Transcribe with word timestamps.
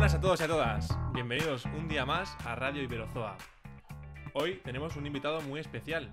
buenas 0.00 0.14
a 0.14 0.20
todos 0.22 0.40
y 0.40 0.44
a 0.44 0.48
todas. 0.48 1.12
Bienvenidos 1.12 1.66
un 1.66 1.86
día 1.86 2.06
más 2.06 2.34
a 2.46 2.54
Radio 2.54 2.82
Iberozoa. 2.82 3.36
Hoy 4.32 4.54
tenemos 4.64 4.96
un 4.96 5.06
invitado 5.06 5.42
muy 5.42 5.60
especial. 5.60 6.10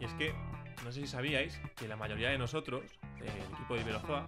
Y 0.00 0.06
es 0.06 0.12
que, 0.14 0.34
no 0.84 0.90
sé 0.90 1.02
si 1.02 1.06
sabíais 1.06 1.60
que 1.76 1.86
la 1.86 1.94
mayoría 1.94 2.30
de 2.30 2.38
nosotros, 2.38 2.82
del 3.20 3.28
equipo 3.28 3.74
de 3.76 3.82
Iberozoa, 3.82 4.26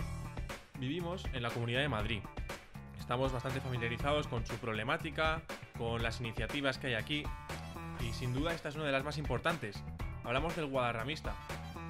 vivimos 0.78 1.24
en 1.32 1.42
la 1.42 1.50
Comunidad 1.50 1.80
de 1.80 1.88
Madrid. 1.88 2.20
Estamos 3.00 3.32
bastante 3.32 3.60
familiarizados 3.60 4.28
con 4.28 4.46
su 4.46 4.54
problemática, 4.58 5.42
con 5.76 6.04
las 6.04 6.20
iniciativas 6.20 6.78
que 6.78 6.86
hay 6.86 6.94
aquí. 6.94 7.24
Y 8.08 8.12
sin 8.12 8.32
duda 8.32 8.54
esta 8.54 8.68
es 8.68 8.76
una 8.76 8.84
de 8.84 8.92
las 8.92 9.02
más 9.02 9.18
importantes. 9.18 9.82
Hablamos 10.22 10.54
del 10.54 10.66
Guadarramista. 10.66 11.34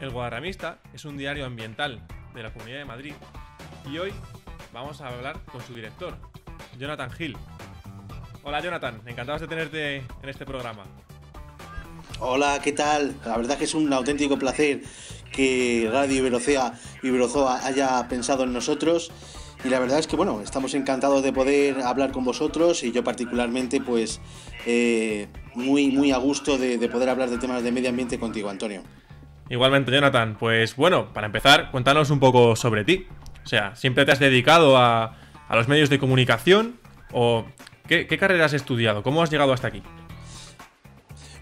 El 0.00 0.08
Guadarramista 0.08 0.78
es 0.94 1.04
un 1.04 1.18
diario 1.18 1.44
ambiental 1.44 2.00
de 2.32 2.42
la 2.42 2.50
Comunidad 2.50 2.78
de 2.78 2.86
Madrid. 2.86 3.14
Y 3.92 3.98
hoy 3.98 4.10
vamos 4.72 5.02
a 5.02 5.08
hablar 5.08 5.38
con 5.52 5.60
su 5.60 5.74
director, 5.74 6.16
Jonathan 6.78 7.10
Hill. 7.18 7.36
Hola 8.42 8.60
Jonathan, 8.60 9.00
encantados 9.06 9.40
de 9.42 9.48
tenerte 9.48 9.96
en 9.96 10.28
este 10.28 10.46
programa. 10.46 10.84
Hola, 12.20 12.60
¿qué 12.62 12.72
tal? 12.72 13.14
La 13.24 13.36
verdad 13.36 13.58
que 13.58 13.64
es 13.64 13.74
un 13.74 13.92
auténtico 13.92 14.38
placer 14.38 14.82
que 15.32 15.88
Radio 15.92 16.18
Iberocea, 16.18 16.74
Iberozoa 17.02 17.66
haya 17.66 18.06
pensado 18.08 18.44
en 18.44 18.52
nosotros 18.52 19.12
y 19.64 19.68
la 19.68 19.78
verdad 19.78 19.98
es 19.98 20.06
que 20.06 20.16
bueno, 20.16 20.40
estamos 20.40 20.74
encantados 20.74 21.22
de 21.22 21.32
poder 21.32 21.82
hablar 21.82 22.12
con 22.12 22.24
vosotros 22.24 22.82
y 22.82 22.92
yo 22.92 23.04
particularmente 23.04 23.80
pues 23.80 24.20
eh, 24.66 25.28
muy, 25.54 25.88
muy 25.88 26.12
a 26.12 26.18
gusto 26.18 26.58
de, 26.58 26.78
de 26.78 26.88
poder 26.88 27.08
hablar 27.08 27.30
de 27.30 27.38
temas 27.38 27.62
de 27.62 27.72
medio 27.72 27.90
ambiente 27.90 28.18
contigo, 28.18 28.48
Antonio. 28.48 28.82
Igualmente, 29.50 29.90
Jonathan, 29.90 30.36
pues 30.38 30.76
bueno, 30.76 31.12
para 31.12 31.26
empezar, 31.26 31.72
cuéntanos 31.72 32.10
un 32.10 32.20
poco 32.20 32.54
sobre 32.54 32.84
ti. 32.84 33.06
O 33.44 33.48
sea, 33.48 33.74
¿siempre 33.74 34.04
te 34.04 34.12
has 34.12 34.20
dedicado 34.20 34.78
a, 34.78 35.16
a 35.50 35.56
los 35.56 35.68
medios 35.68 35.90
de 35.90 35.98
comunicación? 35.98 36.78
¿O 37.12 37.44
qué, 37.86 38.06
carrera 38.06 38.46
has 38.46 38.54
estudiado? 38.54 39.02
¿Cómo 39.02 39.22
has 39.22 39.30
llegado 39.30 39.52
hasta 39.52 39.66
aquí? 39.66 39.82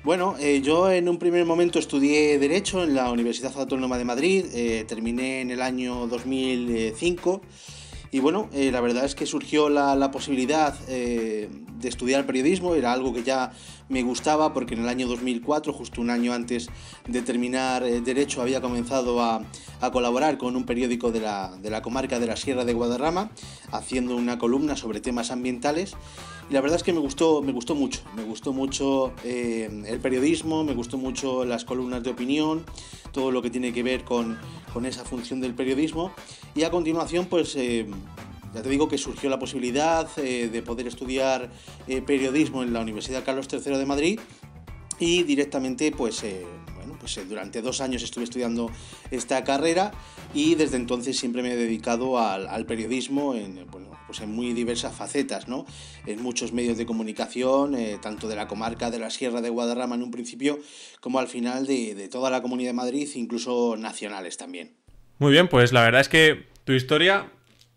Bueno, 0.02 0.34
eh, 0.40 0.62
yo 0.62 0.90
en 0.90 1.08
un 1.08 1.18
primer 1.18 1.44
momento 1.44 1.78
estudié 1.78 2.38
Derecho 2.38 2.82
en 2.82 2.94
la 2.94 3.12
Universidad 3.12 3.52
Autónoma 3.56 3.98
de 3.98 4.04
Madrid, 4.04 4.46
eh, 4.54 4.84
terminé 4.88 5.42
en 5.42 5.50
el 5.50 5.60
año 5.60 6.06
2005 6.06 7.42
y 8.10 8.20
bueno, 8.20 8.48
eh, 8.54 8.70
la 8.72 8.80
verdad 8.80 9.04
es 9.04 9.14
que 9.14 9.26
surgió 9.26 9.68
la, 9.68 9.94
la 9.94 10.10
posibilidad 10.10 10.74
estudiar 11.82 12.26
periodismo, 12.26 12.74
era 12.74 12.92
algo 12.92 13.12
que 13.12 13.22
ya 13.22 13.52
me 13.88 14.02
gustaba 14.02 14.52
porque 14.52 14.74
en 14.74 14.80
el 14.80 14.88
año 14.88 15.06
2004, 15.06 15.72
justo 15.72 16.00
un 16.00 16.10
año 16.10 16.32
antes 16.32 16.68
de 17.06 17.22
terminar 17.22 17.84
Derecho, 17.84 18.42
había 18.42 18.60
comenzado 18.60 19.22
a, 19.22 19.42
a 19.80 19.90
colaborar 19.90 20.38
con 20.38 20.56
un 20.56 20.64
periódico 20.64 21.12
de 21.12 21.20
la, 21.20 21.56
de 21.62 21.70
la 21.70 21.82
comarca 21.82 22.18
de 22.18 22.26
la 22.26 22.36
Sierra 22.36 22.64
de 22.64 22.72
Guadarrama, 22.72 23.30
haciendo 23.70 24.16
una 24.16 24.38
columna 24.38 24.76
sobre 24.76 25.00
temas 25.00 25.30
ambientales. 25.30 25.94
Y 26.50 26.54
la 26.54 26.62
verdad 26.62 26.76
es 26.76 26.82
que 26.82 26.94
me 26.94 27.00
gustó, 27.00 27.42
me 27.42 27.52
gustó 27.52 27.74
mucho, 27.74 28.00
me 28.16 28.24
gustó 28.24 28.54
mucho 28.54 29.12
eh, 29.22 29.68
el 29.86 30.00
periodismo, 30.00 30.64
me 30.64 30.72
gustó 30.72 30.96
mucho 30.96 31.44
las 31.44 31.64
columnas 31.64 32.02
de 32.02 32.10
opinión, 32.10 32.64
todo 33.12 33.30
lo 33.30 33.42
que 33.42 33.50
tiene 33.50 33.72
que 33.72 33.82
ver 33.82 34.04
con, 34.04 34.38
con 34.72 34.86
esa 34.86 35.04
función 35.04 35.40
del 35.40 35.54
periodismo. 35.54 36.10
Y 36.54 36.62
a 36.62 36.70
continuación, 36.70 37.26
pues 37.26 37.54
eh, 37.56 37.86
ya 38.54 38.62
te 38.62 38.68
digo 38.68 38.88
que 38.88 38.98
surgió 38.98 39.30
la 39.30 39.38
posibilidad 39.38 40.08
eh, 40.18 40.48
de 40.48 40.62
poder 40.62 40.86
estudiar 40.86 41.50
eh, 41.86 42.02
periodismo 42.02 42.62
en 42.62 42.72
la 42.72 42.80
Universidad 42.80 43.24
Carlos 43.24 43.48
III 43.50 43.76
de 43.76 43.86
Madrid 43.86 44.20
y 44.98 45.22
directamente 45.22 45.92
pues 45.92 46.22
eh, 46.24 46.44
pues 46.98 47.20
durante 47.28 47.62
dos 47.62 47.80
años 47.80 48.02
estuve 48.02 48.24
estudiando 48.24 48.70
esta 49.10 49.44
carrera 49.44 49.92
y 50.34 50.56
desde 50.56 50.76
entonces 50.76 51.16
siempre 51.16 51.42
me 51.42 51.52
he 51.52 51.56
dedicado 51.56 52.18
al, 52.18 52.66
periodismo 52.66 53.34
en 53.36 53.66
bueno 53.70 53.90
pues 54.06 54.20
en 54.20 54.32
muy 54.32 54.52
diversas 54.52 54.96
facetas 54.96 55.46
no 55.46 55.64
en 56.06 56.20
muchos 56.20 56.52
medios 56.52 56.76
de 56.76 56.86
comunicación 56.86 57.76
tanto 58.00 58.26
de 58.26 58.34
la 58.34 58.48
comarca 58.48 58.90
de 58.90 58.98
la 58.98 59.10
Sierra 59.10 59.40
de 59.40 59.50
Guadarrama 59.50 59.94
en 59.94 60.02
un 60.02 60.10
principio 60.10 60.58
como 61.00 61.20
al 61.20 61.28
final 61.28 61.66
de, 61.66 61.94
de 61.94 62.08
toda 62.08 62.30
la 62.30 62.42
Comunidad 62.42 62.70
de 62.70 62.74
Madrid 62.74 63.08
incluso 63.14 63.76
nacionales 63.76 64.36
también. 64.36 64.74
Muy 65.18 65.32
bien, 65.32 65.48
pues 65.48 65.72
la 65.72 65.82
verdad 65.82 66.00
es 66.00 66.08
que 66.08 66.46
tu 66.64 66.72
historia 66.72 67.30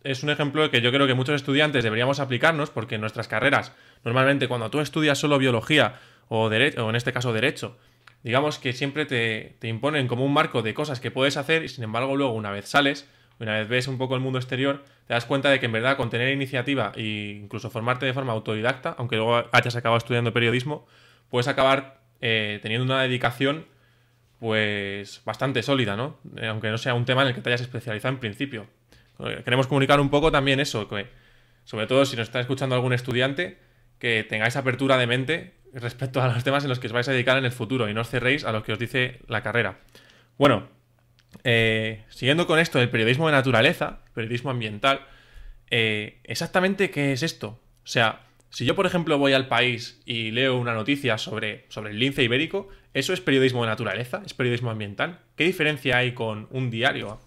es 0.03 0.23
un 0.23 0.29
ejemplo 0.29 0.69
que 0.71 0.81
yo 0.81 0.91
creo 0.91 1.07
que 1.07 1.13
muchos 1.13 1.35
estudiantes 1.35 1.83
deberíamos 1.83 2.19
aplicarnos 2.19 2.69
porque 2.69 2.95
en 2.95 3.01
nuestras 3.01 3.27
carreras, 3.27 3.75
normalmente 4.03 4.47
cuando 4.47 4.69
tú 4.69 4.79
estudias 4.79 5.17
solo 5.17 5.37
biología 5.37 5.99
o, 6.27 6.49
derecho, 6.49 6.85
o 6.85 6.89
en 6.89 6.95
este 6.95 7.13
caso 7.13 7.33
derecho, 7.33 7.77
digamos 8.23 8.59
que 8.59 8.73
siempre 8.73 9.05
te, 9.05 9.55
te, 9.59 9.67
imponen 9.67 10.07
como 10.07 10.25
un 10.25 10.33
marco 10.33 10.61
de 10.61 10.73
cosas 10.73 10.99
que 10.99 11.11
puedes 11.11 11.37
hacer 11.37 11.63
y 11.63 11.69
sin 11.69 11.83
embargo 11.83 12.15
luego 12.15 12.33
una 12.33 12.51
vez 12.51 12.67
sales, 12.67 13.09
una 13.39 13.57
vez 13.57 13.67
ves 13.67 13.87
un 13.87 13.97
poco 13.97 14.15
el 14.15 14.21
mundo 14.21 14.39
exterior, 14.39 14.83
te 15.07 15.13
das 15.13 15.25
cuenta 15.25 15.49
de 15.49 15.59
que 15.59 15.65
en 15.65 15.71
verdad 15.71 15.97
con 15.97 16.09
tener 16.09 16.31
iniciativa 16.31 16.91
e 16.95 17.39
incluso 17.41 17.69
formarte 17.69 18.05
de 18.05 18.13
forma 18.13 18.33
autodidacta, 18.33 18.95
aunque 18.97 19.15
luego 19.17 19.43
hayas 19.51 19.75
acabado 19.75 19.97
estudiando 19.97 20.33
periodismo, 20.33 20.85
puedes 21.29 21.47
acabar 21.47 22.01
eh, 22.21 22.59
teniendo 22.61 22.85
una 22.85 23.01
dedicación 23.01 23.65
pues 24.39 25.21
bastante 25.23 25.61
sólida, 25.61 25.95
¿no? 25.95 26.17
Eh, 26.37 26.47
aunque 26.47 26.69
no 26.69 26.77
sea 26.77 26.93
un 26.95 27.05
tema 27.05 27.21
en 27.21 27.29
el 27.29 27.35
que 27.35 27.41
te 27.41 27.49
hayas 27.49 27.61
especializado 27.61 28.13
en 28.13 28.19
principio. 28.19 28.67
Queremos 29.43 29.67
comunicar 29.67 29.99
un 29.99 30.09
poco 30.09 30.31
también 30.31 30.59
eso, 30.59 30.87
que 30.87 31.07
sobre 31.63 31.87
todo 31.87 32.05
si 32.05 32.15
nos 32.15 32.27
está 32.27 32.39
escuchando 32.39 32.75
algún 32.75 32.93
estudiante, 32.93 33.59
que 33.99 34.23
tengáis 34.23 34.55
apertura 34.55 34.97
de 34.97 35.07
mente 35.07 35.53
respecto 35.73 36.21
a 36.21 36.27
los 36.27 36.43
temas 36.43 36.63
en 36.63 36.69
los 36.69 36.79
que 36.79 36.87
os 36.87 36.93
vais 36.93 37.07
a 37.07 37.11
dedicar 37.11 37.37
en 37.37 37.45
el 37.45 37.51
futuro 37.51 37.89
y 37.89 37.93
no 37.93 38.01
os 38.01 38.09
cerréis 38.09 38.43
a 38.43 38.51
lo 38.51 38.63
que 38.63 38.73
os 38.73 38.79
dice 38.79 39.19
la 39.27 39.41
carrera. 39.41 39.79
Bueno, 40.37 40.67
eh, 41.43 42.03
siguiendo 42.09 42.47
con 42.47 42.59
esto 42.59 42.79
del 42.79 42.89
periodismo 42.89 43.27
de 43.27 43.33
naturaleza, 43.33 43.99
periodismo 44.13 44.51
ambiental, 44.51 45.05
eh, 45.69 46.19
exactamente 46.23 46.89
qué 46.89 47.13
es 47.13 47.23
esto. 47.23 47.61
O 47.83 47.87
sea, 47.87 48.21
si 48.49 48.65
yo, 48.65 48.75
por 48.75 48.85
ejemplo, 48.85 49.17
voy 49.17 49.33
al 49.33 49.47
país 49.47 50.01
y 50.05 50.31
leo 50.31 50.57
una 50.57 50.73
noticia 50.73 51.17
sobre, 51.17 51.65
sobre 51.69 51.91
el 51.91 51.99
lince 51.99 52.23
ibérico, 52.23 52.67
¿eso 52.93 53.13
es 53.13 53.21
periodismo 53.21 53.61
de 53.63 53.69
naturaleza? 53.69 54.21
¿Es 54.25 54.33
periodismo 54.33 54.71
ambiental? 54.71 55.19
¿Qué 55.37 55.45
diferencia 55.45 55.97
hay 55.97 56.13
con 56.13 56.47
un 56.51 56.69
diario? 56.69 57.19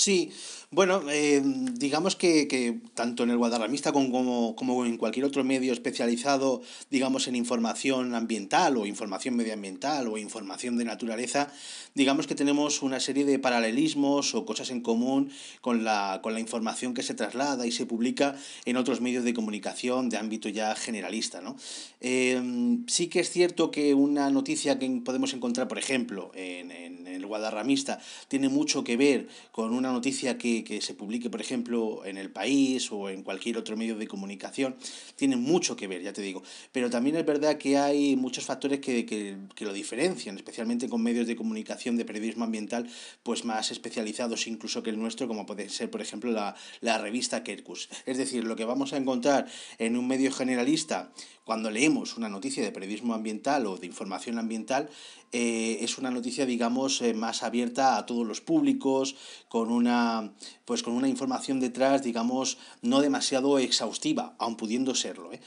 Sí, 0.00 0.32
bueno, 0.72 1.02
eh, 1.10 1.42
digamos 1.44 2.14
que, 2.14 2.46
que, 2.46 2.78
tanto 2.94 3.24
en 3.24 3.30
el 3.30 3.38
Guadarramista 3.38 3.90
como, 3.90 4.54
como, 4.54 4.86
en 4.86 4.98
cualquier 4.98 5.26
otro 5.26 5.42
medio 5.42 5.72
especializado, 5.72 6.62
digamos, 6.90 7.26
en 7.26 7.34
información 7.34 8.14
ambiental 8.14 8.76
o 8.76 8.86
información 8.86 9.34
medioambiental 9.34 10.06
o 10.06 10.16
información 10.16 10.76
de 10.76 10.84
naturaleza, 10.84 11.52
digamos 11.96 12.28
que 12.28 12.36
tenemos 12.36 12.82
una 12.82 13.00
serie 13.00 13.24
de 13.24 13.40
paralelismos 13.40 14.36
o 14.36 14.46
cosas 14.46 14.70
en 14.70 14.80
común 14.80 15.32
con 15.60 15.82
la, 15.82 16.20
con 16.22 16.34
la 16.34 16.40
información 16.40 16.94
que 16.94 17.02
se 17.02 17.14
traslada 17.14 17.66
y 17.66 17.72
se 17.72 17.84
publica 17.84 18.36
en 18.64 18.76
otros 18.76 19.00
medios 19.00 19.24
de 19.24 19.34
comunicación 19.34 20.08
de 20.08 20.18
ámbito 20.18 20.48
ya 20.48 20.76
generalista. 20.76 21.40
¿no? 21.40 21.56
Eh, 22.00 22.78
sí 22.86 23.08
que 23.08 23.18
es 23.18 23.30
cierto 23.30 23.72
que 23.72 23.94
una 23.94 24.30
noticia 24.30 24.78
que 24.78 24.88
podemos 25.04 25.34
encontrar, 25.34 25.66
por 25.66 25.78
ejemplo, 25.78 26.30
en, 26.36 26.70
en 26.70 27.08
el 27.08 27.26
Guadarramista, 27.26 27.98
tiene 28.28 28.48
mucho 28.48 28.84
que 28.84 28.96
ver 28.96 29.26
con 29.50 29.74
una 29.74 29.90
noticia 29.90 30.38
que, 30.38 30.59
que 30.62 30.80
se 30.80 30.94
publique, 30.94 31.30
por 31.30 31.40
ejemplo, 31.40 32.04
en 32.04 32.18
El 32.18 32.30
País 32.30 32.90
o 32.92 33.08
en 33.08 33.22
cualquier 33.22 33.58
otro 33.58 33.76
medio 33.76 33.96
de 33.96 34.06
comunicación, 34.06 34.76
tiene 35.16 35.36
mucho 35.36 35.76
que 35.76 35.86
ver, 35.86 36.02
ya 36.02 36.12
te 36.12 36.22
digo. 36.22 36.42
Pero 36.72 36.90
también 36.90 37.16
es 37.16 37.26
verdad 37.26 37.58
que 37.58 37.76
hay 37.78 38.16
muchos 38.16 38.44
factores 38.44 38.80
que, 38.80 39.06
que, 39.06 39.36
que 39.54 39.64
lo 39.64 39.72
diferencian, 39.72 40.36
especialmente 40.36 40.88
con 40.88 41.02
medios 41.02 41.26
de 41.26 41.36
comunicación 41.36 41.96
de 41.96 42.04
periodismo 42.04 42.44
ambiental, 42.44 42.88
pues 43.22 43.44
más 43.44 43.70
especializados 43.70 44.46
incluso 44.46 44.82
que 44.82 44.90
el 44.90 44.98
nuestro, 44.98 45.28
como 45.28 45.46
puede 45.46 45.68
ser, 45.68 45.90
por 45.90 46.00
ejemplo, 46.00 46.30
la, 46.30 46.54
la 46.80 46.98
revista 46.98 47.42
Kerkus. 47.42 47.88
Es 48.06 48.18
decir, 48.18 48.44
lo 48.44 48.56
que 48.56 48.64
vamos 48.64 48.92
a 48.92 48.96
encontrar 48.96 49.46
en 49.78 49.96
un 49.96 50.06
medio 50.06 50.32
generalista 50.32 51.12
cuando 51.44 51.70
leemos 51.70 52.16
una 52.16 52.28
noticia 52.28 52.62
de 52.62 52.70
periodismo 52.70 53.12
ambiental 53.12 53.66
o 53.66 53.76
de 53.76 53.86
información 53.86 54.38
ambiental, 54.38 54.88
eh, 55.32 55.78
es 55.80 55.98
una 55.98 56.10
noticia, 56.10 56.46
digamos, 56.46 57.02
eh, 57.02 57.14
más 57.14 57.42
abierta 57.42 57.96
a 57.96 58.06
todos 58.06 58.26
los 58.26 58.40
públicos, 58.40 59.16
con 59.48 59.70
una, 59.70 60.32
pues 60.64 60.82
con 60.82 60.94
una 60.94 61.08
información 61.08 61.60
detrás, 61.60 62.02
digamos, 62.02 62.58
no 62.82 63.00
demasiado 63.00 63.58
exhaustiva, 63.58 64.34
aun 64.38 64.56
pudiendo 64.56 64.94
serlo. 64.94 65.32
¿eh? 65.32 65.40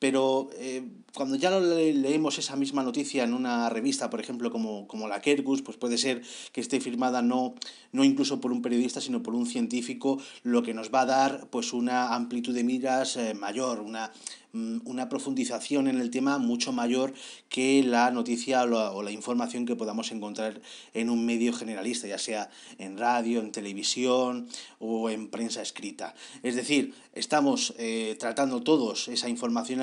Pero 0.00 0.48
eh, 0.54 0.82
cuando 1.14 1.36
ya 1.36 1.50
le 1.60 1.92
leemos 1.92 2.38
esa 2.38 2.56
misma 2.56 2.82
noticia 2.82 3.22
en 3.22 3.34
una 3.34 3.68
revista, 3.68 4.10
por 4.10 4.18
ejemplo, 4.18 4.50
como, 4.50 4.88
como 4.88 5.08
la 5.08 5.20
Kergus, 5.20 5.62
pues 5.62 5.76
puede 5.76 5.98
ser 5.98 6.22
que 6.52 6.60
esté 6.60 6.80
firmada 6.80 7.20
no, 7.22 7.54
no 7.92 8.02
incluso 8.02 8.40
por 8.40 8.50
un 8.50 8.62
periodista, 8.62 9.00
sino 9.00 9.22
por 9.22 9.34
un 9.34 9.46
científico, 9.46 10.18
lo 10.42 10.62
que 10.62 10.74
nos 10.74 10.92
va 10.92 11.02
a 11.02 11.06
dar 11.06 11.48
pues 11.50 11.72
una 11.72 12.14
amplitud 12.14 12.54
de 12.54 12.64
miras 12.64 13.16
eh, 13.16 13.34
mayor, 13.34 13.80
una, 13.80 14.10
una 14.52 15.08
profundización 15.08 15.86
en 15.86 16.00
el 16.00 16.10
tema 16.10 16.38
mucho 16.38 16.72
mayor 16.72 17.14
que 17.48 17.82
la 17.82 18.10
noticia 18.10 18.62
o 18.62 18.66
la, 18.66 18.92
o 18.92 19.02
la, 19.02 19.10
información 19.10 19.66
que 19.66 19.76
podamos 19.76 20.10
encontrar 20.12 20.60
en 20.94 21.10
un 21.10 21.24
medio 21.24 21.52
generalista, 21.52 22.06
ya 22.06 22.18
sea 22.18 22.50
en 22.78 22.98
radio, 22.98 23.40
en 23.40 23.52
televisión 23.52 24.48
o 24.78 25.10
en 25.10 25.28
prensa 25.28 25.62
escrita. 25.62 26.14
Es 26.42 26.56
decir, 26.56 26.94
estamos 27.14 27.74
eh, 27.78 28.16
tratando 28.18 28.62
todos 28.62 29.08
esa 29.08 29.28
información 29.28 29.80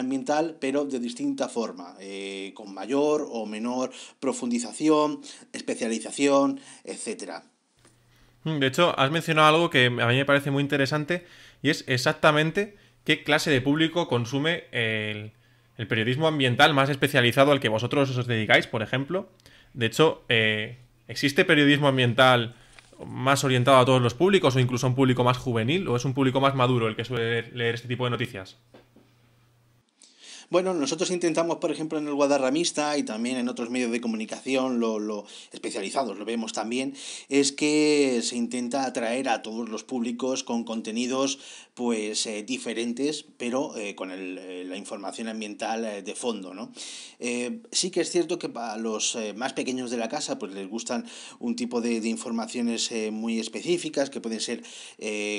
pero 0.60 0.86
de 0.86 1.00
distinta 1.00 1.48
forma, 1.50 1.96
eh, 2.00 2.52
con 2.56 2.74
mayor 2.74 3.28
o 3.30 3.46
menor 3.46 3.92
profundización, 4.20 5.22
especialización, 5.54 6.60
etcétera. 6.84 7.44
De 8.44 8.68
hecho, 8.68 8.98
has 8.98 9.12
mencionado 9.12 9.48
algo 9.56 9.70
que 9.70 9.88
a 9.88 10.08
mí 10.08 10.16
me 10.16 10.26
parece 10.26 10.52
muy 10.52 10.62
interesante 10.62 11.26
y 11.62 11.70
es 11.70 11.84
exactamente 11.88 12.78
qué 13.04 13.24
clase 13.24 13.52
de 13.52 13.62
público 13.62 14.08
consume 14.08 14.66
el, 14.72 15.34
periodismo 15.88 16.28
ambiental 16.28 16.74
más 16.74 16.90
especializado 16.90 17.52
al 17.52 17.60
que 17.60 17.70
vosotros 17.70 18.16
os 18.18 18.28
dedicáis, 18.28 18.68
por 18.68 18.82
ejemplo. 18.82 19.30
De 19.74 19.86
hecho, 19.86 20.24
eh, 20.30 20.78
¿existe 21.08 21.46
periodismo 21.46 21.88
ambiental 21.88 22.56
más 23.06 23.44
orientado 23.44 23.78
a 23.78 23.86
todos 23.86 24.02
los 24.02 24.14
públicos 24.14 24.56
o 24.56 24.60
incluso 24.60 24.88
a 24.88 24.90
un 24.90 24.96
público 24.96 25.24
más 25.24 25.38
juvenil 25.38 25.88
o 25.88 25.96
es 25.96 26.06
un 26.06 26.14
público 26.14 26.42
más 26.42 26.56
maduro 26.56 26.88
el 26.88 26.96
que 26.96 27.06
suele 27.06 27.52
leer 27.52 27.76
este 27.76 27.88
tipo 27.88 28.06
de 28.06 28.12
noticias? 28.12 28.58
Bueno, 30.50 30.74
nosotros 30.74 31.12
intentamos, 31.12 31.58
por 31.58 31.72
ejemplo, 31.72 31.98
en 31.98 32.08
el 32.08 32.14
Guadarramista 32.14 32.98
y 32.98 33.04
también 33.04 33.36
en 33.36 33.50
otros 33.50 33.70
medios 33.70 33.92
de 33.92 34.00
comunicación, 34.00 34.80
lo, 34.80 34.98
lo 34.98 35.26
especializados, 35.52 36.18
lo 36.18 36.24
vemos 36.24 36.54
también, 36.54 36.96
es 37.28 37.52
que 37.52 38.22
se 38.24 38.38
intenta 38.38 38.86
atraer 38.86 39.28
a 39.28 39.42
todos 39.42 39.68
los 39.68 39.84
públicos 39.84 40.46
con 40.46 40.64
contenidos 40.64 41.40
pues 41.74 42.26
eh, 42.28 42.44
diferentes, 42.44 43.26
pero 43.38 43.78
eh, 43.78 43.94
con 43.94 44.10
el, 44.10 44.38
eh, 44.38 44.64
la 44.66 44.78
información 44.78 45.28
ambiental 45.28 46.04
de 46.04 46.16
fondo, 46.16 46.54
¿no? 46.54 46.72
sí 47.72 47.90
que 47.90 48.02
es 48.02 48.12
cierto 48.12 48.38
que 48.38 48.48
para 48.48 48.78
los 48.78 49.18
más 49.36 49.54
pequeños 49.54 49.90
de 49.90 49.98
la 49.98 50.08
casa 50.08 50.38
pues 50.38 50.54
les 50.54 50.70
gustan 50.70 51.06
un 51.40 51.56
tipo 51.56 51.82
de, 51.82 52.00
de 52.00 52.10
informaciones 52.10 52.92
muy 53.12 53.40
específicas, 53.40 54.12
que 54.12 54.22
pueden 54.22 54.40
ser 54.40 54.64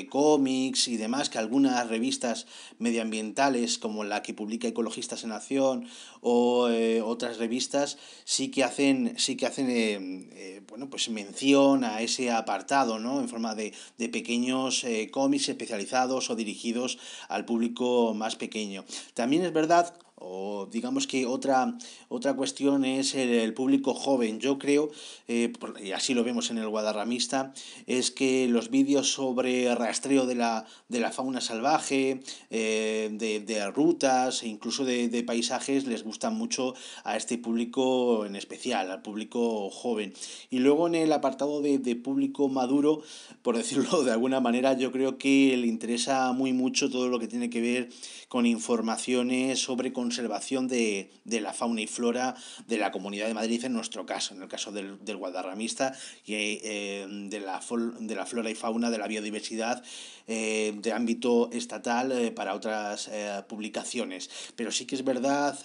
cómics 0.09 0.89
y 0.89 0.97
demás, 0.97 1.29
que 1.29 1.37
algunas 1.37 1.87
revistas 1.87 2.47
medioambientales 2.79 3.77
como 3.77 4.03
la 4.03 4.21
que 4.21 4.33
publica 4.33 4.67
Ecología 4.67 4.98
en 5.23 5.31
Acción 5.31 5.87
o 6.21 6.69
eh, 6.69 7.01
otras 7.01 7.37
revistas 7.37 7.97
sí 8.25 8.51
que 8.51 8.63
hacen, 8.63 9.15
sí 9.17 9.35
que 9.35 9.45
hacen 9.45 9.69
eh, 9.69 10.27
eh, 10.33 10.61
bueno, 10.67 10.89
pues 10.89 11.09
mención 11.09 11.83
a 11.83 12.01
ese 12.01 12.31
apartado, 12.31 12.99
¿no? 12.99 13.19
En 13.19 13.29
forma 13.29 13.55
de, 13.55 13.73
de 13.97 14.09
pequeños 14.09 14.85
cómics 15.11 15.49
especializados 15.49 16.29
o 16.29 16.35
dirigidos 16.35 16.99
al 17.27 17.45
público 17.45 18.13
más 18.13 18.35
pequeño. 18.35 18.85
También 19.13 19.43
es 19.43 19.53
verdad 19.53 19.93
o 20.19 20.67
digamos 20.71 21.07
que 21.07 21.25
otra, 21.25 21.77
otra 22.09 22.35
cuestión 22.35 22.85
es 22.85 23.15
el, 23.15 23.53
público 23.53 23.93
joven. 23.93 24.39
Yo 24.39 24.59
creo, 24.59 24.91
eh, 25.27 25.51
y 25.83 25.91
así 25.91 26.13
lo 26.13 26.23
vemos 26.23 26.51
en 26.51 26.57
el 26.57 26.69
Guadarramista, 26.69 27.53
es 27.87 28.11
que 28.11 28.47
los 28.47 28.69
vídeos 28.69 29.11
sobre 29.11 29.73
rastreo 29.75 30.25
de 30.25 30.35
la, 30.35 30.65
de 30.87 30.99
la 30.99 31.11
fauna 31.11 31.41
salvaje, 31.41 32.21
eh, 32.49 33.09
de, 33.11 33.39
de, 33.39 33.71
rutas 33.71 34.43
e 34.43 34.47
incluso 34.47 34.85
de, 34.85 35.09
de, 35.09 35.23
paisajes 35.23 35.87
les 35.87 36.03
gustan 36.03 36.35
mucho 36.35 36.73
a 37.03 37.17
este 37.17 37.37
público 37.37 38.25
en 38.25 38.35
especial, 38.35 38.91
al 38.91 39.01
público 39.01 39.69
joven. 39.69 40.13
Y 40.49 40.59
luego 40.59 40.87
en 40.87 40.95
el 40.95 41.11
apartado 41.11 41.61
de, 41.61 41.77
de 41.77 41.95
público 41.95 42.47
maduro, 42.49 43.01
por 43.41 43.57
decirlo 43.57 44.03
de 44.03 44.11
alguna 44.11 44.39
manera, 44.39 44.73
yo 44.73 44.91
creo 44.91 45.17
que 45.17 45.55
le 45.57 45.67
interesa 45.67 46.31
muy 46.33 46.53
mucho 46.53 46.89
todo 46.89 47.09
lo 47.09 47.19
que 47.19 47.27
tiene 47.27 47.49
que 47.49 47.61
ver 47.61 47.89
con 48.27 48.45
informaciones 48.45 49.59
sobre 49.59 49.91
conservación 50.09 50.67
de, 50.67 51.11
la 51.25 51.53
fauna 51.53 51.81
y 51.81 51.87
flora 51.87 52.35
de 52.67 52.79
la 52.79 52.91
Comunidad 52.91 53.27
de 53.27 53.35
Madrid, 53.35 53.63
en 53.63 53.73
nuestro 53.73 54.07
caso, 54.07 54.33
en 54.33 54.41
el 54.41 54.47
caso 54.47 54.71
del, 54.71 54.97
del 55.05 55.17
Guadarramista, 55.17 55.93
y 56.25 56.33
eh, 56.33 57.05
de, 57.29 57.39
la, 57.39 57.61
de 57.99 58.15
la 58.15 58.25
flora 58.25 58.49
y 58.49 58.55
fauna, 58.55 58.89
de 58.89 58.97
la 58.97 59.07
biodiversidad 59.07 59.83
eh, 60.25 60.73
de 60.75 60.93
ámbito 60.93 61.51
estatal 61.51 62.11
eh, 62.11 62.31
para 62.31 62.55
otras 62.55 63.11
publicaciones. 63.47 64.31
Pero 64.55 64.71
sí 64.71 64.85
que 64.85 64.95
es 64.95 65.03
verdad, 65.03 65.57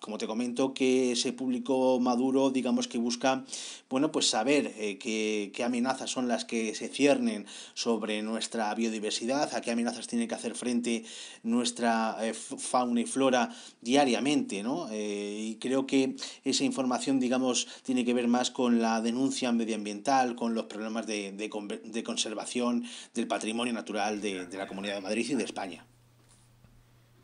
como 0.00 0.18
te 0.18 0.26
comento, 0.26 0.74
que 0.74 1.12
ese 1.12 1.32
público 1.32 2.00
maduro, 2.00 2.50
digamos 2.50 2.88
que 2.88 2.98
busca, 2.98 3.44
bueno, 3.88 4.10
pues 4.10 4.28
saber 4.28 4.72
qué, 4.98 5.52
qué 5.54 5.64
amenazas 5.64 6.10
son 6.10 6.26
las 6.26 6.44
que 6.44 6.74
se 6.74 6.88
ciernen 6.88 7.46
sobre 7.74 8.22
nuestra 8.22 8.74
biodiversidad, 8.74 9.54
a 9.54 9.60
qué 9.60 9.70
amenazas 9.70 10.08
tiene 10.08 10.26
que 10.26 10.34
hacer 10.34 10.56
frente 10.56 11.04
nuestra 11.44 12.16
fauna 12.34 13.00
y 13.00 13.06
flora 13.06 13.50
diariamente, 13.86 14.62
¿no? 14.62 14.88
Eh, 14.90 15.36
y 15.38 15.56
creo 15.56 15.86
que 15.86 16.16
esa 16.44 16.64
información, 16.64 17.20
digamos, 17.20 17.68
tiene 17.84 18.04
que 18.04 18.12
ver 18.12 18.26
más 18.26 18.50
con 18.50 18.82
la 18.82 19.00
denuncia 19.00 19.52
medioambiental, 19.52 20.34
con 20.34 20.54
los 20.54 20.64
problemas 20.64 21.06
de, 21.06 21.32
de, 21.32 22.02
conservación 22.02 22.84
del 23.14 23.28
patrimonio 23.28 23.72
natural 23.72 24.20
de, 24.20 24.46
de 24.46 24.58
la 24.58 24.66
Comunidad 24.66 24.96
de 24.96 25.00
Madrid 25.02 25.26
y 25.30 25.34
de 25.34 25.44
España. 25.44 25.86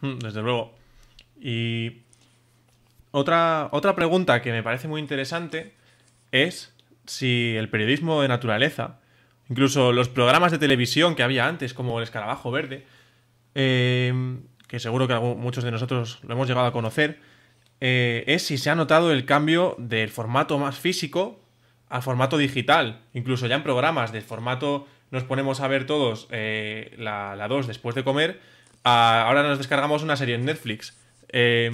Hmm, 0.01 0.19
desde 0.21 0.41
luego. 0.41 0.73
Y 1.41 2.03
otra, 3.11 3.69
otra 3.73 3.95
pregunta 3.97 4.41
que 4.41 4.53
me 4.53 4.63
parece 4.63 4.87
muy 4.87 5.01
interesante 5.01 5.75
es 6.31 6.73
si 7.07 7.57
el 7.57 7.69
periodismo 7.69 8.23
de 8.23 8.29
naturaleza, 8.29 9.01
incluso 9.51 9.93
los 9.93 10.09
programas 10.09 10.53
de 10.53 10.59
televisión 10.59 11.17
que 11.17 11.25
había 11.25 11.49
antes, 11.49 11.75
como 11.75 11.99
el 11.99 12.05
escarabajo 12.05 12.53
verde, 12.53 12.87
eh, 13.55 14.39
que 14.73 14.81
seguro 14.81 15.07
que 15.07 15.15
muchos 15.15 15.65
de 15.65 15.71
nosotros 15.71 16.21
lo 16.23 16.33
hemos 16.33 16.49
llegado 16.49 16.67
a 16.67 16.73
conocer, 16.73 17.21
eh, 17.83 18.25
es 18.27 18.47
si 18.47 18.57
se 18.57 18.71
ha 18.71 18.75
notado 18.75 19.13
el 19.13 19.27
cambio 19.27 19.77
del 19.77 20.09
formato 20.09 20.59
más 20.59 20.79
físico 20.79 21.45
al 21.91 22.01
formato 22.01 22.39
digital. 22.39 23.03
Incluso 23.13 23.47
ya 23.47 23.57
en 23.57 23.65
programas 23.65 24.13
del 24.13 24.23
formato 24.23 24.89
nos 25.11 25.25
ponemos 25.25 25.61
a 25.61 25.69
ver 25.69 25.85
todos 25.85 26.27
eh, 26.31 26.95
la, 26.97 27.47
2 27.47 27.67
después 27.67 27.95
de 27.95 28.03
comer, 28.03 28.41
ahora 28.83 29.43
nos 29.43 29.59
descargamos 29.59 30.03
una 30.03 30.17
serie 30.17 30.37
en 30.37 30.47
Netflix. 30.47 30.99
Eh, 31.29 31.71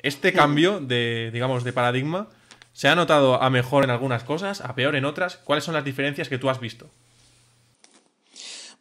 este 0.00 0.32
cambio 0.32 0.80
de, 0.80 1.30
digamos, 1.32 1.62
de 1.62 1.72
paradigma, 1.72 2.30
¿se 2.72 2.88
ha 2.88 2.96
notado 2.96 3.40
a 3.40 3.48
mejor 3.48 3.84
en 3.84 3.90
algunas 3.90 4.24
cosas, 4.24 4.60
a 4.60 4.74
peor 4.74 4.96
en 4.96 5.04
otras? 5.04 5.36
¿Cuáles 5.36 5.62
son 5.62 5.74
las 5.74 5.84
diferencias 5.84 6.28
que 6.28 6.38
tú 6.38 6.50
has 6.50 6.58
visto? 6.58 6.90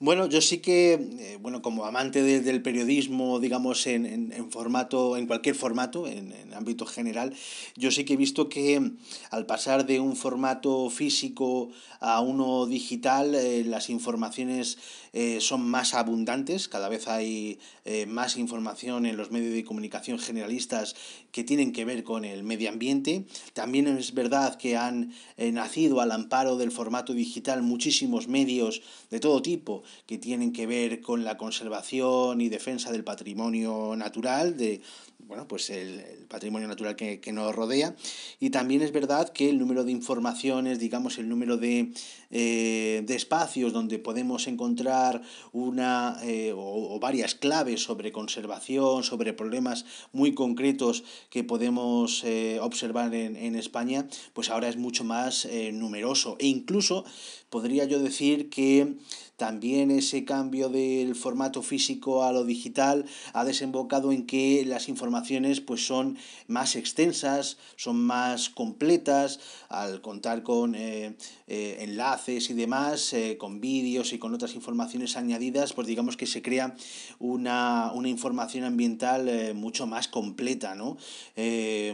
Bueno, 0.02 0.28
yo 0.28 0.40
sí 0.40 0.60
que, 0.60 0.94
eh, 0.94 1.38
bueno, 1.42 1.62
como 1.62 1.84
amante 1.84 2.24
del 2.24 2.62
periodismo, 2.62 3.42
digamos, 3.42 3.86
en, 3.86 4.06
en, 4.06 4.32
en, 4.32 4.50
formato, 4.50 5.18
en 5.18 5.28
cualquier 5.28 5.56
formato, 5.56 6.08
en, 6.08 6.32
en, 6.32 6.54
ámbito 6.54 6.86
general, 6.86 7.34
yo 7.76 7.92
sí 7.92 8.06
que 8.06 8.14
he 8.14 8.18
visto 8.18 8.48
que 8.48 8.80
mm, 8.80 8.98
al 9.32 9.46
pasar 9.46 9.86
de 9.86 10.00
un 10.00 10.16
formato 10.16 10.90
físico 10.90 11.70
a 12.00 12.22
uno 12.22 12.66
digital, 12.66 13.36
eh, 13.36 13.66
las 13.66 13.90
informaciones 13.90 14.78
eh, 15.14 15.40
son 15.42 15.62
más 15.62 15.94
abundantes, 15.94 16.68
cada 16.68 16.90
vez 16.90 17.08
hay 17.08 17.60
eh, 17.86 18.06
más 18.06 18.38
información 18.38 19.06
en 19.06 19.18
los 19.18 19.32
medios 19.32 19.54
de 19.54 19.64
comunicación 19.64 20.20
generalistas 20.20 20.96
que 21.32 21.44
tienen 21.44 21.72
que 21.72 21.86
ver 21.86 22.04
con 22.04 22.26
el 22.26 22.44
medio 22.44 22.70
ambiente. 22.70 23.26
También 23.54 23.88
es 23.88 24.14
verdad 24.14 24.58
que 24.58 24.78
han 24.78 25.14
eh, 25.38 25.52
nacido 25.52 26.02
al 26.02 26.12
amparo 26.12 26.58
del 26.58 26.72
formato 26.72 27.14
digital 27.14 27.62
muchísimos 27.62 28.28
medios 28.28 28.82
de 29.10 29.20
todo 29.20 29.42
tipo 29.42 29.84
que 30.06 30.18
tienen 30.18 30.54
que 30.54 30.68
ver 30.68 31.02
con 31.02 31.24
la 31.24 31.38
conservación 31.38 32.42
y 32.42 32.50
defensa 32.50 32.92
del 32.92 33.04
patrimonio 33.04 33.96
natural, 33.96 34.58
de, 34.58 34.82
bueno, 35.20 35.48
pues 35.48 35.70
el, 35.70 36.04
patrimonio 36.28 36.68
natural 36.68 36.96
que, 36.96 37.32
nos 37.34 37.56
rodea. 37.56 37.96
Y 38.40 38.52
también 38.52 38.82
es 38.82 38.92
verdad 38.92 39.30
que 39.30 39.50
el 39.50 39.58
número 39.58 39.84
de 39.84 39.92
informaciones, 39.92 40.80
digamos, 40.80 41.18
el 41.18 41.28
número 41.28 41.58
de, 41.58 41.92
eh, 42.30 43.04
de 43.06 43.16
espacios 43.16 43.74
donde 43.74 44.00
podemos 44.00 44.48
encontrar 44.48 45.22
una 45.52 46.18
eh, 46.24 46.54
o, 46.56 47.00
varias 47.00 47.36
claves 47.36 47.84
sobre 47.84 48.12
conservación, 48.12 49.04
sobre 49.04 49.34
problemas 49.34 49.86
muy 50.14 50.34
concretos 50.34 51.04
que 51.30 51.44
podemos 51.44 52.24
eh, 52.24 52.60
observar 52.62 53.14
en, 53.16 53.36
en, 53.36 53.56
España, 53.56 54.08
pues 54.34 54.50
ahora 54.50 54.70
es 54.70 54.78
mucho 54.78 55.04
más 55.04 55.48
numeroso. 55.74 56.38
E 56.40 56.48
incluso 56.48 57.06
podría 57.50 57.86
yo 57.86 58.00
decir 58.00 58.50
que 58.50 58.96
también 59.40 59.90
ese 59.90 60.26
cambio 60.26 60.70
del 60.70 61.16
formato 61.16 61.64
físico 61.64 62.24
a 62.24 62.32
lo 62.34 62.44
digital 62.44 63.06
ha 63.34 63.46
desembocado 63.46 64.12
en 64.12 64.28
que 64.28 64.64
las 64.66 64.90
informaciones 64.90 65.62
pues 65.62 65.88
son 65.88 66.18
más 66.48 66.76
extensas, 66.76 67.58
son 67.78 68.00
más 68.00 68.50
completas, 68.50 69.40
al 69.70 70.02
contar 70.02 70.44
con 70.44 70.76
eh, 70.76 71.16
eh, 71.48 71.78
enlaces 71.80 72.50
y 72.50 72.54
demás, 72.54 73.14
eh, 73.14 73.38
con 73.40 73.62
vídeos 73.62 74.12
y 74.12 74.20
con 74.20 74.34
otras 74.34 74.56
informaciones 74.56 75.16
añadidas, 75.16 75.72
pues 75.72 75.88
digamos 75.88 76.18
que 76.18 76.28
se 76.28 76.42
crea 76.42 76.76
una, 77.18 77.94
una 77.94 78.10
información 78.10 78.66
ambiental 78.66 79.56
mucho 79.56 79.88
más 79.88 80.10
completa, 80.10 80.76
¿no? 80.76 80.98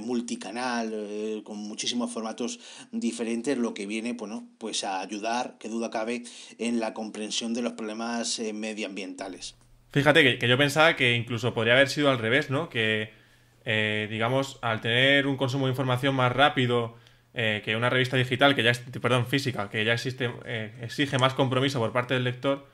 multicanal, 0.02 1.44
con 1.44 1.58
muchísimos 1.58 2.12
formatos 2.12 2.60
diferentes, 2.92 3.58
lo 3.58 3.76
que 3.76 3.86
viene 3.86 4.14
bueno, 4.14 4.48
pues 4.58 4.84
a 4.84 5.02
ayudar, 5.02 5.58
que 5.60 5.70
duda 5.70 5.92
cabe, 5.92 6.24
en 6.58 6.80
la 6.80 6.96
comprensión 6.96 7.35
de 7.36 7.62
los 7.62 7.74
problemas 7.74 8.40
eh, 8.40 8.54
medioambientales. 8.54 9.58
Fíjate 9.92 10.38
que, 10.38 10.48
yo 10.48 10.58
pensaba 10.58 10.96
que 10.96 11.16
incluso 11.16 11.54
podría 11.54 11.74
haber 11.74 11.90
sido 11.90 12.10
al 12.10 12.18
revés, 12.18 12.50
¿no? 12.50 12.70
Que, 12.70 13.12
eh, 13.66 14.08
digamos, 14.10 14.58
al 14.62 14.80
tener 14.80 15.28
un 15.28 15.36
consumo 15.36 15.66
de 15.66 15.72
información 15.72 16.16
más 16.16 16.32
rápido 16.32 16.96
eh, 17.34 17.62
que 17.66 17.76
una 17.76 17.90
revista 17.90 18.16
digital, 18.16 18.56
que 18.56 18.64
ya 18.64 18.72
perdón, 19.02 19.28
física, 19.28 19.70
que 19.70 19.84
ya 19.84 19.94
existe, 19.94 20.32
exige 20.82 21.18
más 21.18 21.34
compromiso 21.34 21.80
por 21.80 21.92
parte 21.92 22.14
del 22.14 22.24
lector, 22.24 22.68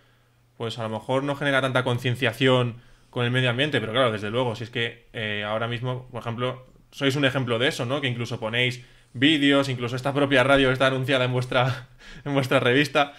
pues 0.58 0.78
a 0.78 0.84
lo 0.84 0.90
mejor 0.90 1.24
no 1.24 1.36
genera 1.36 1.60
tanta 1.62 1.84
concienciación 1.84 2.82
con 3.10 3.26
el 3.26 3.32
medio 3.32 3.50
ambiente, 3.50 3.80
pero 3.80 3.94
claro, 3.94 4.12
desde 4.12 4.30
luego, 4.30 4.56
si 4.56 4.66
es 4.66 4.70
que 4.70 5.08
ahora 5.46 5.68
mismo, 5.68 6.08
por 6.12 6.22
ejemplo, 6.22 6.68
sois 6.92 7.16
un 7.16 7.26
ejemplo 7.26 7.58
de 7.58 7.68
eso, 7.68 7.86
¿no? 7.88 8.00
Que 8.00 8.08
incluso 8.08 8.40
ponéis 8.40 8.84
vídeos, 9.14 9.70
incluso 9.70 9.96
esta 9.96 10.14
propia 10.14 10.44
radio 10.44 10.72
está 10.72 10.88
anunciada 10.88 11.26
en 11.26 11.34
vuestra, 11.34 11.90
en 12.26 12.34
vuestra 12.34 12.60
revista. 12.60 13.14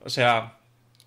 O 0.00 0.08
sea, 0.10 0.57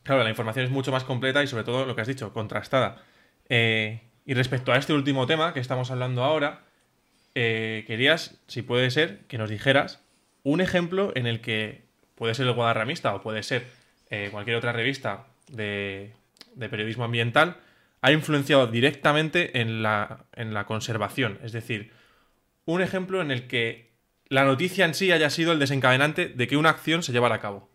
Claro, 0.04 0.24
la 0.24 0.30
información 0.30 0.66
es 0.66 0.72
mucho 0.72 0.92
más 0.92 1.04
completa 1.04 1.44
y 1.44 1.48
sobre 1.48 1.64
todo 1.64 1.86
lo 1.86 1.96
que 1.96 2.02
has 2.02 2.08
dicho, 2.08 2.34
contrastada. 2.34 3.04
Eh, 3.50 4.02
y 4.26 4.34
respecto 4.34 4.72
a 4.72 4.78
este 4.78 4.94
último 4.94 5.28
tema 5.28 5.54
que 5.54 5.60
estamos 5.60 5.92
hablando 5.92 6.24
ahora, 6.24 6.62
eh, 7.36 7.84
querías, 7.88 8.42
si 8.48 8.62
puede 8.62 8.92
ser, 8.92 9.20
que 9.28 9.38
nos 9.38 9.50
dijeras 9.50 10.04
un 10.44 10.62
ejemplo 10.62 11.12
en 11.16 11.28
el 11.28 11.42
que 11.42 11.84
puede 12.16 12.34
ser 12.34 12.48
el 12.48 12.54
Guadarramista 12.54 13.14
o 13.16 13.22
puede 13.22 13.44
ser 13.44 13.68
eh, 14.10 14.30
cualquier 14.32 14.58
otra 14.58 14.74
revista 14.74 15.28
de, 15.48 16.14
de, 16.56 16.70
periodismo 16.70 17.04
ambiental, 17.04 17.58
ha 18.02 18.12
influenciado 18.12 18.68
directamente 18.68 19.62
en 19.62 19.84
la, 19.84 20.26
en 20.36 20.54
la 20.54 20.66
conservación. 20.66 21.40
Es 21.44 21.52
decir, 21.52 21.92
un 22.66 22.82
ejemplo 22.82 23.22
en 23.22 23.32
el 23.32 23.48
que 23.48 23.92
la 24.28 24.46
noticia 24.46 24.86
en 24.86 24.94
sí 24.94 25.12
haya 25.12 25.30
sido 25.30 25.52
el 25.52 25.60
desencadenante 25.60 26.28
de 26.28 26.48
que 26.48 26.58
una 26.58 26.70
acción 26.70 27.04
se 27.04 27.12
llevara 27.12 27.36
a 27.36 27.40
cabo. 27.40 27.71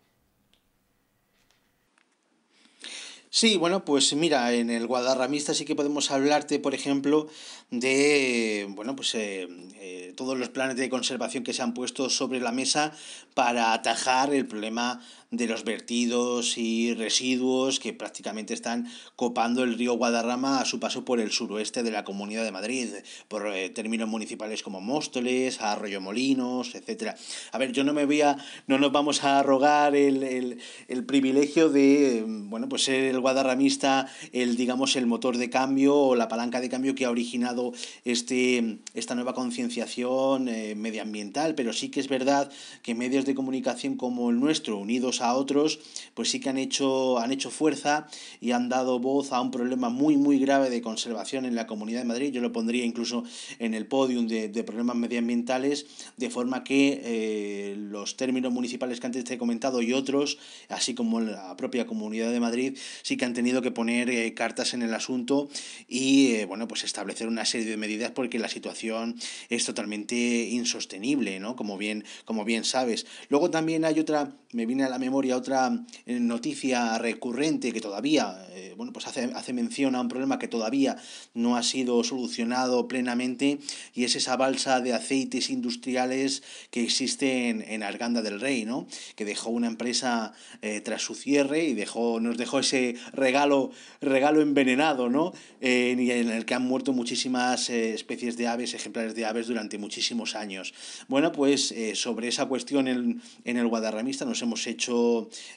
Sí, 3.39 3.55
bueno, 3.55 3.85
pues 3.85 4.15
mira, 4.15 4.51
en 4.53 4.71
el 4.71 4.87
Guadarramista 4.87 5.53
sí 5.53 5.63
que 5.63 5.75
podemos 5.75 6.09
hablarte, 6.09 6.57
por 6.57 6.73
ejemplo, 6.73 7.27
de 7.69 8.65
bueno, 8.69 8.95
pues 8.95 9.13
eh, 9.13 9.47
eh, 9.75 10.11
todos 10.17 10.35
los 10.39 10.49
planes 10.49 10.75
de 10.75 10.89
conservación 10.89 11.43
que 11.43 11.53
se 11.53 11.61
han 11.61 11.75
puesto 11.75 12.09
sobre 12.09 12.39
la 12.39 12.51
mesa 12.51 12.93
para 13.35 13.73
atajar 13.73 14.33
el 14.33 14.47
problema 14.47 15.01
de 15.31 15.47
los 15.47 15.65
vertidos 15.65 16.57
y 16.57 16.93
residuos 16.93 17.79
que 17.79 17.93
prácticamente 17.93 18.53
están 18.53 18.87
copando 19.15 19.63
el 19.63 19.77
río 19.77 19.93
Guadarrama 19.93 20.61
a 20.61 20.65
su 20.65 20.79
paso 20.79 21.03
por 21.03 21.19
el 21.19 21.31
suroeste 21.31 21.83
de 21.83 21.91
la 21.91 22.05
Comunidad 22.05 22.45
de 22.45 22.51
Madrid, 22.51 22.89
por 23.27 23.47
eh, 23.47 23.69
términos 23.69 24.07
municipales 24.07 24.63
como 24.63 24.79
Móstoles, 24.79 25.61
Arroyo 25.61 25.99
Molinos, 25.99 26.75
etcétera. 26.75 27.15
A 27.51 27.57
ver, 27.57 27.73
yo 27.73 27.83
no 27.83 27.93
me 27.93 28.05
voy 28.05 28.21
a, 28.21 28.37
no 28.67 28.77
nos 28.77 28.91
vamos 28.91 29.23
a 29.23 29.39
arrogar 29.39 29.95
el, 29.95 30.23
el, 30.23 30.59
el 30.87 31.05
privilegio 31.05 31.69
de, 31.69 32.23
bueno, 32.25 32.69
pues 32.69 32.85
ser 32.85 33.03
el 33.03 33.19
guadarramista, 33.19 34.07
el, 34.31 34.55
digamos, 34.55 34.95
el 34.95 35.07
motor 35.07 35.37
de 35.37 35.49
cambio 35.49 35.95
o 35.95 36.15
la 36.15 36.29
palanca 36.29 36.61
de 36.61 36.69
cambio 36.69 36.95
que 36.95 37.03
ha 37.03 37.11
originado 37.11 37.73
este, 38.05 38.79
esta 38.93 39.15
nueva 39.15 39.33
concienciación 39.33 40.47
eh, 40.47 40.75
medioambiental, 40.75 41.55
pero 41.55 41.73
sí 41.73 41.89
que 41.89 41.99
es 41.99 42.07
verdad 42.07 42.49
que 42.81 42.95
medios 42.95 43.25
de 43.25 43.35
comunicación 43.35 43.97
como 43.97 44.29
el 44.29 44.39
nuestro, 44.39 44.77
unidos 44.77 45.16
a 45.21 45.33
otros, 45.35 45.79
pues 46.13 46.29
sí 46.29 46.39
que 46.39 46.49
han 46.49 46.57
hecho, 46.57 47.19
han 47.19 47.31
hecho 47.31 47.49
fuerza 47.49 48.07
y 48.41 48.51
han 48.51 48.69
dado 48.69 48.99
voz 48.99 49.31
a 49.31 49.41
un 49.41 49.51
problema 49.51 49.89
muy, 49.89 50.17
muy 50.17 50.39
grave 50.39 50.69
de 50.69 50.81
conservación 50.81 51.45
en 51.45 51.55
la 51.55 51.67
Comunidad 51.67 52.01
de 52.01 52.05
Madrid. 52.05 52.31
Yo 52.31 52.41
lo 52.41 52.51
pondría 52.51 52.85
incluso 52.85 53.23
en 53.59 53.73
el 53.73 53.87
podium 53.87 54.27
de, 54.27 54.49
de 54.49 54.63
problemas 54.63 54.95
medioambientales, 54.95 55.85
de 56.17 56.29
forma 56.29 56.63
que 56.63 57.01
eh, 57.03 57.75
los 57.77 58.17
términos 58.17 58.51
municipales 58.51 58.99
que 58.99 59.05
antes 59.07 59.23
te 59.23 59.35
he 59.35 59.37
comentado 59.37 59.81
y 59.81 59.93
otros, 59.93 60.37
así 60.69 60.93
como 60.93 61.21
la 61.21 61.55
propia 61.57 61.87
Comunidad 61.87 62.31
de 62.31 62.39
Madrid, 62.39 62.77
sí 63.01 63.17
que 63.17 63.25
han 63.25 63.33
tenido 63.33 63.61
que 63.61 63.71
poner 63.71 64.09
eh, 64.09 64.33
cartas 64.33 64.73
en 64.73 64.81
el 64.81 64.93
asunto 64.93 65.49
y, 65.87 66.33
eh, 66.33 66.45
bueno, 66.45 66.67
pues 66.67 66.83
establecer 66.83 67.27
una 67.27 67.45
serie 67.45 67.67
de 67.67 67.77
medidas 67.77 68.11
porque 68.11 68.39
la 68.39 68.49
situación 68.49 69.15
es 69.49 69.65
totalmente 69.65 70.15
insostenible, 70.15 71.39
¿no? 71.39 71.55
Como 71.55 71.77
bien, 71.77 72.03
como 72.25 72.45
bien 72.45 72.63
sabes. 72.63 73.05
Luego 73.29 73.49
también 73.49 73.85
hay 73.85 73.99
otra 73.99 74.33
me 74.53 74.65
viene 74.65 74.83
a 74.83 74.89
la 74.89 74.97
memoria 75.07 75.37
otra 75.37 75.71
eh, 76.05 76.19
noticia 76.19 76.97
recurrente 76.97 77.71
que 77.71 77.79
todavía, 77.79 78.45
eh, 78.51 78.73
bueno, 78.75 78.91
pues 78.91 79.07
hace, 79.07 79.31
hace 79.33 79.53
mención 79.53 79.95
a 79.95 80.01
un 80.01 80.09
problema 80.09 80.37
que 80.37 80.49
todavía 80.49 80.97
no 81.33 81.55
ha 81.55 81.63
sido 81.63 82.03
solucionado 82.03 82.89
plenamente 82.89 83.59
y 83.93 84.03
es 84.03 84.17
esa 84.17 84.35
balsa 84.35 84.81
de 84.81 84.93
aceites 84.93 85.49
industriales 85.49 86.43
que 86.71 86.83
existe 86.83 87.47
en, 87.47 87.61
en 87.61 87.83
Arganda 87.83 88.21
del 88.21 88.41
Rey, 88.41 88.65
¿no? 88.65 88.85
Que 89.15 89.23
dejó 89.23 89.49
una 89.49 89.67
empresa 89.67 90.33
eh, 90.61 90.81
tras 90.81 91.01
su 91.03 91.15
cierre 91.15 91.63
y 91.63 91.73
dejó, 91.73 92.19
nos 92.19 92.37
dejó 92.37 92.59
ese 92.59 92.95
regalo, 93.13 93.71
regalo 94.01 94.41
envenenado, 94.41 95.09
¿no? 95.09 95.33
en 95.59 95.99
el 95.99 96.45
que 96.45 96.53
han 96.53 96.63
muerto 96.63 96.93
muchísimas 96.93 97.69
especies 97.69 98.37
de 98.37 98.47
aves, 98.47 98.73
ejemplares 98.73 99.15
de 99.15 99.25
aves 99.25 99.47
durante 99.47 99.77
muchísimos 99.77 100.35
años. 100.35 100.73
Bueno, 101.07 101.31
pues 101.31 101.73
sobre 101.95 102.27
esa 102.27 102.45
cuestión 102.45 102.87
en, 102.87 103.21
en 103.43 103.57
el 103.57 103.67
Guadarramista 103.67 104.25
nos 104.25 104.41
hemos 104.41 104.67
hecho, 104.67 104.96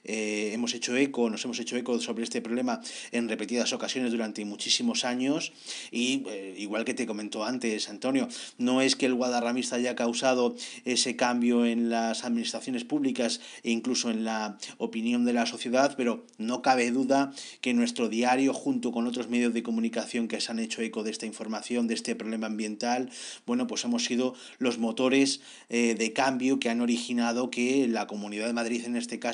eh, 0.04 0.50
hemos 0.52 0.74
hecho 0.74 0.96
eco, 0.96 1.30
nos 1.30 1.44
hemos 1.44 1.58
hecho 1.58 1.76
eco 1.76 1.98
sobre 2.00 2.24
este 2.24 2.40
problema 2.40 2.80
en 3.12 3.28
repetidas 3.28 3.72
ocasiones 3.72 4.12
durante 4.12 4.44
muchísimos 4.44 5.04
años. 5.04 5.52
Y 5.90 6.24
eh, 6.28 6.54
igual 6.58 6.84
que 6.84 6.94
te 6.94 7.06
comentó 7.06 7.44
antes 7.44 7.88
Antonio, 7.88 8.28
no 8.58 8.80
es 8.80 8.96
que 8.96 9.06
el 9.06 9.14
guadarramista 9.14 9.76
haya 9.76 9.96
causado 9.96 10.54
ese 10.84 11.16
cambio 11.16 11.64
en 11.64 11.90
las 11.90 12.24
administraciones 12.24 12.84
públicas 12.84 13.40
e 13.62 13.70
incluso 13.70 14.10
en 14.10 14.24
la 14.24 14.58
opinión 14.78 15.24
de 15.24 15.32
la 15.32 15.46
sociedad, 15.46 15.94
pero 15.96 16.24
no 16.38 16.62
cabe 16.62 16.90
duda 16.90 17.32
que 17.60 17.74
nuestro 17.74 18.08
diario 18.08 18.52
junto 18.52 18.92
con 18.92 19.06
otros 19.06 19.28
medios 19.28 19.54
de 19.54 19.62
comunicación 19.62 20.28
que 20.28 20.40
se 20.40 20.50
han 20.52 20.58
hecho 20.58 20.82
eco 20.82 21.02
de 21.02 21.10
esta 21.10 21.26
información, 21.26 21.86
de 21.86 21.94
este 21.94 22.14
problema 22.14 22.46
ambiental, 22.46 23.10
bueno, 23.46 23.66
pues 23.66 23.84
hemos 23.84 24.04
sido 24.04 24.34
los 24.58 24.78
motores 24.78 25.40
eh, 25.68 25.94
de 25.98 26.12
cambio 26.12 26.58
que 26.58 26.70
han 26.70 26.80
originado 26.80 27.50
que 27.50 27.86
la 27.88 28.06
Comunidad 28.06 28.46
de 28.46 28.52
Madrid 28.52 28.84
en 28.84 28.96
este 28.96 29.18
caso 29.18 29.29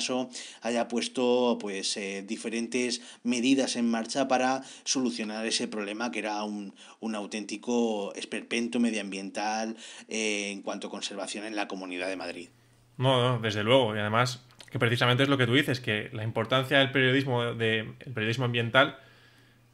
haya 0.61 0.87
puesto 0.87 1.57
pues 1.59 1.95
eh, 1.97 2.23
diferentes 2.25 3.01
medidas 3.23 3.75
en 3.75 3.89
marcha 3.89 4.27
para 4.27 4.63
solucionar 4.83 5.45
ese 5.45 5.67
problema 5.67 6.11
que 6.11 6.19
era 6.19 6.43
un, 6.43 6.73
un 6.99 7.15
auténtico 7.15 8.13
esperpento 8.15 8.79
medioambiental 8.79 9.75
eh, 10.07 10.51
en 10.51 10.61
cuanto 10.61 10.87
a 10.87 10.91
conservación 10.91 11.45
en 11.45 11.55
la 11.55 11.67
Comunidad 11.67 12.07
de 12.07 12.15
Madrid. 12.15 12.49
No, 12.97 13.21
no, 13.21 13.39
desde 13.39 13.63
luego. 13.63 13.95
Y 13.95 13.99
además, 13.99 14.43
que 14.71 14.79
precisamente 14.79 15.23
es 15.23 15.29
lo 15.29 15.37
que 15.37 15.45
tú 15.45 15.53
dices, 15.53 15.79
que 15.79 16.09
la 16.13 16.23
importancia 16.23 16.79
del 16.79 16.91
periodismo, 16.91 17.53
de, 17.53 17.79
el 17.99 18.13
periodismo 18.13 18.45
ambiental 18.45 18.97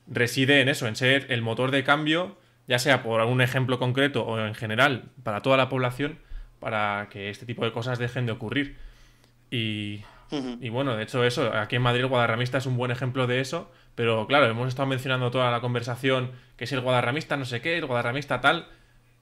reside 0.08 0.62
en 0.62 0.70
eso, 0.70 0.88
en 0.88 0.96
ser 0.96 1.28
el 1.30 1.42
motor 1.42 1.72
de 1.72 1.84
cambio, 1.84 2.38
ya 2.68 2.80
sea 2.80 3.04
por 3.04 3.22
algún 3.22 3.42
ejemplo 3.42 3.80
concreto 3.80 4.24
o 4.26 4.40
en 4.40 4.56
general 4.56 5.06
para 5.24 5.42
toda 5.42 5.58
la 5.58 5.70
población, 5.70 6.20
para 6.60 7.08
que 7.10 7.30
este 7.30 7.46
tipo 7.46 7.66
de 7.66 7.72
cosas 7.72 8.00
dejen 8.00 8.26
de 8.26 8.34
ocurrir. 8.34 8.78
Y, 9.52 10.02
y, 10.62 10.70
bueno, 10.70 10.96
de 10.96 11.04
hecho 11.04 11.24
eso, 11.24 11.54
aquí 11.54 11.76
en 11.76 11.82
Madrid 11.82 12.02
el 12.02 12.08
guadarramista 12.08 12.58
es 12.58 12.66
un 12.66 12.78
buen 12.78 12.92
ejemplo 12.92 13.28
de 13.28 13.40
eso, 13.40 13.72
pero 13.96 14.28
claro, 14.28 14.48
hemos 14.48 14.68
estado 14.68 14.88
mencionando 14.88 15.32
toda 15.32 15.52
la 15.52 15.62
conversación 15.62 16.32
que 16.58 16.64
es 16.64 16.72
el 16.72 16.82
guadarramista 16.82 17.38
no 17.38 17.46
sé 17.46 17.62
qué, 17.62 17.78
el 17.78 17.86
guadarramista 17.86 18.42
tal. 18.42 18.68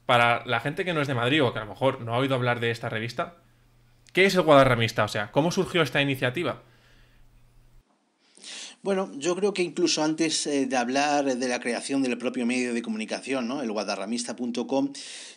Para 0.06 0.44
la 0.46 0.60
gente 0.60 0.84
que 0.84 0.94
no 0.94 1.02
es 1.02 1.08
de 1.08 1.14
Madrid 1.14 1.44
o 1.44 1.54
que 1.54 1.60
a 1.60 1.64
lo 1.64 1.70
mejor 1.70 2.02
no 2.02 2.14
ha 2.14 2.18
oído 2.18 2.36
hablar 2.36 2.60
de 2.60 2.72
esta 2.72 2.90
revista, 2.90 3.36
¿qué 4.14 4.26
es 4.26 4.36
el 4.36 4.42
guadarramista? 4.42 5.04
O 5.04 5.08
sea, 5.08 5.32
¿cómo 5.32 5.52
surgió 5.52 5.82
esta 5.82 6.02
iniciativa? 6.02 6.62
Bueno, 8.84 9.12
yo 9.16 9.36
creo 9.36 9.54
que 9.54 9.62
incluso 9.62 10.04
antes 10.04 10.48
eh, 10.48 10.66
de 10.66 10.76
hablar 10.76 11.38
de 11.38 11.48
la 11.48 11.60
creación 11.60 12.02
del 12.02 12.18
propio 12.18 12.48
medio 12.48 12.74
de 12.74 12.82
comunicación, 12.82 13.48
¿no? 13.48 13.62
el 13.62 13.72
guadarramista.com, 13.72 14.94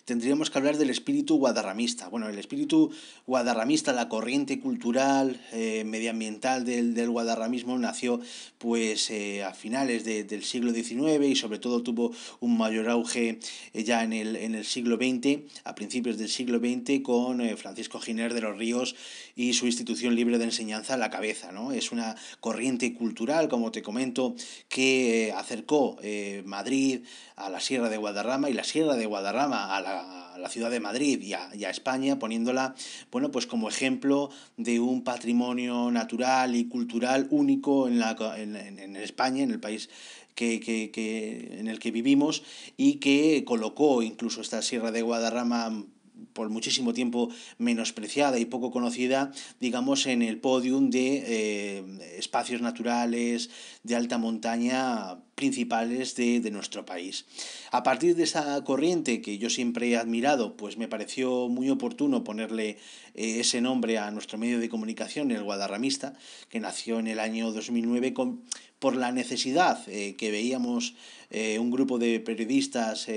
tendríamos 0.06 0.48
que 0.48 0.56
hablar 0.56 0.78
del 0.78 0.88
espíritu 0.88 1.36
guadarramista. 1.36 2.08
Bueno, 2.08 2.30
el 2.30 2.38
espíritu 2.38 2.90
guadarramista, 3.26 3.92
la 3.92 4.08
corriente 4.08 4.60
cultural, 4.60 5.38
eh, 5.52 5.84
medioambiental 5.84 6.64
del, 6.64 6.94
del, 6.94 7.10
guadarramismo 7.10 7.78
nació 7.78 8.18
pues 8.56 9.10
eh, 9.10 9.44
a 9.44 9.52
finales 9.52 10.06
de, 10.06 10.24
del 10.24 10.42
siglo 10.42 10.72
XIX 10.72 11.26
y 11.26 11.36
sobre 11.36 11.58
todo 11.58 11.82
tuvo 11.82 12.12
un 12.40 12.56
mayor 12.56 12.88
auge 12.88 13.40
ya 13.74 14.04
en 14.04 14.14
el, 14.14 14.36
en 14.36 14.54
el 14.54 14.64
siglo 14.64 14.96
XX, 14.96 15.40
a 15.64 15.74
principios 15.74 16.16
del 16.16 16.30
siglo 16.30 16.60
XX, 16.60 17.02
con 17.02 17.42
Francisco 17.58 18.00
Giner 18.00 18.32
de 18.32 18.40
los 18.40 18.56
Ríos 18.56 18.96
y 19.36 19.52
su 19.52 19.66
institución 19.66 20.14
libre 20.14 20.38
de 20.38 20.44
enseñanza 20.44 20.94
a 20.94 20.96
la 20.96 21.10
cabeza. 21.10 21.52
¿no? 21.52 21.72
Es 21.72 21.92
una 21.92 22.16
corriente 22.40 22.94
cultural 22.94 23.33
como 23.48 23.70
te 23.70 23.82
comento, 23.82 24.34
que 24.68 25.32
acercó 25.36 25.96
eh, 26.02 26.42
Madrid 26.46 27.02
a 27.36 27.50
la 27.50 27.60
Sierra 27.60 27.88
de 27.88 27.96
Guadarrama 27.96 28.48
y 28.48 28.52
la 28.52 28.64
Sierra 28.64 28.94
de 28.94 29.06
Guadarrama 29.06 29.76
a 29.76 29.80
la, 29.80 30.36
la 30.38 30.48
ciudad 30.48 30.70
de 30.70 30.80
Madrid 30.80 31.20
y 31.22 31.32
a, 31.34 31.48
a, 31.50 31.70
España, 31.70 32.18
poniéndola, 32.18 32.74
bueno, 33.10 33.30
pues 33.30 33.46
como 33.46 33.68
ejemplo 33.68 34.30
de 34.56 34.80
un 34.80 35.02
patrimonio 35.04 35.90
natural 35.90 36.54
y 36.54 36.68
cultural 36.68 37.26
único 37.30 37.88
en, 37.88 37.98
la, 37.98 38.16
en, 38.36 38.56
en 38.56 38.96
España, 38.96 39.42
en 39.42 39.50
el 39.50 39.60
país 39.60 39.90
que, 40.34 40.60
que, 40.60 40.90
que, 40.90 41.58
en 41.58 41.68
el 41.68 41.78
que 41.78 41.90
vivimos 41.90 42.42
y 42.76 42.94
que 42.94 43.44
colocó 43.44 44.02
incluso 44.02 44.40
esta 44.40 44.62
Sierra 44.62 44.90
de 44.90 45.02
Guadarrama 45.02 45.84
por 46.32 46.50
muchísimo 46.50 46.92
tiempo 46.92 47.28
menospreciada 47.58 48.38
y 48.38 48.44
poco 48.44 48.70
conocida, 48.70 49.32
digamos, 49.60 50.06
en 50.06 50.22
el 50.22 50.38
podium 50.38 50.90
de 50.90 51.24
eh, 51.26 52.18
espacios 52.18 52.60
naturales 52.60 53.50
de 53.82 53.96
alta 53.96 54.18
montaña 54.18 55.18
principales 55.34 56.14
de, 56.14 56.40
de, 56.40 56.50
nuestro 56.50 56.86
país. 56.86 57.26
A 57.72 57.82
partir 57.82 58.14
de 58.14 58.22
esa 58.22 58.62
corriente 58.64 59.20
que 59.20 59.38
yo 59.38 59.50
siempre 59.50 59.88
he 59.88 59.96
admirado, 59.96 60.56
pues 60.56 60.76
me 60.76 60.88
pareció 60.88 61.48
muy 61.48 61.70
oportuno 61.70 62.22
ponerle 62.22 62.78
eh, 63.14 63.40
ese 63.40 63.60
nombre 63.60 63.98
a 63.98 64.10
nuestro 64.10 64.38
medio 64.38 64.58
de 64.58 64.68
comunicación, 64.68 65.30
el 65.30 65.42
Guadarramista, 65.42 66.14
que 66.48 66.60
nació 66.60 66.98
en 66.98 67.06
el 67.06 67.20
año 67.20 67.52
2009 67.52 68.12
con, 68.12 68.42
por 68.78 68.96
la 68.96 69.12
necesidad 69.12 69.80
eh, 69.88 70.16
que 70.16 70.30
veíamos 70.30 70.94
eh, 71.30 71.58
un 71.58 71.70
grupo 71.70 71.98
de 71.98 72.20
periodistas 72.20 73.08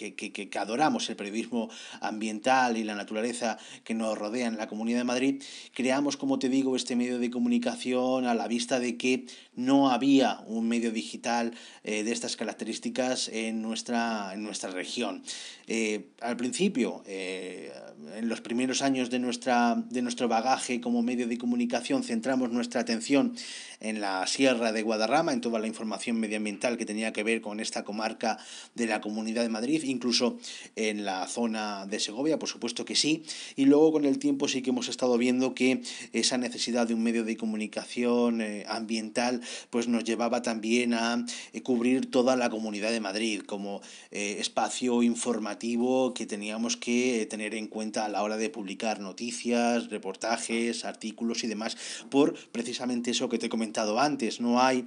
eh, 0.00 0.14
que, 0.14 0.32
que, 0.32 0.58
adoramos 0.58 1.08
el 1.10 1.16
periodismo 1.16 1.70
ambiental 2.00 2.76
y 2.76 2.84
la 2.84 2.94
naturaleza 2.94 3.58
que 3.84 3.94
nos 3.94 4.16
rodea 4.16 4.46
en 4.46 4.56
la 4.56 4.68
Comunidad 4.68 4.98
de 4.98 5.04
Madrid, 5.04 5.42
creamos, 5.74 6.16
como 6.16 6.38
te 6.38 6.48
digo, 6.48 6.76
este 6.76 6.96
medio 6.96 7.18
de 7.18 7.30
comunicación 7.30 8.26
a 8.26 8.34
la 8.34 8.48
vista 8.48 8.80
de 8.80 8.96
que 8.96 9.26
no 9.54 9.90
había 9.90 10.40
un 10.46 10.68
medio 10.68 10.92
digital 10.92 11.54
eh, 11.84 12.04
de 12.04 12.12
estas 12.12 12.36
características 12.36 13.28
en 13.28 13.62
nuestra, 13.62 14.32
en 14.34 14.42
nuestra 14.42 14.70
región. 14.70 15.22
Eh, 15.66 16.10
al 16.20 16.36
principio, 16.36 17.02
en 17.06 18.28
los 18.28 18.40
primeros 18.40 18.82
años 18.82 19.10
de, 19.10 19.18
nuestra, 19.18 19.74
de 19.90 20.02
nuestro 20.02 20.28
bagaje 20.28 20.80
como 20.80 21.02
medio 21.02 21.28
de 21.28 21.38
comunicación, 21.38 22.02
centramos 22.02 22.50
nuestra 22.50 22.80
atención 22.80 23.34
en 23.80 24.00
la 24.00 24.26
Sierra 24.26 24.72
de 24.72 24.82
Guadarrama, 24.82 25.32
en 25.32 25.40
toda 25.40 25.58
la 25.58 25.66
información 25.66 26.18
medioambiental 26.18 26.76
que 26.76 26.86
tenía 26.86 27.12
que 27.12 27.22
ver 27.22 27.40
con 27.40 27.60
esta 27.60 27.84
comarca 27.84 28.38
de 28.74 28.86
la 28.86 29.00
Comunidad 29.00 29.42
de 29.42 29.48
Madrid, 29.48 29.82
incluso 29.88 30.38
en 30.76 31.04
la 31.04 31.26
zona 31.26 31.86
de 31.86 32.00
Segovia, 32.00 32.38
por 32.38 32.48
supuesto 32.48 32.84
que 32.84 32.94
sí. 32.94 33.24
Y 33.56 33.64
luego 33.64 33.92
con 33.92 34.04
el 34.04 34.18
tiempo 34.18 34.48
sí 34.48 34.62
que 34.62 34.70
hemos 34.70 34.88
estado 34.88 35.18
viendo 35.18 35.54
que 35.54 35.82
esa 36.12 36.38
necesidad 36.38 36.86
de 36.86 36.94
un 36.94 37.02
medio 37.02 37.24
de 37.24 37.36
comunicación 37.36 38.40
eh, 38.40 38.64
ambiental 38.68 39.40
pues 39.70 39.88
nos 39.88 40.04
llevaba 40.04 40.42
también 40.42 40.94
a 40.94 41.24
eh, 41.52 41.62
cubrir 41.62 42.10
toda 42.10 42.36
la 42.36 42.50
Comunidad 42.50 42.90
de 42.90 43.00
Madrid 43.00 43.40
como 43.40 43.80
eh, 44.10 44.36
espacio 44.38 45.02
informativo 45.02 46.14
que 46.14 46.26
teníamos 46.26 46.76
que 46.76 47.26
tener 47.28 47.54
en 47.54 47.66
cuenta 47.66 48.04
a 48.04 48.08
la 48.08 48.22
hora 48.22 48.36
de 48.36 48.50
publicar 48.50 49.00
noticias, 49.00 49.90
reportajes, 49.90 50.84
artículos 50.84 51.44
y 51.44 51.46
demás, 51.46 51.76
por 52.10 52.34
precisamente 52.50 53.10
eso 53.10 53.28
que 53.28 53.38
te 53.38 53.46
he 53.46 53.48
comentado 53.48 54.00
antes. 54.00 54.40
No 54.40 54.60
hay 54.60 54.84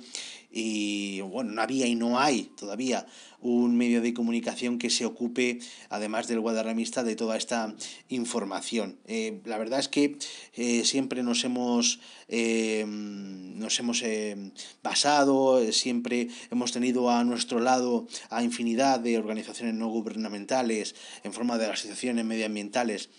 y 0.51 1.22
bueno, 1.22 1.51
no 1.51 1.62
había 1.62 1.88
y 1.88 1.96
no 1.96 2.20
hay 2.20 2.51
todavía 2.58 3.05
un 3.41 3.75
medio 3.75 4.01
de 4.01 4.13
comunicación 4.13 4.77
que 4.77 4.89
se 4.89 5.05
ocupe, 5.05 5.60
además 5.89 6.27
del 6.27 6.39
guadarramista, 6.39 7.03
de 7.03 7.15
toda 7.15 7.38
esta 7.38 7.74
información. 8.10 9.00
Eh, 9.08 9.41
la 9.46 9.58
verdad 9.58 9.79
es 9.79 9.88
que 9.88 10.17
eh, 10.53 10.86
siempre 10.86 11.24
nos 11.24 11.43
hemos, 11.43 12.00
eh, 12.27 12.86
nos 12.86 13.79
hemos 13.79 14.03
basado, 14.84 15.72
siempre 15.72 16.27
hemos 16.51 16.72
tenido 16.72 17.10
a 17.10 17.24
nuestro 17.24 17.60
lado 17.60 18.08
a 18.29 18.43
infinidad 18.43 19.00
de 19.00 19.17
organizaciones 19.17 19.74
no 19.74 19.89
gubernamentales 19.89 20.96
en 21.24 21.34
forma 21.34 21.58
de 21.58 21.65
asociaciones 21.65 22.25
medioambientales 22.25 23.10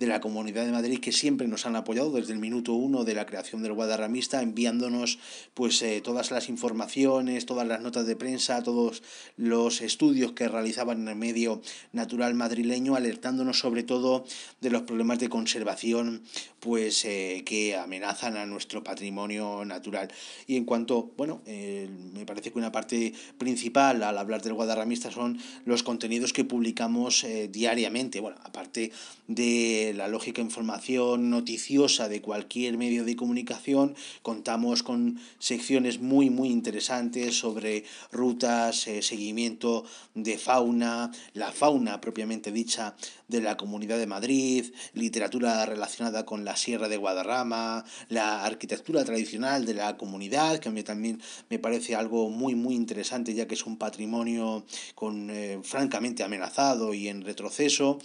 de 0.00 0.06
la 0.06 0.20
Comunidad 0.20 0.64
de 0.64 0.72
Madrid 0.72 0.98
que 0.98 1.12
siempre 1.12 1.46
nos 1.46 1.66
han 1.66 1.76
apoyado 1.76 2.10
desde 2.10 2.32
el 2.32 2.38
minuto 2.38 2.72
uno 2.72 3.04
de 3.04 3.14
la 3.14 3.26
creación 3.26 3.62
del 3.62 3.74
Guadarramista, 3.74 4.40
enviándonos 4.40 5.18
pues 5.52 5.82
eh, 5.82 6.00
todas 6.00 6.30
las 6.30 6.48
informaciones, 6.48 7.44
todas 7.44 7.68
las 7.68 7.82
notas 7.82 8.06
de 8.06 8.16
prensa, 8.16 8.62
todos 8.62 9.02
los 9.36 9.82
estudios 9.82 10.32
que 10.32 10.48
realizaban 10.48 11.02
en 11.02 11.08
el 11.08 11.16
medio 11.16 11.60
natural 11.92 12.32
madrileño, 12.32 12.96
alertándonos 12.96 13.58
sobre 13.58 13.82
todo 13.82 14.24
de 14.62 14.70
los 14.70 14.82
problemas 14.82 15.18
de 15.18 15.28
conservación 15.28 16.22
pues 16.60 17.04
eh, 17.04 17.42
que 17.44 17.76
amenazan 17.76 18.38
a 18.38 18.46
nuestro 18.46 18.82
patrimonio 18.82 19.66
natural. 19.66 20.10
Y 20.46 20.56
en 20.56 20.64
cuanto, 20.64 21.12
bueno, 21.18 21.42
eh, 21.44 21.90
me 22.14 22.24
parece 22.24 22.52
que 22.52 22.58
una 22.58 22.72
parte 22.72 23.12
principal 23.36 24.02
al 24.02 24.16
hablar 24.16 24.40
del 24.40 24.54
Guadarramista 24.54 25.10
son 25.10 25.38
los 25.66 25.82
contenidos 25.82 26.32
que 26.32 26.44
publicamos 26.44 27.26
diariamente, 27.50 28.20
bueno, 28.20 28.38
aparte 28.44 28.92
de 29.26 29.89
la 29.94 30.08
lógica 30.08 30.40
información 30.40 31.30
noticiosa 31.30 32.08
de 32.08 32.22
cualquier 32.22 32.76
medio 32.76 33.04
de 33.04 33.16
comunicación, 33.16 33.94
contamos 34.22 34.82
con 34.82 35.18
secciones 35.38 36.00
muy 36.00 36.30
muy 36.30 36.48
interesantes 36.48 37.38
sobre 37.38 37.84
rutas, 38.12 38.86
eh, 38.86 39.02
seguimiento 39.02 39.84
de 40.14 40.38
fauna, 40.38 41.10
la 41.34 41.52
fauna 41.52 42.00
propiamente 42.00 42.52
dicha 42.52 42.94
de 43.28 43.40
la 43.40 43.56
Comunidad 43.56 43.98
de 43.98 44.06
Madrid, 44.06 44.72
literatura 44.94 45.64
relacionada 45.66 46.24
con 46.24 46.44
la 46.44 46.56
Sierra 46.56 46.88
de 46.88 46.96
Guadarrama, 46.96 47.84
la 48.08 48.44
arquitectura 48.44 49.04
tradicional 49.04 49.64
de 49.64 49.74
la 49.74 49.96
comunidad, 49.96 50.58
que 50.58 50.68
a 50.68 50.72
mí 50.72 50.82
también 50.82 51.20
me 51.48 51.58
parece 51.58 51.94
algo 51.94 52.30
muy 52.30 52.54
muy 52.54 52.74
interesante 52.74 53.34
ya 53.34 53.46
que 53.46 53.54
es 53.54 53.66
un 53.66 53.76
patrimonio 53.76 54.64
con 54.94 55.30
eh, 55.30 55.60
francamente 55.62 56.22
amenazado 56.22 56.94
y 56.94 57.08
en 57.08 57.22
retroceso. 57.22 57.98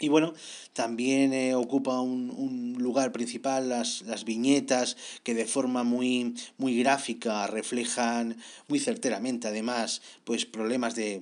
Y 0.00 0.08
bueno, 0.08 0.32
también 0.72 1.34
eh, 1.34 1.54
ocupa 1.54 2.00
un, 2.00 2.30
un, 2.30 2.72
lugar 2.80 3.12
principal 3.12 3.68
las, 3.68 4.00
las, 4.02 4.24
viñetas 4.24 4.96
que 5.22 5.34
de 5.34 5.44
forma 5.44 5.82
muy, 5.84 6.34
muy 6.56 6.78
gráfica 6.78 7.46
reflejan 7.46 8.38
muy 8.68 8.78
certeramente 8.78 9.48
además 9.48 10.00
pues 10.24 10.46
problemas 10.46 10.94
de, 10.94 11.20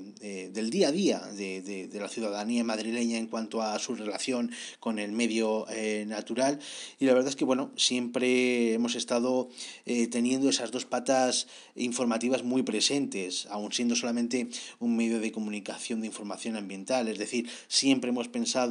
del 0.53 0.71
día 0.71 0.89
a 0.89 0.93
día 0.93 1.19
de, 1.19 1.61
de, 1.63 1.89
de, 1.89 2.01
la 2.01 2.09
ciudadanía 2.09 2.63
madrileña 2.63 3.19
en 3.19 3.27
cuanto 3.27 3.63
a 3.63 3.77
su 3.81 3.97
relación 3.97 4.53
con 4.79 5.01
el 5.01 5.11
medio 5.11 5.67
eh, 5.71 6.05
natural. 6.07 6.61
Y 7.01 7.07
la 7.07 7.15
verdad 7.15 7.31
es 7.31 7.37
que 7.37 7.45
bueno 7.45 7.73
siempre 7.77 8.75
hemos 8.75 8.95
estado 8.95 9.49
eh, 9.87 10.07
teniendo 10.07 10.49
esas 10.49 10.71
dos 10.71 10.85
patas 10.85 11.49
informativas 11.75 12.45
muy 12.45 12.63
presentes 12.63 13.47
aun 13.51 13.73
siendo 13.73 13.97
solamente 13.97 14.49
un 14.79 14.97
medio 14.97 15.19
de 15.19 15.33
comunicación 15.33 16.01
de 16.01 16.07
información 16.07 16.55
ambiental. 16.57 17.09
Es 17.09 17.19
decir 17.19 17.49
siempre 17.67 18.11
hemos 18.11 18.29
pensado 18.29 18.68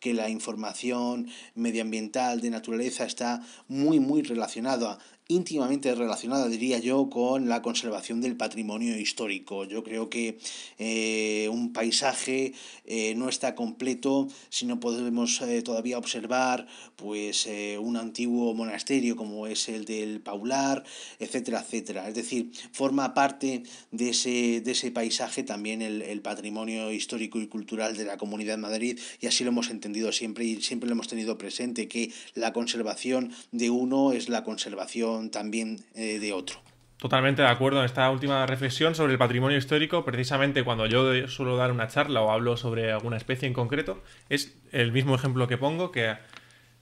que 0.00 0.14
la 0.14 0.28
información 0.28 1.28
medioambiental 1.54 2.40
de 2.40 2.50
naturaleza 2.50 3.04
está 3.04 3.42
muy 3.68 4.00
muy 4.00 4.22
relacionada 4.22 4.98
íntimamente 5.30 5.94
relacionada, 5.94 6.48
diría 6.48 6.78
yo, 6.78 7.10
con 7.10 7.50
la 7.50 7.60
conservación 7.60 8.22
del 8.22 8.34
patrimonio 8.34 8.98
histórico. 8.98 9.66
Yo 9.66 9.84
creo 9.84 10.08
que 10.08 10.38
eh, 10.78 11.50
un 11.52 11.74
paisaje 11.74 12.54
eh, 12.86 13.14
no 13.14 13.28
está 13.28 13.54
completo 13.54 14.28
si 14.48 14.64
no 14.64 14.80
podemos 14.80 15.42
eh, 15.42 15.60
todavía 15.60 15.98
observar 15.98 16.66
pues, 16.96 17.46
un 17.78 17.96
antiguo 17.98 18.54
monasterio 18.54 19.16
como 19.16 19.46
es 19.46 19.68
el 19.68 19.84
del 19.84 20.20
Paular, 20.20 20.82
etcétera, 21.18 21.60
etcétera. 21.60 22.08
Es 22.08 22.14
decir, 22.14 22.50
forma 22.72 23.12
parte 23.12 23.64
de 23.90 24.10
ese, 24.10 24.62
de 24.62 24.72
ese 24.72 24.90
paisaje 24.90 25.42
también 25.42 25.82
el, 25.82 26.00
el 26.00 26.22
patrimonio 26.22 26.90
histórico 26.90 27.38
y 27.38 27.48
cultural 27.48 27.96
de 27.98 28.06
la 28.06 28.16
Comunidad 28.16 28.54
de 28.54 28.62
Madrid 28.62 28.98
y 29.20 29.26
así 29.26 29.44
lo 29.44 29.50
hemos 29.50 29.68
entendido 29.68 30.10
siempre 30.10 30.46
y 30.46 30.62
siempre 30.62 30.88
lo 30.88 30.94
hemos 30.94 31.08
tenido 31.08 31.36
presente, 31.36 31.86
que 31.86 32.12
la 32.34 32.54
conservación 32.54 33.30
de 33.52 33.68
uno 33.68 34.12
es 34.12 34.30
la 34.30 34.42
conservación 34.42 35.17
también 35.30 35.84
eh, 35.94 36.18
de 36.18 36.32
otro. 36.32 36.60
Totalmente 36.98 37.42
de 37.42 37.48
acuerdo 37.48 37.78
en 37.78 37.84
esta 37.84 38.10
última 38.10 38.44
reflexión 38.46 38.96
sobre 38.96 39.12
el 39.12 39.18
patrimonio 39.18 39.56
histórico. 39.56 40.04
Precisamente 40.04 40.64
cuando 40.64 40.86
yo 40.86 41.28
suelo 41.28 41.56
dar 41.56 41.70
una 41.70 41.86
charla 41.86 42.22
o 42.22 42.32
hablo 42.32 42.56
sobre 42.56 42.90
alguna 42.90 43.16
especie 43.16 43.46
en 43.46 43.54
concreto, 43.54 44.02
es 44.28 44.56
el 44.72 44.90
mismo 44.90 45.14
ejemplo 45.14 45.46
que 45.46 45.56
pongo, 45.56 45.92
que 45.92 46.16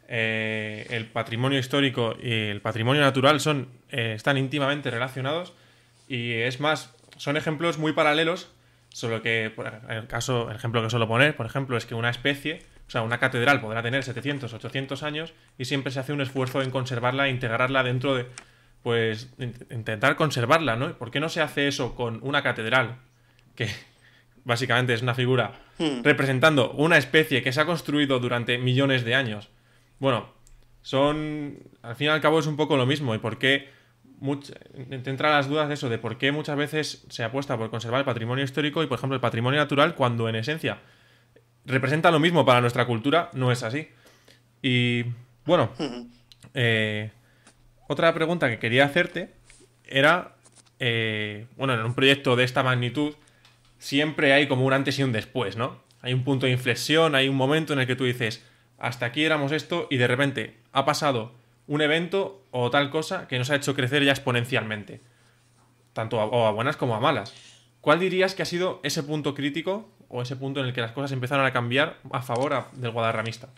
eh, 0.09 0.87
el 0.89 1.07
patrimonio 1.07 1.59
histórico 1.59 2.17
y 2.23 2.33
el 2.33 2.63
patrimonio 2.63 3.03
natural 3.03 3.41
son, 3.41 3.69
eh, 3.91 4.15
están 4.17 4.39
íntimamente 4.39 4.91
relacionados 4.91 5.53
y 6.09 6.33
es 6.33 6.61
más, 6.61 6.95
son 7.19 7.37
ejemplos 7.37 7.77
muy 7.77 7.93
paralelos, 7.93 8.49
solo 8.89 9.21
que 9.21 9.53
el 9.91 10.07
caso, 10.07 10.49
el 10.49 10.57
ejemplo 10.57 10.83
que 10.83 10.89
suelo 10.89 11.09
poner, 11.09 11.37
por 11.37 11.45
ejemplo, 11.45 11.77
es 11.77 11.85
que 11.85 11.95
una 11.95 12.09
especie 12.09 12.63
o 12.87 12.91
sea, 12.91 13.03
una 13.03 13.19
catedral 13.19 13.61
podrá 13.61 13.83
tener 13.83 14.05
700, 14.05 14.53
800 14.53 15.03
años 15.03 15.35
y 15.59 15.65
siempre 15.65 15.91
se 15.91 15.99
hace 15.99 16.13
un 16.13 16.21
esfuerzo 16.21 16.63
en 16.63 16.71
conservarla 16.71 17.27
e 17.27 17.31
integrarla 17.31 17.83
dentro 17.83 18.15
de, 18.15 18.27
pues, 18.83 19.29
intentar 19.71 20.15
conservarla, 20.15 20.77
¿no? 20.77 20.97
¿Por 20.97 21.11
qué 21.11 21.19
no 21.19 21.29
se 21.29 21.41
hace 21.41 21.67
eso 21.67 21.97
con 21.97 22.21
una 22.23 22.43
catedral? 22.43 22.99
Que 23.57 23.69
básicamente 24.45 24.95
es 24.95 25.03
una 25.03 25.15
figura 25.15 25.53
hmm. 25.79 26.03
representando 26.05 26.71
una 26.73 26.97
especie 26.97 27.43
que 27.43 27.53
se 27.53 27.61
ha 27.61 27.67
construido 27.67 28.21
durante 28.21 28.59
millones 28.59 29.05
de 29.05 29.17
años. 29.17 29.51
Bueno, 29.99 30.33
son, 30.83 31.59
al 31.83 31.97
fin 31.97 32.07
y 32.07 32.11
al 32.11 32.21
cabo 32.21 32.39
es 32.39 32.47
un 32.47 32.57
poco 32.57 32.77
lo 32.77 32.87
mismo. 32.87 33.15
¿Y 33.15 33.19
por 33.19 33.39
qué? 33.39 33.75
te 34.89 35.11
entran 35.11 35.33
las 35.33 35.49
dudas 35.49 35.69
de 35.69 35.75
eso, 35.75 35.91
de 35.91 35.99
por 35.99 36.17
qué 36.17 36.33
muchas 36.33 36.57
veces 36.57 37.05
se 37.11 37.23
apuesta 37.23 37.59
por 37.59 37.69
conservar 37.69 37.99
el 37.99 38.07
patrimonio 38.07 38.45
histórico 38.45 38.83
y, 38.83 38.87
por 38.87 38.97
ejemplo, 38.97 39.15
el 39.15 39.21
patrimonio 39.21 39.61
natural, 39.61 39.95
cuando 39.95 40.29
en 40.29 40.37
esencia 40.37 40.79
representa 41.67 42.11
lo 42.11 42.21
mismo 42.21 42.45
para 42.45 42.61
nuestra 42.61 42.87
cultura, 42.87 43.31
no 43.35 43.53
es 43.53 43.63
así. 43.63 43.89
Y 44.63 45.05
bueno, 45.45 45.71
eh, 46.55 47.11
otra 47.89 48.15
pregunta 48.15 48.49
que 48.49 48.59
quería 48.59 48.85
hacerte 48.85 49.35
era, 49.85 50.37
eh, 50.79 51.47
bueno, 51.57 51.75
en 51.75 51.85
un 51.85 51.95
proyecto 51.95 52.37
de 52.37 52.45
esta 52.45 52.63
magnitud 52.63 53.15
siempre 53.79 54.33
hay 54.33 54.49
como 54.49 54.65
un 54.65 54.73
antes 54.73 54.99
y 54.99 55.03
un 55.03 55.13
después, 55.13 55.57
¿no? 55.57 55.85
Hay 56.01 56.15
un 56.15 56.25
punto 56.25 56.47
de 56.47 56.53
inflexión, 56.53 57.15
hay 57.15 57.29
un 57.29 57.37
momento 57.37 57.73
en 57.73 57.81
el 57.81 57.87
que 57.87 57.97
tú 57.97 58.05
dices, 58.05 58.45
hasta 58.79 59.07
aquí 59.07 59.25
éramos 59.25 59.53
esto 59.53 59.89
y 59.91 59.97
de 59.97 60.07
repente 60.07 60.57
ha 60.73 60.85
pasado 60.85 61.35
un 61.67 61.83
evento 61.83 62.45
o 62.53 62.71
tal 62.71 62.91
cosa 62.91 63.27
que 63.27 63.39
nos 63.39 63.51
ha 63.51 63.57
hecho 63.57 63.75
crecer 63.75 64.05
ya 64.05 64.13
exponencialmente, 64.13 65.01
tanto 65.93 66.21
a 66.21 66.51
buenas 66.53 66.77
como 66.77 66.95
a 66.95 67.01
malas. 67.01 67.35
¿Cuál 67.81 68.01
dirías 68.01 68.35
que 68.35 68.43
ha 68.43 68.47
sido 68.47 68.81
ese 68.83 69.03
punto 69.03 69.35
crítico 69.35 69.89
o 70.09 70.23
ese 70.23 70.37
punto 70.37 70.61
en 70.61 70.67
el 70.67 70.73
que 70.73 70.81
las 70.81 70.93
cosas 70.93 71.13
empezaron 71.13 71.47
a 71.47 71.53
cambiar 71.53 71.99
a 72.11 72.23
favor 72.23 72.71
del 72.73 72.91
guadarramista? 72.91 73.49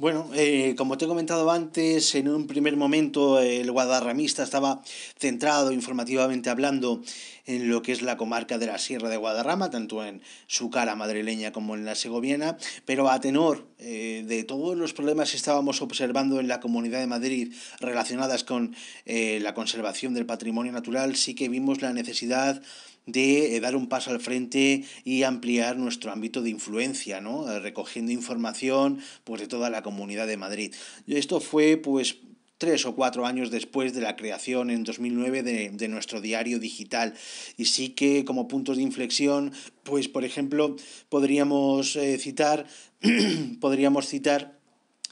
Bueno, 0.00 0.30
eh, 0.34 0.76
como 0.78 0.96
te 0.96 1.04
he 1.04 1.08
comentado 1.08 1.50
antes, 1.50 2.14
en 2.14 2.28
un 2.28 2.46
primer 2.46 2.74
momento 2.74 3.38
el 3.38 3.70
guadarramista 3.70 4.42
estaba 4.42 4.80
centrado 5.18 5.72
informativamente 5.72 6.48
hablando 6.48 7.02
en 7.44 7.68
lo 7.68 7.82
que 7.82 7.92
es 7.92 8.00
la 8.00 8.16
comarca 8.16 8.56
de 8.56 8.66
la 8.66 8.78
Sierra 8.78 9.10
de 9.10 9.18
Guadarrama, 9.18 9.68
tanto 9.68 10.02
en 10.02 10.22
su 10.46 10.70
cara 10.70 10.96
madrileña 10.96 11.52
como 11.52 11.74
en 11.74 11.84
la 11.84 11.96
segoviana, 11.96 12.56
pero 12.86 13.10
a 13.10 13.20
tenor 13.20 13.66
eh, 13.78 14.24
de 14.26 14.42
todos 14.44 14.74
los 14.74 14.94
problemas 14.94 15.32
que 15.32 15.36
estábamos 15.36 15.82
observando 15.82 16.40
en 16.40 16.48
la 16.48 16.60
Comunidad 16.60 17.00
de 17.00 17.06
Madrid 17.06 17.52
relacionadas 17.80 18.42
con 18.42 18.74
eh, 19.04 19.38
la 19.42 19.52
conservación 19.52 20.14
del 20.14 20.24
patrimonio 20.24 20.72
natural, 20.72 21.14
sí 21.14 21.34
que 21.34 21.50
vimos 21.50 21.82
la 21.82 21.92
necesidad 21.92 22.62
de 23.06 23.56
eh, 23.56 23.60
dar 23.60 23.76
un 23.76 23.88
paso 23.88 24.10
al 24.10 24.20
frente 24.20 24.84
y 25.04 25.22
ampliar 25.22 25.76
nuestro 25.76 26.12
ámbito 26.12 26.42
de 26.42 26.50
influencia, 26.50 27.20
¿no? 27.20 27.50
Eh, 27.50 27.60
recogiendo 27.60 28.12
información 28.12 29.00
pues, 29.24 29.40
de 29.40 29.48
toda 29.48 29.70
la 29.70 29.82
comunidad 29.82 30.26
de 30.26 30.36
Madrid. 30.36 30.74
Esto 31.06 31.40
fue 31.40 31.76
pues 31.76 32.16
tres 32.60 32.84
o 32.84 32.94
cuatro 32.94 33.24
años 33.24 33.50
después 33.50 33.94
de 33.94 34.02
la 34.02 34.16
creación 34.16 34.70
en 34.70 34.84
2009 34.84 35.42
de, 35.42 35.70
de, 35.70 35.88
nuestro 35.88 36.20
diario 36.20 36.58
digital. 36.58 37.14
Y 37.56 37.64
sí 37.64 37.88
que 37.88 38.26
como 38.26 38.48
puntos 38.48 38.76
de 38.76 38.82
inflexión, 38.82 39.52
pues 39.82 40.08
por 40.08 40.24
ejemplo, 40.26 40.76
podríamos 41.08 41.96
eh, 41.96 42.18
citar, 42.18 42.66
podríamos 43.60 44.08
citar 44.08 44.59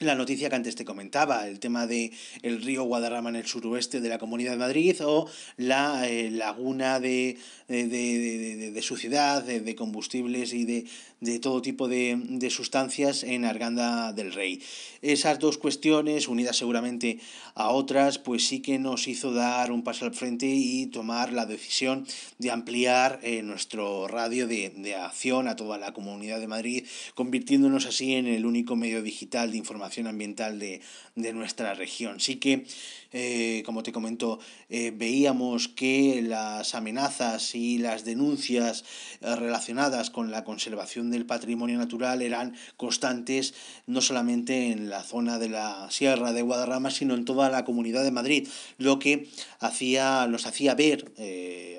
la 0.00 0.14
noticia 0.14 0.48
que 0.48 0.56
antes 0.56 0.76
te 0.76 0.84
comentaba, 0.84 1.48
el 1.48 1.58
tema 1.58 1.86
de 1.86 2.12
el 2.42 2.62
río 2.62 2.84
Guadarrama 2.84 3.30
en 3.30 3.36
el 3.36 3.46
suroeste 3.46 4.00
de 4.00 4.08
la 4.08 4.18
Comunidad 4.18 4.52
de 4.52 4.58
Madrid 4.58 4.96
o 5.04 5.28
la 5.56 6.08
eh, 6.08 6.30
laguna 6.30 7.00
de, 7.00 7.36
de, 7.66 7.88
de, 7.88 8.70
de, 8.70 8.82
suciedad, 8.82 9.42
de, 9.42 9.74
combustibles 9.74 10.52
y 10.52 10.64
de, 10.64 10.84
de 11.20 11.38
todo 11.40 11.62
tipo 11.62 11.88
de, 11.88 12.16
de 12.28 12.50
sustancias 12.50 13.24
en 13.24 13.44
Arganda 13.44 14.12
del 14.12 14.32
Rey. 14.32 14.62
Esas 15.02 15.38
dos 15.38 15.58
cuestiones, 15.58 16.28
unidas 16.28 16.56
seguramente 16.56 17.18
a 17.54 17.70
otras, 17.70 18.18
pues 18.18 18.46
sí 18.46 18.60
que 18.60 18.78
nos 18.78 19.08
hizo 19.08 19.32
dar 19.32 19.72
un 19.72 19.82
paso 19.82 20.04
al 20.04 20.14
frente 20.14 20.46
y 20.46 20.86
tomar 20.86 21.32
la 21.32 21.46
decisión 21.46 22.06
de 22.38 22.50
ampliar 22.50 23.20
eh, 23.22 23.42
nuestro 23.42 24.06
radio 24.08 24.46
de, 24.46 24.70
de 24.70 24.94
acción 24.94 25.48
a 25.48 25.56
toda 25.56 25.78
la 25.78 25.92
Comunidad 25.92 26.40
de 26.40 26.46
Madrid, 26.46 26.86
convirtiéndonos 27.14 27.86
así 27.86 28.14
en 28.14 28.26
el 28.26 28.46
único 28.46 28.76
medio 28.76 29.02
digital 29.02 29.50
de 29.50 29.58
información 29.58 30.06
ambiental 30.06 30.58
de, 30.58 30.80
de 31.16 31.32
nuestra 31.32 31.74
región. 31.74 32.20
Sí 32.20 32.36
que 32.36 32.64
eh, 33.10 33.62
como 33.64 33.82
te 33.82 33.90
comento, 33.90 34.38
eh, 34.68 34.92
veíamos 34.94 35.68
que 35.68 36.20
las 36.22 36.74
amenazas 36.74 37.54
y 37.54 37.78
las 37.78 38.04
denuncias 38.04 38.84
eh, 39.22 39.34
relacionadas 39.34 40.10
con 40.10 40.30
la 40.30 40.44
conservación 40.44 41.10
del 41.10 41.24
patrimonio 41.24 41.78
natural 41.78 42.20
eran 42.20 42.54
constantes 42.76 43.54
no 43.86 44.02
solamente 44.02 44.70
en 44.72 44.90
la 44.90 45.02
zona 45.02 45.38
de 45.38 45.48
la 45.48 45.90
Sierra 45.90 46.34
de 46.34 46.42
Guadarrama, 46.42 46.90
sino 46.90 47.14
en 47.14 47.24
toda 47.24 47.48
la 47.48 47.64
comunidad 47.64 48.04
de 48.04 48.10
Madrid, 48.10 48.48
lo 48.76 48.98
que 48.98 49.28
hacía, 49.58 50.26
nos 50.26 50.46
hacía 50.46 50.74
ver 50.74 51.12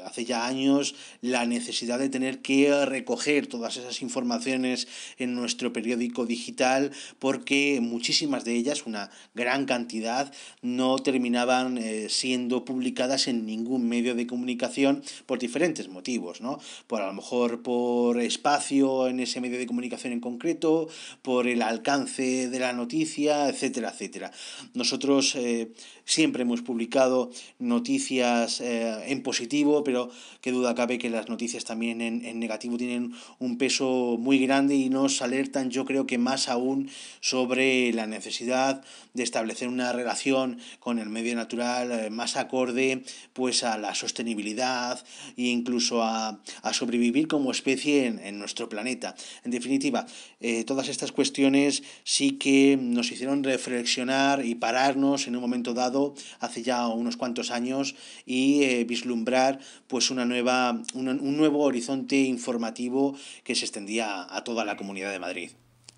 hace 0.04 0.26
ya 0.26 0.48
años 0.48 0.96
la 1.22 1.46
necesidad 1.46 2.00
de 2.00 2.10
tener 2.10 2.42
que 2.42 2.86
recoger 2.86 3.48
todas 3.48 3.78
esas 3.78 4.02
informaciones 4.02 4.88
en 5.18 5.36
nuestro 5.36 5.72
periódico 5.74 6.26
digital 6.26 6.92
porque 7.20 7.80
muchísimas 7.82 8.46
de 8.46 8.56
ellas, 8.56 8.86
una 8.86 9.12
gran 9.36 9.66
cantidad, 9.66 10.34
no 10.62 10.98
terminaban 10.98 11.19
terminaban 11.20 11.78
eh, 11.78 12.08
siendo 12.08 12.64
publicadas 12.64 13.28
en 13.28 13.46
ningún 13.46 13.90
medio 13.90 14.16
de 14.16 14.26
comunicación 14.26 15.04
por 15.26 15.38
diferentes 15.38 15.90
motivos, 15.90 16.40
¿no? 16.40 16.62
Por 16.88 17.02
a 17.02 17.08
lo 17.08 17.14
mejor 17.14 17.62
por 17.62 18.22
espacio 18.22 19.10
en 19.10 19.20
ese 19.20 19.42
medio 19.42 19.60
de 19.60 19.68
comunicación 19.68 20.14
en 20.14 20.22
concreto, 20.22 20.88
por 21.22 21.48
el 21.48 21.62
alcance 21.62 22.48
de 22.48 22.60
la 22.60 22.72
noticia, 22.72 23.50
etcétera, 23.50 23.90
etcétera. 23.90 24.32
Nosotros 24.74 25.36
eh, 25.36 25.74
siempre 26.06 26.44
hemos 26.44 26.62
publicado 26.62 27.32
noticias 27.60 28.62
eh, 28.62 29.12
en 29.12 29.22
positivo, 29.22 29.84
pero 29.84 30.10
qué 30.40 30.54
duda 30.54 30.74
cabe 30.74 31.00
que 31.00 31.10
las 31.10 31.28
noticias 31.28 31.66
también 31.66 32.00
en, 32.00 32.24
en 32.24 32.40
negativo 32.40 32.78
tienen 32.78 33.12
un 33.40 33.58
peso 33.58 34.16
muy 34.18 34.40
grande 34.40 34.76
y 34.76 34.90
nos 34.90 35.22
alertan, 35.22 35.70
yo 35.70 35.84
creo 35.84 36.08
que 36.08 36.18
más 36.18 36.48
aún 36.48 36.90
sobre 37.20 37.92
la 37.92 38.08
necesidad 38.08 38.82
de 39.14 39.24
establecer 39.24 39.68
una 39.68 39.92
relación 39.92 40.60
con 40.80 40.98
el 40.98 41.09
medio 41.10 41.36
natural 41.36 41.92
eh, 41.92 42.10
más 42.10 42.38
acorde 42.38 43.04
pues 43.34 43.64
a 43.64 43.78
la 43.78 43.96
sostenibilidad 43.96 45.04
e 45.38 45.44
incluso 45.44 46.04
a, 46.04 46.40
a 46.62 46.74
sobrevivir 46.74 47.28
como 47.28 47.52
especie 47.52 48.08
en, 48.08 48.20
en, 48.20 48.40
nuestro 48.40 48.70
planeta. 48.70 49.16
En 49.44 49.52
definitiva, 49.52 50.06
eh, 50.40 50.64
todas 50.64 50.88
estas 50.90 51.12
cuestiones 51.12 51.84
sí 52.04 52.38
que 52.38 52.78
nos 52.80 53.12
hicieron 53.12 53.44
reflexionar 53.44 54.46
y 54.46 54.56
pararnos 54.56 55.28
en 55.28 55.36
un 55.36 55.42
momento 55.42 55.74
dado 55.74 56.14
hace 56.40 56.64
ya 56.64 56.88
unos 56.88 57.18
cuantos 57.18 57.52
años 57.52 57.96
y 58.26 58.64
eh, 58.64 58.84
vislumbrar 58.86 59.60
pues 59.88 60.12
una 60.12 60.26
nueva, 60.26 60.82
un, 60.94 61.08
un 61.08 61.38
nuevo 61.38 61.64
horizonte 61.64 62.18
informativo 62.18 63.16
que 63.44 63.56
se 63.56 63.66
extendía 63.66 64.28
a 64.30 64.44
toda 64.44 64.66
la 64.66 64.78
comunidad 64.78 65.12
de 65.12 65.20
Madrid. 65.20 65.52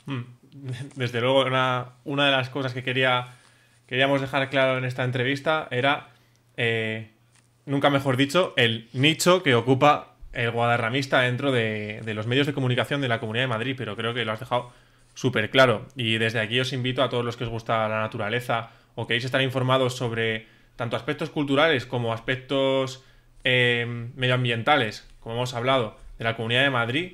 Hmm. 0.06 0.24
Desde 0.95 1.21
luego, 1.21 1.45
una, 1.45 1.93
una 2.04 2.26
de 2.26 2.32
las 2.32 2.50
cosas 2.50 2.74
que 2.74 2.84
quería 2.84 3.38
queríamos 3.91 4.21
dejar 4.21 4.49
claro 4.49 4.77
en 4.77 4.86
esta 4.86 5.04
entrevista 5.04 5.67
era, 5.69 6.12
eh, 6.56 7.12
nunca 7.65 7.89
mejor 7.89 8.15
dicho, 8.15 8.54
el 8.56 8.88
nicho 8.93 9.43
que 9.43 9.54
ocupa 9.54 10.15
el 10.32 10.49
guadarramista 10.51 11.19
dentro 11.19 11.51
de, 11.51 12.01
los 12.15 12.25
medios 12.25 12.47
de 12.47 12.54
comunicación 12.54 13.01
de 13.01 13.10
la 13.10 13.19
Comunidad 13.19 13.43
de 13.43 13.49
Madrid, 13.49 13.75
pero 13.77 13.97
creo 13.97 14.13
que 14.13 14.23
lo 14.23 14.32
has 14.32 14.39
dejado 14.39 14.71
súper 15.13 15.49
claro. 15.49 15.88
Y 15.97 16.19
desde 16.19 16.39
aquí 16.39 16.58
os 16.62 16.71
invito 16.71 17.04
a 17.04 17.10
todos 17.10 17.25
los 17.25 17.36
que 17.36 17.43
os 17.43 17.49
gusta 17.49 17.89
la 17.89 17.99
naturaleza 17.99 18.69
o 18.95 19.08
queréis 19.08 19.25
estar 19.25 19.41
informados 19.41 19.97
sobre 19.97 20.47
tanto 20.77 20.95
aspectos 20.95 21.30
culturales 21.30 21.86
como 21.86 22.13
aspectos 22.13 23.04
eh, 23.43 24.08
medioambientales, 24.15 25.06
como 25.19 25.36
hemos 25.36 25.54
hablado, 25.54 25.97
de 26.17 26.23
la 26.23 26.38
Comunidad 26.38 26.63
de 26.63 26.69
Madrid, 26.69 27.13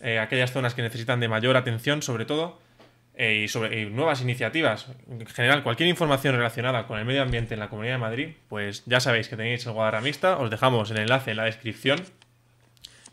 eh, 0.00 0.18
aquellas 0.18 0.50
zonas 0.50 0.74
que 0.74 0.82
necesitan 0.82 1.20
de 1.20 1.28
mayor 1.28 1.56
atención 1.56 2.02
sobre 2.02 2.24
todo, 2.24 2.58
eh, 3.18 3.44
y 3.44 3.48
sobre 3.48 3.86
nuevas 3.86 4.20
iniciativas, 4.20 4.88
en 5.08 5.26
general, 5.26 5.62
cualquier 5.62 5.88
información 5.88 6.36
relacionada 6.36 6.86
con 6.86 6.98
el 6.98 7.06
medio 7.06 7.22
ambiente 7.22 7.54
en 7.54 7.60
la 7.60 7.70
Comunidad 7.70 7.94
de 7.94 7.98
Madrid, 7.98 8.28
pues 8.48 8.84
ya 8.84 9.00
sabéis 9.00 9.28
que 9.28 9.36
tenéis 9.36 9.64
el 9.64 9.72
Guadarramista, 9.72 10.36
os 10.36 10.50
dejamos 10.50 10.90
el 10.90 10.98
enlace 10.98 11.30
en 11.30 11.38
la 11.38 11.44
descripción. 11.44 12.02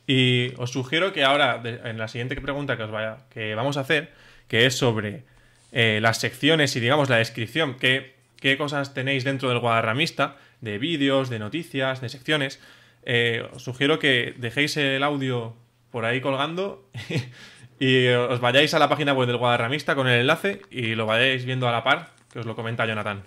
Y 0.06 0.54
os 0.58 0.72
sugiero 0.72 1.14
que 1.14 1.24
ahora, 1.24 1.62
en 1.64 1.98
la 1.98 2.10
siguiente 2.10 2.36
pregunta 2.36 2.76
que, 2.76 2.84
os 2.84 2.92
vaya, 2.92 3.20
que 3.30 3.56
vamos 3.56 3.78
a 3.78 3.82
hacer, 3.82 4.12
que 4.50 4.66
es 4.66 4.76
sobre 4.76 5.24
eh, 5.72 6.00
las 6.02 6.20
secciones 6.20 6.76
y 6.76 6.82
digamos 6.82 7.10
la 7.10 7.18
descripción, 7.18 7.78
qué, 7.80 8.16
qué 8.42 8.58
cosas 8.58 8.94
tenéis 8.94 9.24
dentro 9.24 9.48
del 9.48 9.60
Guadarramista, 9.60 10.36
de 10.60 10.80
vídeos, 10.80 11.30
de 11.30 11.40
noticias, 11.40 12.02
de 12.02 12.10
secciones, 12.10 12.60
eh, 13.06 13.48
os 13.54 13.64
sugiero 13.64 14.00
que 14.00 14.34
dejéis 14.38 14.76
el 14.78 15.04
audio 15.04 15.56
por 15.92 16.06
ahí 16.06 16.22
colgando 16.22 16.90
y 17.80 18.08
os 18.08 18.40
vayáis 18.40 18.74
a 18.74 18.80
la 18.80 18.90
página 18.90 19.14
web 19.14 19.28
del 19.28 19.38
Guadarramista 19.38 19.96
con 19.96 20.08
el 20.08 20.22
enlace 20.22 20.62
y 20.72 20.96
lo 20.96 21.06
vayáis 21.06 21.46
viendo 21.46 21.68
a 21.68 21.72
la 21.72 21.84
par, 21.84 22.12
que 22.32 22.40
os 22.40 22.46
lo 22.46 22.56
comenta 22.56 22.86
Jonathan. 22.86 23.24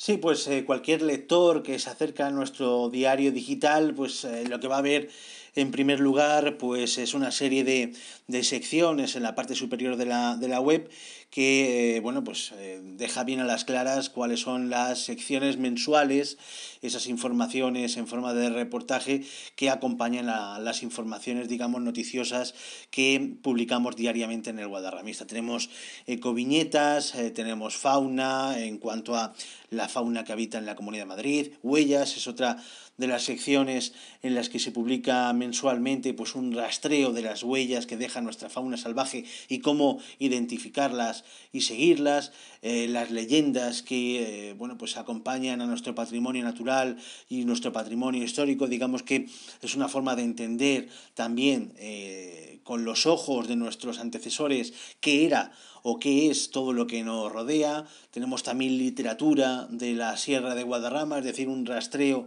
Sí, 0.00 0.16
pues 0.16 0.46
eh, 0.46 0.64
cualquier 0.64 1.02
lector 1.02 1.64
que 1.64 1.76
se 1.80 1.90
acerca 1.90 2.28
a 2.28 2.30
nuestro 2.30 2.88
diario 2.88 3.32
digital, 3.32 3.94
pues 3.96 4.22
eh, 4.22 4.44
lo 4.48 4.60
que 4.60 4.68
va 4.68 4.78
a 4.78 4.80
ver 4.80 5.08
en 5.56 5.72
primer 5.72 5.98
lugar, 5.98 6.56
pues 6.56 6.98
es 6.98 7.14
una 7.14 7.32
serie 7.32 7.64
de, 7.64 7.92
de 8.28 8.44
secciones 8.44 9.16
en 9.16 9.24
la 9.24 9.34
parte 9.34 9.56
superior 9.56 9.96
de 9.96 10.06
la, 10.06 10.36
de 10.36 10.46
la 10.46 10.60
web 10.60 10.88
que 11.30 11.96
eh, 11.96 12.00
bueno 12.00 12.22
pues 12.22 12.54
deja 12.80 13.24
bien 13.24 13.40
a 13.40 13.44
las 13.44 13.64
claras 13.64 14.08
cuáles 14.08 14.40
son 14.40 14.70
las 14.70 15.00
secciones 15.00 15.58
mensuales 15.58 16.38
esas 16.82 17.06
informaciones 17.06 17.96
en 17.96 18.06
forma 18.06 18.34
de 18.34 18.50
reportaje 18.50 19.24
que 19.56 19.70
acompañan 19.70 20.28
a 20.28 20.58
las 20.58 20.82
informaciones 20.82 21.48
digamos 21.48 21.82
noticiosas 21.82 22.54
que 22.90 23.36
publicamos 23.42 23.96
diariamente 23.96 24.50
en 24.50 24.58
el 24.58 24.68
Guadarramista. 24.68 25.26
Tenemos 25.26 25.70
ecoviñetas 26.06 27.14
eh, 27.14 27.30
tenemos 27.30 27.76
fauna 27.76 28.58
en 28.58 28.78
cuanto 28.78 29.16
a 29.16 29.34
la 29.70 29.88
fauna 29.88 30.24
que 30.24 30.32
habita 30.32 30.58
en 30.58 30.66
la 30.66 30.76
Comunidad 30.76 31.04
de 31.04 31.08
Madrid 31.08 31.52
huellas 31.62 32.16
es 32.16 32.26
otra 32.26 32.56
de 32.98 33.06
las 33.06 33.22
secciones 33.22 33.94
en 34.22 34.34
las 34.34 34.48
que 34.48 34.58
se 34.58 34.72
publica 34.72 35.32
mensualmente 35.32 36.12
pues 36.14 36.34
un 36.34 36.52
rastreo 36.52 37.12
de 37.12 37.22
las 37.22 37.42
huellas 37.42 37.86
que 37.86 37.96
deja 37.96 38.20
nuestra 38.20 38.50
fauna 38.50 38.76
salvaje 38.76 39.24
y 39.48 39.60
cómo 39.60 40.00
identificarlas 40.18 41.24
y 41.52 41.62
seguirlas, 41.62 42.32
eh, 42.62 42.88
las 42.88 43.10
leyendas 43.10 43.82
que 43.82 44.50
eh, 44.50 44.52
bueno 44.54 44.76
pues 44.78 44.96
acompañan 44.96 45.60
a 45.60 45.66
nuestro 45.66 45.94
patrimonio 45.94 46.42
natural 46.42 46.96
y 47.28 47.44
nuestro 47.44 47.72
patrimonio 47.72 48.22
histórico, 48.22 48.66
digamos 48.66 49.02
que 49.02 49.26
es 49.62 49.74
una 49.74 49.88
forma 49.88 50.16
de 50.16 50.24
entender 50.24 50.88
también 51.14 51.72
eh, 51.76 52.60
con 52.64 52.84
los 52.84 53.06
ojos 53.06 53.48
de 53.48 53.56
nuestros 53.56 53.98
antecesores 53.98 54.72
qué 55.00 55.24
era 55.24 55.52
o 55.82 55.98
qué 55.98 56.30
es 56.30 56.50
todo 56.50 56.72
lo 56.72 56.86
que 56.86 57.02
nos 57.02 57.32
rodea. 57.32 57.86
Tenemos 58.10 58.42
también 58.42 58.76
literatura 58.76 59.66
de 59.70 59.94
la 59.94 60.16
Sierra 60.16 60.54
de 60.54 60.64
Guadarrama, 60.64 61.18
es 61.18 61.24
decir, 61.24 61.48
un 61.48 61.64
rastreo 61.64 62.26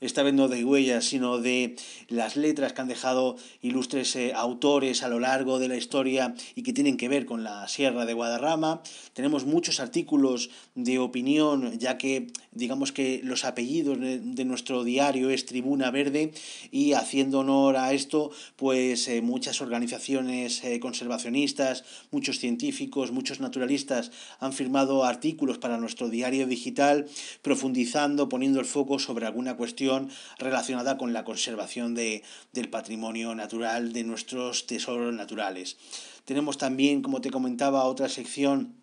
esta 0.00 0.22
vez 0.22 0.34
no 0.34 0.48
de 0.48 0.64
huellas, 0.64 1.04
sino 1.04 1.38
de 1.38 1.76
las 2.08 2.36
letras 2.36 2.72
que 2.72 2.80
han 2.80 2.88
dejado 2.88 3.36
ilustres 3.60 4.16
eh, 4.16 4.32
autores 4.34 5.02
a 5.02 5.08
lo 5.08 5.20
largo 5.20 5.58
de 5.58 5.68
la 5.68 5.76
historia 5.76 6.34
y 6.54 6.62
que 6.62 6.72
tienen 6.72 6.96
que 6.96 7.08
ver 7.08 7.26
con 7.26 7.44
la 7.44 7.68
Sierra 7.68 8.06
de 8.06 8.14
Guadarrama. 8.14 8.82
Tenemos 9.12 9.44
muchos 9.44 9.80
artículos 9.80 10.50
de 10.74 10.98
opinión, 10.98 11.78
ya 11.78 11.98
que 11.98 12.28
digamos 12.52 12.90
que 12.90 13.20
los 13.22 13.44
apellidos 13.44 13.98
de, 14.00 14.44
nuestro 14.44 14.82
diario 14.82 15.30
es 15.30 15.46
Tribuna 15.46 15.90
Verde 15.90 16.32
y 16.72 16.94
haciendo 16.94 17.40
honor 17.40 17.76
a 17.76 17.92
esto, 17.92 18.30
pues 18.56 19.06
eh, 19.08 19.22
muchas 19.22 19.60
organizaciones 19.60 20.64
eh, 20.64 20.80
conservacionistas, 20.80 21.84
muchos 22.10 22.38
científicos, 22.38 23.12
muchos 23.12 23.38
naturalistas 23.38 24.10
han 24.40 24.52
firmado 24.52 25.04
artículos 25.04 25.58
para 25.58 25.78
nuestro 25.78 26.08
diario 26.08 26.46
digital 26.46 27.06
profundizando, 27.42 28.28
poniendo 28.28 28.58
el 28.58 28.66
foco 28.66 28.98
sobre 28.98 29.26
alguna 29.26 29.56
cuestión 29.56 30.10
relacionada 30.38 30.98
con 30.98 31.12
la 31.12 31.24
conservación 31.24 31.94
de, 31.94 32.22
del 32.52 32.68
patrimonio 32.68 33.34
natural, 33.34 33.92
de 33.92 34.02
nuestros 34.02 34.66
tesoros 34.66 35.14
naturales. 35.14 35.76
Tenemos 36.24 36.58
también, 36.58 37.02
como 37.02 37.20
te 37.20 37.30
comentaba, 37.30 37.84
otra 37.84 38.08
sección 38.08 38.80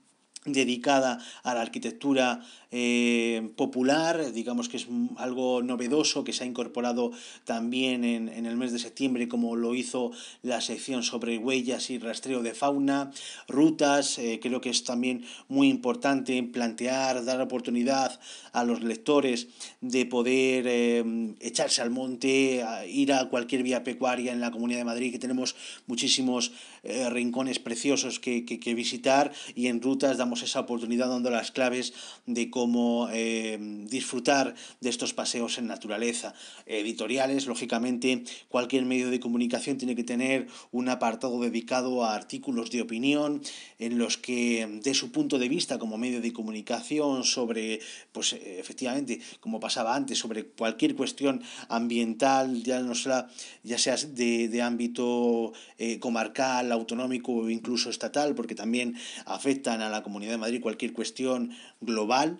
dedicada 0.54 1.20
a 1.44 1.54
la 1.54 1.62
arquitectura 1.62 2.42
eh, 2.70 3.50
popular, 3.56 4.34
digamos 4.34 4.68
que 4.68 4.76
es 4.76 4.88
algo 5.16 5.62
novedoso 5.64 6.26
que 6.26 6.34
se 6.34 6.44
ha 6.44 6.48
incorporado 6.48 7.12
también 7.46 8.04
en, 8.04 8.28
en, 8.28 8.46
el 8.46 8.58
mes 8.58 8.74
de 8.74 8.80
septiembre, 8.80 9.30
como 9.30 9.56
lo 9.56 9.74
hizo 9.74 10.12
la 10.42 10.60
sección 10.60 11.04
sobre 11.04 11.38
huellas 11.38 11.90
y 11.90 11.98
rastreo 11.98 12.44
de 12.44 12.54
fauna, 12.54 13.12
rutas, 13.48 14.20
eh, 14.20 14.40
creo 14.42 14.60
que 14.60 14.70
es 14.70 14.84
también 14.84 15.24
muy 15.48 15.70
importante 15.70 16.44
plantear, 16.44 17.24
dar 17.24 17.40
oportunidad 17.40 18.20
a 18.52 18.66
los 18.66 18.84
lectores 18.84 19.48
de 19.80 20.06
poder 20.06 20.66
eh, 20.68 21.36
echarse 21.40 21.82
al 21.82 21.90
monte, 21.90 22.66
ir 22.90 23.14
a 23.14 23.30
cualquier 23.30 23.64
vía 23.64 23.84
pecuaria 23.86 24.34
en 24.34 24.42
la 24.42 24.52
Comunidad 24.52 24.80
de 24.80 24.86
Madrid, 24.86 25.12
que 25.14 25.20
tenemos 25.20 25.56
muchísimos 25.86 26.52
rincones 27.12 27.60
preciosos 27.60 28.20
que, 28.20 28.46
que, 28.46 28.60
que 28.60 28.74
visitar 28.74 29.34
y 29.56 29.68
en 29.68 29.82
rutas 29.82 30.18
damos 30.18 30.42
esa 30.44 30.62
oportunidad 30.62 31.10
dando 31.10 31.30
las 31.30 31.52
claves 31.52 31.94
de 32.26 32.50
cómo 32.58 33.08
eh, 33.14 33.60
disfrutar 33.88 34.56
de 34.82 34.90
estos 34.90 35.14
paseos 35.14 35.60
en 35.60 35.68
naturaleza. 35.68 36.34
Editoriales, 36.66 37.46
lógicamente, 37.46 38.24
cualquier 38.50 38.84
medio 38.84 39.12
de 39.12 39.20
comunicación 39.20 39.78
tiene 39.78 39.96
que 39.96 40.04
tener 40.04 40.48
un 40.72 40.90
apartado 40.90 41.40
dedicado 41.40 42.04
a 42.04 42.16
artículos 42.16 42.72
de 42.72 42.82
opinión 42.82 43.44
en 43.78 44.00
los 44.00 44.18
que 44.18 44.68
de 44.82 44.96
su 44.96 45.12
punto 45.12 45.38
de 45.38 45.50
vista 45.50 45.78
como 45.78 46.00
medio 46.00 46.20
de 46.20 46.34
comunicación 46.34 47.24
sobre, 47.26 47.80
pues 48.12 48.34
efectivamente, 48.34 49.22
como 49.40 49.60
pasaba 49.60 49.96
antes, 49.96 50.18
sobre 50.18 50.48
cualquier 50.48 50.96
cuestión 50.96 51.44
ambiental, 51.70 52.64
ya, 52.64 52.82
no 52.82 52.96
sea, 52.96 53.28
ya 53.62 53.78
sea 53.78 53.98
de, 53.98 54.48
de 54.48 54.62
ámbito 54.64 55.54
eh, 55.78 56.00
comarcal, 56.00 56.72
autonómico 56.72 57.34
o 57.34 57.50
incluso 57.52 57.92
estatal, 57.92 58.34
porque 58.34 58.56
también 58.56 58.96
afectan 59.26 59.84
a 59.84 59.90
la 59.90 60.02
Comunidad 60.02 60.32
de 60.32 60.38
Madrid 60.40 60.60
cualquier 60.60 60.94
cuestión 60.94 61.52
global, 61.82 62.40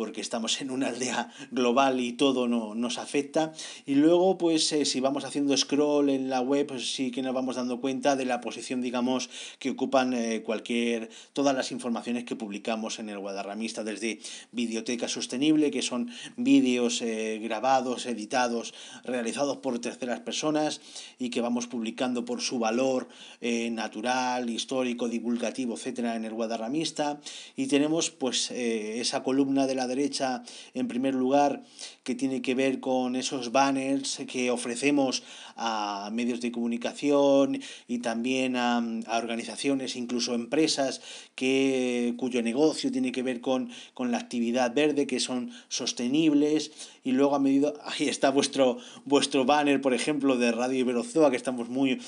porque 0.00 0.22
estamos 0.22 0.62
en 0.62 0.70
una 0.70 0.86
aldea 0.86 1.30
global 1.50 2.00
y 2.00 2.14
todo 2.14 2.48
no, 2.48 2.74
nos 2.74 2.96
afecta. 2.96 3.52
Y 3.84 3.96
luego, 3.96 4.38
pues 4.38 4.72
eh, 4.72 4.86
si 4.86 4.98
vamos 4.98 5.26
haciendo 5.26 5.54
scroll 5.54 6.08
en 6.08 6.30
la 6.30 6.40
web, 6.40 6.68
pues 6.68 6.94
sí 6.94 7.10
que 7.10 7.20
nos 7.20 7.34
vamos 7.34 7.56
dando 7.56 7.82
cuenta 7.82 8.16
de 8.16 8.24
la 8.24 8.40
posición, 8.40 8.80
digamos, 8.80 9.28
que 9.58 9.68
ocupan 9.68 10.14
eh, 10.14 10.40
cualquier, 10.40 11.10
todas 11.34 11.54
las 11.54 11.70
informaciones 11.70 12.24
que 12.24 12.34
publicamos 12.34 12.98
en 12.98 13.10
el 13.10 13.18
Guadarramista, 13.18 13.84
desde 13.84 14.20
Videoteca 14.52 15.06
Sostenible, 15.06 15.70
que 15.70 15.82
son 15.82 16.10
vídeos 16.38 17.02
eh, 17.02 17.38
grabados, 17.42 18.06
editados, 18.06 18.72
realizados 19.04 19.58
por 19.58 19.80
terceras 19.80 20.20
personas 20.20 20.80
y 21.18 21.28
que 21.28 21.42
vamos 21.42 21.66
publicando 21.66 22.24
por 22.24 22.40
su 22.40 22.58
valor 22.58 23.08
natural, 23.42 24.48
histórico, 24.48 25.10
divulgativo, 25.10 25.74
etcétera, 25.74 26.16
en 26.16 26.24
el 26.24 26.32
Guadarramista. 26.32 27.20
Y 27.54 27.66
tenemos, 27.66 28.10
pues, 28.10 28.50
esa 28.50 29.22
columna 29.22 29.66
de 29.66 29.74
la 29.74 29.89
derecha, 29.90 30.42
en 30.72 30.88
primer 30.88 31.14
lugar, 31.14 31.62
que 32.02 32.14
tiene 32.14 32.40
que 32.40 32.54
ver 32.54 32.80
con 32.80 33.14
esos 33.14 33.52
banners 33.52 34.22
que 34.26 34.50
ofrecemos 34.50 35.22
a 35.56 36.10
medios 36.12 36.40
de 36.40 36.50
comunicación 36.50 37.60
y 37.86 37.98
también 37.98 38.56
a, 38.56 38.82
organizaciones, 39.12 39.96
incluso 39.96 40.34
empresas, 40.34 41.02
que, 41.34 42.14
cuyo 42.16 42.42
negocio 42.42 42.90
tiene 42.90 43.12
que 43.12 43.22
ver 43.22 43.40
con, 43.40 43.70
con 43.92 44.10
la 44.10 44.18
actividad 44.18 44.74
verde, 44.74 45.06
que 45.06 45.20
son 45.20 45.50
sostenibles. 45.68 46.72
Y 47.02 47.12
luego 47.12 47.34
a 47.34 47.38
medida, 47.38 47.72
ahí 47.84 48.08
está 48.08 48.30
vuestro, 48.30 48.76
vuestro 49.04 49.46
banner, 49.46 49.80
por 49.80 49.94
ejemplo, 49.94 50.36
de 50.36 50.52
Radio 50.52 50.80
Iberozoa, 50.80 51.30
que 51.30 51.36
estamos 51.36 51.68
muy, 51.68 52.00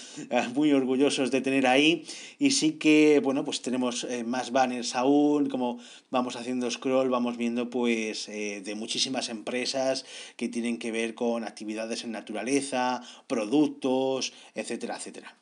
muy 0.55 0.72
orgullosos 0.72 1.31
de 1.31 1.40
tener 1.40 1.66
ahí. 1.66 2.05
Y 2.38 2.50
sí 2.50 2.72
que, 2.72 3.20
bueno, 3.22 3.44
pues 3.44 3.62
tenemos 3.62 4.05
eh, 4.05 4.22
más 4.24 4.52
banners 4.52 4.94
aún, 4.94 5.48
como 5.48 5.78
vamos 6.11 6.37
haciendo 6.37 6.70
scroll, 6.70 7.09
vamos 7.09 7.38
viendo 7.38 7.70
pues 7.70 8.28
eh, 8.28 8.61
de 8.62 8.74
muchísimas 8.74 9.31
empresas 9.31 10.05
que 10.37 10.48
tienen 10.48 10.78
que 10.78 10.92
ver 10.92 11.14
con 11.14 11.44
actividades 11.44 12.05
en 12.05 12.12
naturaleza, 12.12 13.02
productos, 13.26 14.35
etcétera, 14.55 14.96
etcétera. 14.96 15.37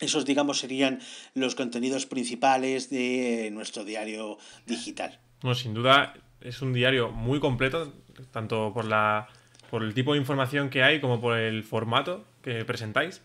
Esos, 0.00 0.24
digamos, 0.24 0.58
serían 0.58 1.00
los 1.34 1.54
contenidos 1.54 2.06
principales 2.06 2.88
de 2.90 3.50
nuestro 3.52 3.84
diario 3.84 4.38
digital. 4.66 5.20
Bueno, 5.42 5.54
sin 5.56 5.74
duda 5.74 6.14
es 6.40 6.62
un 6.62 6.72
diario 6.72 7.10
muy 7.10 7.40
completo, 7.40 7.92
tanto 8.30 8.72
por, 8.72 8.84
la, 8.84 9.28
por 9.70 9.82
el 9.82 9.94
tipo 9.94 10.12
de 10.12 10.18
información 10.18 10.70
que 10.70 10.82
hay 10.82 11.00
como 11.00 11.20
por 11.20 11.36
el 11.36 11.62
formato 11.64 12.24
que 12.42 12.64
presentáis. 12.64 13.22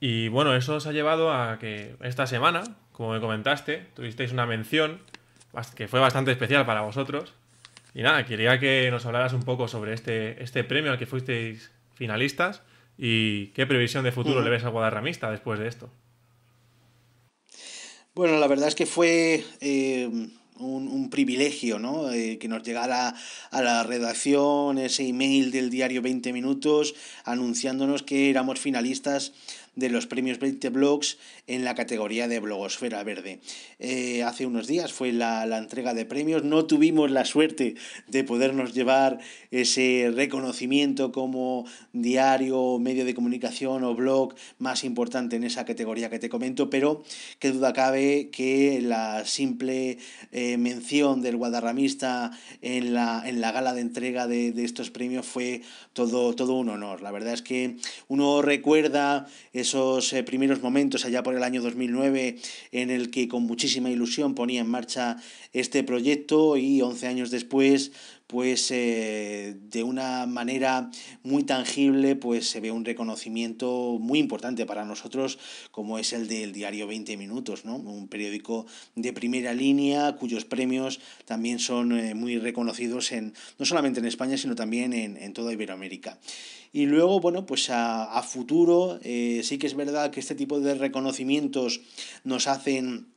Y 0.00 0.28
bueno, 0.28 0.54
eso 0.54 0.76
os 0.76 0.86
ha 0.86 0.92
llevado 0.92 1.32
a 1.32 1.58
que 1.58 1.96
esta 2.02 2.26
semana, 2.26 2.62
como 2.92 3.12
me 3.12 3.20
comentaste, 3.20 3.86
tuvisteis 3.94 4.32
una 4.32 4.46
mención 4.46 5.00
que 5.76 5.88
fue 5.88 6.00
bastante 6.00 6.32
especial 6.32 6.66
para 6.66 6.82
vosotros. 6.82 7.32
Y 7.94 8.02
nada, 8.02 8.24
quería 8.24 8.58
que 8.58 8.90
nos 8.90 9.06
hablaras 9.06 9.32
un 9.32 9.44
poco 9.44 9.68
sobre 9.68 9.94
este, 9.94 10.42
este 10.42 10.64
premio 10.64 10.90
al 10.90 10.98
que 10.98 11.06
fuisteis 11.06 11.70
finalistas 11.94 12.62
y 12.98 13.48
qué 13.48 13.66
previsión 13.66 14.04
de 14.04 14.12
futuro 14.12 14.42
le 14.42 14.50
ves 14.50 14.64
al 14.64 14.72
Guadarramista 14.72 15.30
después 15.30 15.58
de 15.58 15.68
esto. 15.68 15.90
Bueno, 18.14 18.38
la 18.38 18.46
verdad 18.46 18.68
es 18.68 18.74
que 18.74 18.86
fue 18.86 19.44
eh, 19.60 20.28
un, 20.58 20.88
un, 20.88 21.10
privilegio, 21.10 21.78
¿no? 21.78 22.12
Eh, 22.12 22.38
que 22.38 22.48
nos 22.48 22.62
llegara 22.62 23.14
a 23.50 23.62
la 23.62 23.82
redacción 23.82 24.78
ese 24.78 25.06
email 25.06 25.50
del 25.50 25.70
diario 25.70 26.02
20 26.02 26.32
Minutos 26.32 26.94
anunciándonos 27.24 28.02
que 28.02 28.30
éramos 28.30 28.60
finalistas 28.60 29.32
de 29.76 29.90
los 29.90 30.06
premios 30.06 30.38
20 30.38 30.68
blogs 30.70 31.18
en 31.46 31.64
la 31.64 31.74
categoría 31.74 32.28
de 32.28 32.40
blogosfera 32.40 33.02
verde. 33.04 33.40
Eh, 33.78 34.22
hace 34.22 34.46
unos 34.46 34.66
días 34.66 34.92
fue 34.92 35.12
la, 35.12 35.46
la, 35.46 35.58
entrega 35.58 35.94
de 35.94 36.04
premios, 36.04 36.44
no 36.44 36.66
tuvimos 36.66 37.10
la 37.10 37.24
suerte 37.24 37.74
de 38.08 38.24
podernos 38.24 38.74
llevar 38.74 39.18
ese 39.50 40.12
reconocimiento 40.14 41.12
como 41.12 41.66
diario, 41.92 42.78
medio 42.78 43.04
de 43.04 43.14
comunicación 43.14 43.84
o 43.84 43.94
blog 43.94 44.34
más 44.58 44.84
importante 44.84 45.36
en 45.36 45.44
esa 45.44 45.64
categoría 45.64 46.10
que 46.10 46.18
te 46.18 46.28
comento, 46.28 46.70
pero 46.70 47.02
qué 47.38 47.50
duda 47.50 47.72
cabe 47.72 48.30
que 48.30 48.80
la 48.82 49.24
simple 49.24 49.98
eh, 50.32 50.56
mención 50.56 51.22
del 51.22 51.36
guadarramista 51.36 52.30
en 52.62 52.94
la, 52.94 53.22
en 53.26 53.40
la 53.40 53.52
gala 53.52 53.74
de 53.74 53.80
entrega 53.80 54.26
de, 54.26 54.52
de 54.52 54.64
estos 54.64 54.90
premios 54.90 55.26
fue 55.26 55.62
todo, 55.92 56.34
todo 56.34 56.54
un 56.54 56.68
honor. 56.68 57.02
La 57.02 57.10
verdad 57.10 57.34
es 57.34 57.42
que 57.42 57.76
uno 58.08 58.42
recuerda 58.42 59.26
esos 59.64 60.12
eh, 60.12 60.22
primeros 60.22 60.60
momentos 60.60 61.06
allá 61.06 61.22
por 61.22 61.34
el 61.34 61.42
año 61.42 61.62
2009 61.62 62.36
en 62.70 62.90
el 62.90 63.10
que 63.10 63.28
con 63.28 63.44
muchísima 63.44 63.88
ilusión 63.88 64.34
ponía 64.34 64.60
en 64.60 64.68
marcha 64.68 65.16
este 65.54 65.82
proyecto 65.82 66.58
y 66.58 66.82
11 66.82 67.06
años 67.06 67.30
después 67.30 67.90
pues 68.26 68.70
eh, 68.70 69.54
de 69.60 69.82
una 69.82 70.24
manera 70.24 70.90
muy 71.22 71.44
tangible 71.44 72.16
pues 72.16 72.48
se 72.48 72.60
ve 72.60 72.70
un 72.70 72.84
reconocimiento 72.84 73.98
muy 74.00 74.18
importante 74.18 74.64
para 74.64 74.86
nosotros 74.86 75.38
como 75.70 75.98
es 75.98 76.14
el 76.14 76.26
del 76.26 76.52
diario 76.52 76.86
20 76.86 77.18
minutos 77.18 77.66
¿no? 77.66 77.76
un 77.76 78.08
periódico 78.08 78.64
de 78.94 79.12
primera 79.12 79.52
línea 79.52 80.16
cuyos 80.16 80.46
premios 80.46 81.00
también 81.26 81.58
son 81.58 81.98
eh, 81.98 82.14
muy 82.14 82.38
reconocidos 82.38 83.12
en 83.12 83.34
no 83.58 83.66
solamente 83.66 84.00
en 84.00 84.06
España 84.06 84.38
sino 84.38 84.54
también 84.54 84.94
en, 84.94 85.18
en 85.18 85.34
toda 85.34 85.52
Iberoamérica 85.52 86.18
y 86.72 86.86
luego 86.86 87.20
bueno 87.20 87.44
pues 87.44 87.68
a, 87.68 88.04
a 88.04 88.22
futuro 88.22 89.00
eh, 89.02 89.42
sí 89.44 89.58
que 89.58 89.66
es 89.66 89.74
verdad 89.74 90.10
que 90.10 90.20
este 90.20 90.34
tipo 90.34 90.60
de 90.60 90.74
reconocimientos 90.74 91.82
nos 92.24 92.46
hacen 92.46 93.08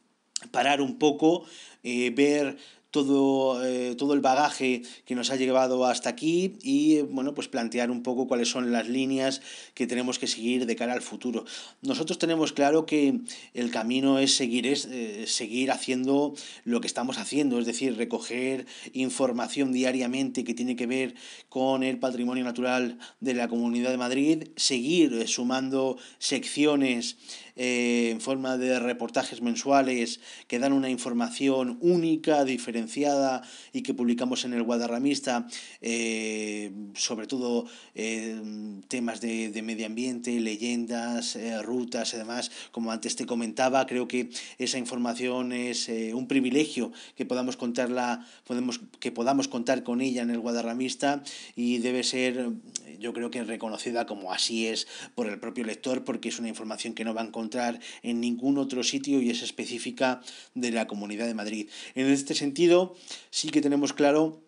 parar 0.52 0.82
un 0.82 1.00
poco 1.00 1.46
ver 1.84 2.58
todo, 3.04 3.64
eh, 3.64 3.94
todo 3.96 4.14
el 4.14 4.22
bagaje 4.22 4.82
que 5.06 5.14
nos 5.14 5.30
ha 5.30 5.36
llevado 5.36 5.86
hasta 5.86 6.10
aquí 6.10 6.58
y 6.64 7.02
bueno, 7.02 7.36
pues 7.36 7.48
plantear 7.48 7.92
un 7.92 8.02
poco 8.02 8.28
cuáles 8.28 8.50
son 8.50 8.72
las 8.72 8.90
líneas 8.90 9.42
que 9.76 9.86
tenemos 9.86 10.18
que 10.18 10.26
seguir 10.26 10.66
de 10.66 10.76
cara 10.76 10.94
al 10.94 11.04
futuro. 11.04 11.46
Nosotros 11.84 12.18
tenemos 12.18 12.54
claro 12.54 12.88
que 12.88 13.20
el 13.54 13.70
camino 13.70 14.18
es 14.18 14.36
seguir, 14.36 14.66
es, 14.66 14.86
eh, 14.86 15.26
seguir 15.28 15.70
haciendo 15.70 16.34
lo 16.64 16.82
que 16.82 16.88
estamos 16.88 17.20
haciendo, 17.20 17.60
es 17.60 17.68
decir, 17.68 17.96
recoger 17.98 18.66
información 18.94 19.72
diariamente 19.72 20.44
que 20.44 20.56
tiene 20.56 20.76
que 20.76 20.88
ver 20.88 21.14
con 21.50 21.84
el 21.84 22.00
patrimonio 22.00 22.44
natural 22.44 22.98
de 23.20 23.34
la 23.36 23.48
Comunidad 23.48 23.92
de 23.92 23.98
Madrid, 23.98 24.48
seguir 24.56 25.28
sumando 25.28 25.98
secciones 26.18 27.18
eh, 27.58 28.10
en 28.12 28.22
forma 28.22 28.58
de 28.58 28.80
reportajes 28.80 29.42
mensuales 29.42 30.20
que 30.48 30.60
dan 30.60 30.74
una 30.74 30.90
información 30.90 31.78
única, 31.82 32.46
diferenciada 32.46 33.42
y 33.74 33.82
que 33.82 33.96
publicamos 33.96 34.46
en 34.46 34.54
el 34.54 34.64
Guadarramista, 34.64 35.48
eh, 35.82 36.72
sobre 36.94 37.26
todo 37.26 37.66
eh, 37.96 38.40
temas 38.88 39.22
de, 39.22 39.62
medio 39.64 39.88
ambiente, 39.88 40.40
leyendas, 40.40 41.38
rutas 41.64 42.14
y 42.14 42.18
demás. 42.18 42.52
Como 42.72 42.92
antes 42.92 43.16
te 43.16 43.26
comentaba, 43.26 43.88
creo 43.88 44.08
que 44.08 44.30
esa 44.60 44.78
información 44.78 45.52
es 45.52 45.90
un 46.14 46.28
privilegio 46.28 46.92
que 47.16 47.26
podamos 47.26 47.58
contarla, 47.58 48.26
podemos, 48.46 48.80
que 49.00 49.12
podamos 49.12 49.48
contar 49.48 49.84
con 49.84 50.02
ella 50.02 50.22
en 50.22 50.30
el 50.30 50.40
Guadarramista 50.40 51.24
y 51.56 51.80
debe 51.80 52.04
ser, 52.04 52.52
yo 53.00 53.14
creo 53.14 53.32
que 53.32 53.44
reconocida 53.44 54.06
como 54.06 54.32
así 54.32 54.68
es 54.68 54.88
por 55.16 55.28
el 55.28 55.40
propio 55.40 55.66
lector, 55.66 56.04
porque 56.04 56.30
es 56.30 56.40
una 56.40 56.50
información 56.50 56.94
que 56.94 57.04
no 57.04 57.14
va 57.14 57.22
a 57.22 57.26
en 58.04 58.22
ningún 58.22 58.58
otro 58.58 58.84
sitio 58.84 59.22
y 59.22 59.30
es 59.30 59.42
específica 59.42 60.22
de 60.54 60.72
la 60.72 60.88
Comunidad 60.88 61.28
de 61.28 61.34
Madrid. 61.34 61.70
En 61.96 62.08
este 62.08 62.36
sentido, 62.36 62.96
sí 63.30 63.50
que 63.50 63.62
tenemos 63.62 63.94
claro 63.94 64.42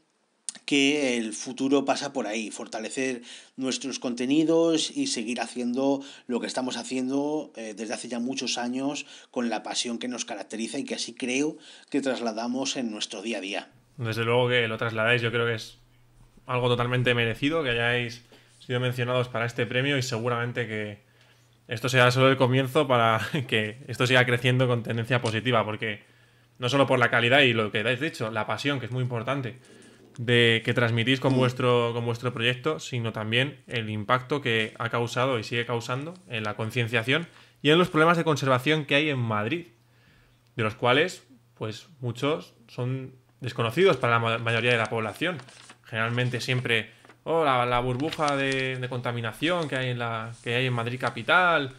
que 0.66 1.18
el 1.18 1.34
futuro 1.34 1.84
pasa 1.84 2.14
por 2.14 2.28
ahí, 2.28 2.52
fortalecer 2.52 3.22
nuestros 3.56 3.98
contenidos 3.98 4.92
y 4.96 5.08
seguir 5.08 5.42
haciendo 5.42 6.02
lo 6.28 6.40
que 6.40 6.48
estamos 6.48 6.78
haciendo 6.78 7.52
eh, 7.56 7.74
desde 7.76 7.94
hace 7.94 8.08
ya 8.08 8.20
muchos 8.20 8.58
años 8.58 9.06
con 9.32 9.50
la 9.50 9.64
pasión 9.64 9.98
que 9.98 10.08
nos 10.08 10.26
caracteriza 10.26 10.78
y 10.78 10.86
que 10.86 10.96
así 10.96 11.14
creo 11.16 11.58
que 11.90 12.02
trasladamos 12.02 12.78
en 12.78 12.92
nuestro 12.92 13.22
día 13.22 13.40
a 13.40 13.42
día. 13.42 13.70
Desde 13.98 14.24
luego 14.24 14.48
que 14.48 14.68
lo 14.68 14.78
trasladáis, 14.78 15.22
yo 15.22 15.32
creo 15.32 15.48
que 15.48 15.56
es 15.56 15.78
algo 16.46 16.68
totalmente 16.68 17.14
merecido 17.14 17.64
que 17.64 17.72
hayáis 17.72 18.24
sido 18.60 18.80
mencionados 18.80 19.28
para 19.28 19.46
este 19.46 19.66
premio 19.66 19.98
y 19.98 20.04
seguramente 20.04 20.68
que, 20.68 21.09
esto 21.70 21.88
será 21.88 22.10
solo 22.10 22.30
el 22.30 22.38
comienzo 22.38 22.88
para 22.88 23.22
que 23.48 23.78
esto 23.88 24.06
siga 24.08 24.26
creciendo 24.26 24.68
con 24.68 24.84
tendencia 24.84 25.22
positiva, 25.22 25.64
porque 25.64 26.04
no 26.58 26.68
solo 26.68 26.88
por 26.88 27.00
la 27.00 27.10
calidad 27.10 27.42
y 27.42 27.54
lo 27.54 27.72
que 27.72 27.80
habéis 27.80 28.02
dicho, 28.02 28.32
la 28.32 28.46
pasión, 28.46 28.80
que 28.80 28.88
es 28.88 28.92
muy 28.92 29.04
importante, 29.04 29.60
de 30.18 30.62
que 30.66 30.74
transmitís 30.74 31.20
con 31.20 31.36
vuestro, 31.36 31.92
con 31.94 32.06
vuestro 32.06 32.34
proyecto, 32.34 32.80
sino 32.80 33.14
también 33.14 33.62
el 33.68 33.90
impacto 33.90 34.42
que 34.42 34.74
ha 34.78 34.90
causado 34.90 35.40
y 35.40 35.44
sigue 35.44 35.66
causando 35.66 36.16
en 36.28 36.44
la 36.44 36.56
concienciación 36.56 37.28
y 37.62 37.70
en 37.70 37.78
los 37.78 37.90
problemas 37.90 38.18
de 38.18 38.24
conservación 38.24 38.86
que 38.86 38.96
hay 38.96 39.10
en 39.10 39.20
Madrid, 39.20 39.68
de 40.56 40.64
los 40.64 40.76
cuales, 40.76 41.26
pues 41.54 41.88
muchos 42.02 42.56
son 42.68 43.14
desconocidos 43.40 43.96
para 43.96 44.20
la 44.20 44.40
mayoría 44.40 44.72
de 44.72 44.78
la 44.78 44.88
población. 44.88 45.38
Generalmente 45.86 46.42
siempre 46.42 46.92
oh, 47.30 47.46
la, 47.46 47.80
burbuja 47.80 48.36
de, 48.36 48.86
contaminación 48.90 49.68
que 49.68 49.76
hay, 49.76 49.90
en 49.90 50.00
la, 50.00 50.34
que 50.44 50.56
hay 50.56 50.66
en 50.66 50.74
Madrid 50.74 51.00
capital, 51.00 51.72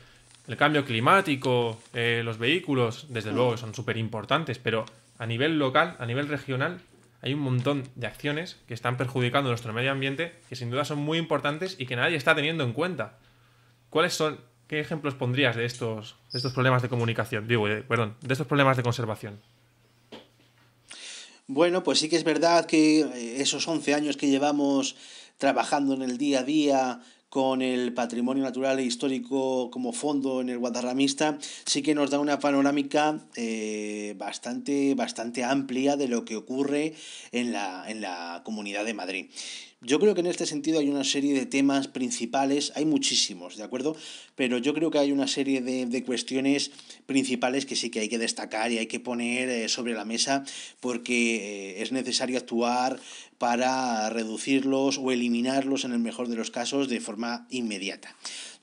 el 0.46 0.56
cambio 0.56 0.84
climático, 0.84 1.80
eh, 1.92 2.22
los 2.24 2.38
vehículos, 2.38 3.06
desde 3.08 3.32
luego 3.32 3.56
son 3.56 3.74
súper 3.74 3.96
importantes, 3.96 4.58
pero 4.58 4.84
a 5.18 5.26
nivel 5.26 5.58
local, 5.58 5.96
a 5.98 6.06
nivel 6.06 6.28
regional, 6.28 6.80
hay 7.20 7.34
un 7.34 7.40
montón 7.40 7.84
de 7.96 8.06
acciones 8.06 8.58
que 8.68 8.74
están 8.74 8.96
perjudicando 8.96 9.50
nuestro 9.50 9.72
medio 9.72 9.90
ambiente 9.90 10.32
que 10.48 10.56
sin 10.56 10.70
duda 10.70 10.84
son 10.84 10.98
muy 10.98 11.18
importantes 11.18 11.76
y 11.78 11.86
que 11.86 11.96
nadie 11.96 12.16
está 12.16 12.34
teniendo 12.34 12.64
en 12.64 12.72
cuenta. 12.72 13.18
¿Cuáles 13.90 14.14
son, 14.14 14.40
qué 14.68 14.78
ejemplos 14.78 15.14
pondrías 15.14 15.56
de 15.56 15.64
estos, 15.64 16.14
estos 16.32 16.52
problemas 16.52 16.80
de 16.80 16.88
comunicación? 16.88 17.48
Digo, 17.48 17.68
eh, 17.68 17.82
perdón, 17.82 18.14
de 18.22 18.32
estos 18.32 18.46
problemas 18.46 18.76
de 18.76 18.84
conservación. 18.84 19.40
Bueno, 21.48 21.82
pues 21.82 21.98
sí 21.98 22.08
que 22.08 22.14
es 22.14 22.22
verdad 22.22 22.64
que 22.66 23.00
eh, 23.00 23.42
esos 23.42 23.66
11 23.66 23.94
años 23.94 24.16
que 24.16 24.28
llevamos 24.28 24.94
trabajando 25.40 25.94
en 25.94 26.02
el 26.02 26.18
día 26.18 26.40
a 26.40 26.44
día 26.44 27.00
con 27.30 27.62
el 27.62 27.94
patrimonio 27.94 28.42
natural 28.42 28.78
e 28.78 28.84
histórico 28.84 29.70
como 29.70 29.92
fondo 29.92 30.40
en 30.40 30.50
el 30.50 30.58
Guadarramista, 30.58 31.38
sí 31.64 31.80
que 31.80 31.94
nos 31.94 32.10
da 32.10 32.18
una 32.18 32.40
panorámica 32.40 33.20
eh, 33.36 34.14
bastante, 34.18 34.94
bastante 34.94 35.42
amplia 35.44 35.96
de 35.96 36.08
lo 36.08 36.24
que 36.24 36.36
ocurre 36.36 36.94
en 37.32 37.52
la, 37.52 37.88
en 37.88 38.00
la 38.00 38.42
Comunidad 38.44 38.84
de 38.84 38.94
Madrid. 38.94 39.26
Yo 39.82 39.98
creo 39.98 40.14
que 40.14 40.20
en 40.20 40.26
este 40.26 40.44
sentido 40.44 40.78
hay 40.78 40.90
una 40.90 41.04
serie 41.04 41.32
de 41.32 41.46
temas 41.46 41.88
principales, 41.88 42.70
hay 42.74 42.84
muchísimos, 42.84 43.56
¿de 43.56 43.62
acuerdo? 43.62 43.96
Pero 44.34 44.58
yo 44.58 44.74
creo 44.74 44.90
que 44.90 44.98
hay 44.98 45.10
una 45.10 45.26
serie 45.26 45.62
de, 45.62 46.04
cuestiones 46.04 46.70
principales 47.06 47.64
que 47.64 47.76
sí 47.76 47.88
que 47.88 48.00
hay 48.00 48.10
que 48.10 48.18
destacar 48.18 48.70
y 48.72 48.76
hay 48.76 48.88
que 48.88 49.00
poner 49.00 49.48
eh, 49.48 49.70
sobre 49.70 49.94
la 49.94 50.04
mesa 50.04 50.44
porque 50.80 51.36
eh, 51.78 51.82
es 51.82 51.92
necesario 51.92 52.36
actuar 52.36 53.00
para 53.38 54.10
reducirlos 54.10 54.98
o 54.98 55.12
eliminarlos 55.12 55.86
en 55.86 55.92
el 55.92 55.98
mejor 55.98 56.28
de 56.28 56.36
los 56.36 56.50
casos 56.50 56.90
de 56.90 57.00
forma 57.00 57.46
inmediata. 57.48 58.14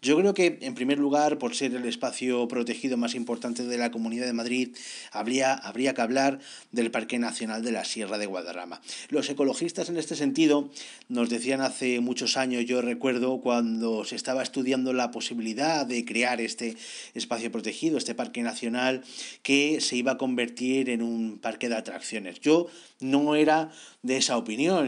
Yo 0.08 0.16
creo 0.16 0.34
que, 0.34 0.58
en 0.62 0.74
primer 0.74 1.00
lugar, 1.00 1.38
por 1.38 1.54
ser 1.54 1.76
el 1.76 1.84
espacio 1.84 2.48
protegido 2.48 2.96
más 2.96 3.14
importante 3.14 3.64
de 3.64 3.78
la 3.78 3.92
Comunidad 3.92 4.26
de 4.26 4.32
Madrid, 4.32 4.74
habría, 5.12 5.54
habría 5.54 5.94
que 5.94 6.02
hablar 6.02 6.40
del 6.72 6.92
Parque 6.92 7.20
Nacional 7.20 7.62
de 7.62 7.74
la 7.74 7.84
Sierra 7.84 8.18
de 8.18 8.26
Guadarrama. 8.26 8.80
Los 9.10 9.30
ecologistas, 9.30 9.90
en 9.90 9.98
este 9.98 10.16
sentido, 10.16 10.70
nos 11.10 11.30
decían 11.30 11.60
hace 11.60 12.00
muchos 12.00 12.38
años, 12.38 12.64
yo 12.64 12.82
recuerdo 12.82 13.42
cuando 13.42 14.06
se 14.06 14.16
estaba 14.16 14.44
estudiando 14.44 14.94
la 14.94 15.12
posibilidad 15.12 15.86
de 15.86 16.06
crear 16.06 16.40
este 16.40 16.78
espacio 17.14 17.52
protegido, 17.52 17.98
este 17.98 18.16
Parque 18.16 18.44
Nacional, 18.44 19.04
que 19.44 19.82
se 19.82 19.98
iba 19.98 20.14
a 20.14 20.18
convertir 20.18 20.90
en 20.90 21.02
un 21.02 21.38
parque 21.38 21.68
de 21.68 21.76
atracciones. 21.76 22.40
Yo 22.40 22.68
no 23.02 23.36
era 23.36 23.72
de 24.04 24.16
esa 24.16 24.38
opinión 24.38 24.88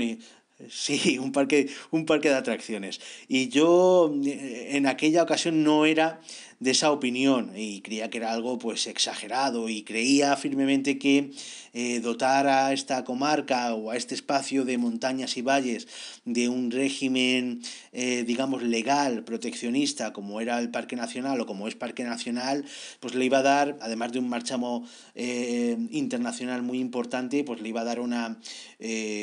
Sí, 0.67 1.17
un 1.19 1.31
parque, 1.31 1.69
un 1.91 2.05
parque 2.05 2.29
de 2.29 2.35
atracciones. 2.35 2.99
Y 3.27 3.49
yo 3.49 4.13
eh, 4.25 4.71
en 4.75 4.87
aquella 4.87 5.23
ocasión 5.23 5.63
no 5.63 5.85
era 5.85 6.19
de 6.59 6.71
esa 6.71 6.91
opinión 6.91 7.53
y 7.55 7.81
creía 7.81 8.09
que 8.09 8.17
era 8.17 8.33
algo 8.33 8.59
pues 8.59 8.87
exagerado 8.87 9.69
y 9.69 9.83
creía 9.83 10.35
firmemente 10.35 10.99
que 10.99 11.31
eh, 11.73 12.01
dotar 12.01 12.47
a 12.47 12.73
esta 12.73 13.03
comarca 13.05 13.73
o 13.73 13.91
a 13.91 13.95
este 13.95 14.13
espacio 14.13 14.65
de 14.65 14.77
montañas 14.77 15.37
y 15.37 15.41
valles 15.41 15.87
de 16.25 16.49
un 16.49 16.71
régimen 16.71 17.61
eh, 17.93 18.23
digamos 18.25 18.61
legal 18.61 19.23
proteccionista 19.23 20.11
como 20.11 20.41
era 20.41 20.59
el 20.59 20.69
Parque 20.69 20.97
Nacional 20.97 21.39
o 21.39 21.45
como 21.45 21.67
es 21.67 21.75
Parque 21.75 22.03
Nacional 22.03 22.65
pues 22.99 23.15
le 23.15 23.23
iba 23.23 23.37
a 23.37 23.43
dar 23.43 23.77
además 23.81 24.11
de 24.11 24.19
un 24.19 24.27
marchamo 24.27 24.85
eh, 25.15 25.77
internacional 25.91 26.61
muy 26.61 26.79
importante 26.79 27.45
pues 27.45 27.61
le 27.61 27.69
iba 27.69 27.81
a 27.81 27.85
dar 27.85 28.01
una, 28.01 28.37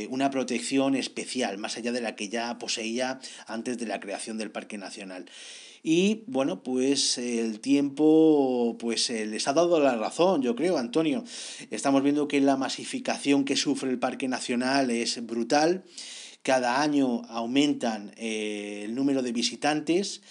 una 0.09 0.31
protección 0.31 0.94
especial 0.94 1.59
más 1.59 1.77
allá 1.77 1.92
de 1.92 2.01
la 2.01 2.16
que 2.16 2.29
ya 2.29 2.59
poseía 2.59 3.20
antes 3.46 3.77
de 3.77 3.87
la 3.87 4.01
creación 4.01 4.38
del 4.38 4.51
Parque 4.51 4.79
Nacional. 4.79 5.27
Y 5.88 6.25
bueno, 6.27 6.64
pues 6.64 7.16
el 7.16 7.61
tiempo 7.61 8.77
pues 8.77 9.09
eh, 9.09 9.25
les 9.25 9.46
ha 9.46 9.53
dado 9.53 9.79
la 9.79 9.94
razón, 9.94 10.42
yo 10.42 10.57
creo, 10.57 10.79
Antonio. 10.79 11.22
Estamos 11.70 12.03
viendo 12.03 12.27
que 12.27 12.40
la 12.40 12.57
masificación 12.57 13.44
que 13.44 13.55
sufre 13.55 13.88
el 13.90 14.01
Parque 14.01 14.27
Nacional 14.27 14.90
es 14.90 15.25
brutal. 15.25 15.85
Cada 16.42 16.83
año 16.83 17.22
aumentan 17.29 18.12
eh, 18.16 18.83
el 18.87 18.96
número 18.96 19.22
de 19.22 19.31
visitantes. 19.31 20.22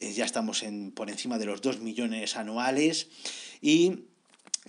Eh, 0.00 0.14
ya 0.14 0.24
estamos 0.24 0.62
en, 0.62 0.90
por 0.90 1.10
encima 1.10 1.36
de 1.36 1.44
los 1.44 1.60
2 1.60 1.80
millones 1.80 2.38
anuales. 2.38 3.08
Y 3.60 4.06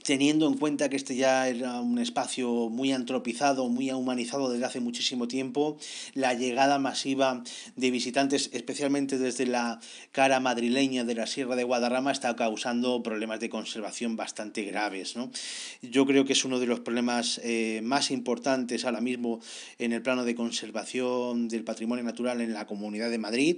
teniendo 0.05 0.47
en 0.47 0.55
cuenta 0.55 0.87
que 0.87 0.97
este 0.97 1.15
ya 1.15 1.49
era 1.49 1.81
un 1.81 1.97
espacio 1.97 2.69
muy 2.69 2.91
antropizado, 2.91 3.67
muy 3.69 3.89
humanizado 3.89 4.51
desde 4.51 4.65
hace 4.65 4.79
muchísimo 4.79 5.27
tiempo, 5.27 5.77
la 6.13 6.35
llegada 6.35 6.77
masiva 6.77 7.43
de 7.75 7.89
visitantes, 7.89 8.51
especialmente 8.53 9.17
desde 9.17 9.47
la 9.47 9.79
cara 10.11 10.39
madrileña 10.39 11.05
de 11.05 11.15
la 11.15 11.25
Sierra 11.25 11.55
de 11.55 11.63
Guadarrama, 11.63 12.11
está 12.11 12.35
causando 12.35 13.01
problemas 13.01 13.39
de 13.39 13.49
conservación 13.49 14.15
bastante 14.15 14.61
graves. 14.61 15.15
¿no? 15.15 15.31
Yo 15.81 16.05
creo 16.05 16.23
que 16.23 16.33
es 16.33 16.45
uno 16.45 16.59
de 16.59 16.67
los 16.67 16.81
problemas 16.81 17.41
eh, 17.43 17.81
más 17.83 18.11
importantes 18.11 18.85
ahora 18.85 19.01
mismo 19.01 19.39
en 19.79 19.91
el 19.91 20.03
plano 20.03 20.23
de 20.23 20.35
conservación 20.35 21.47
del 21.47 21.63
patrimonio 21.63 22.03
natural 22.03 22.41
en 22.41 22.53
la 22.53 22.67
Comunidad 22.67 23.09
de 23.09 23.17
Madrid 23.17 23.57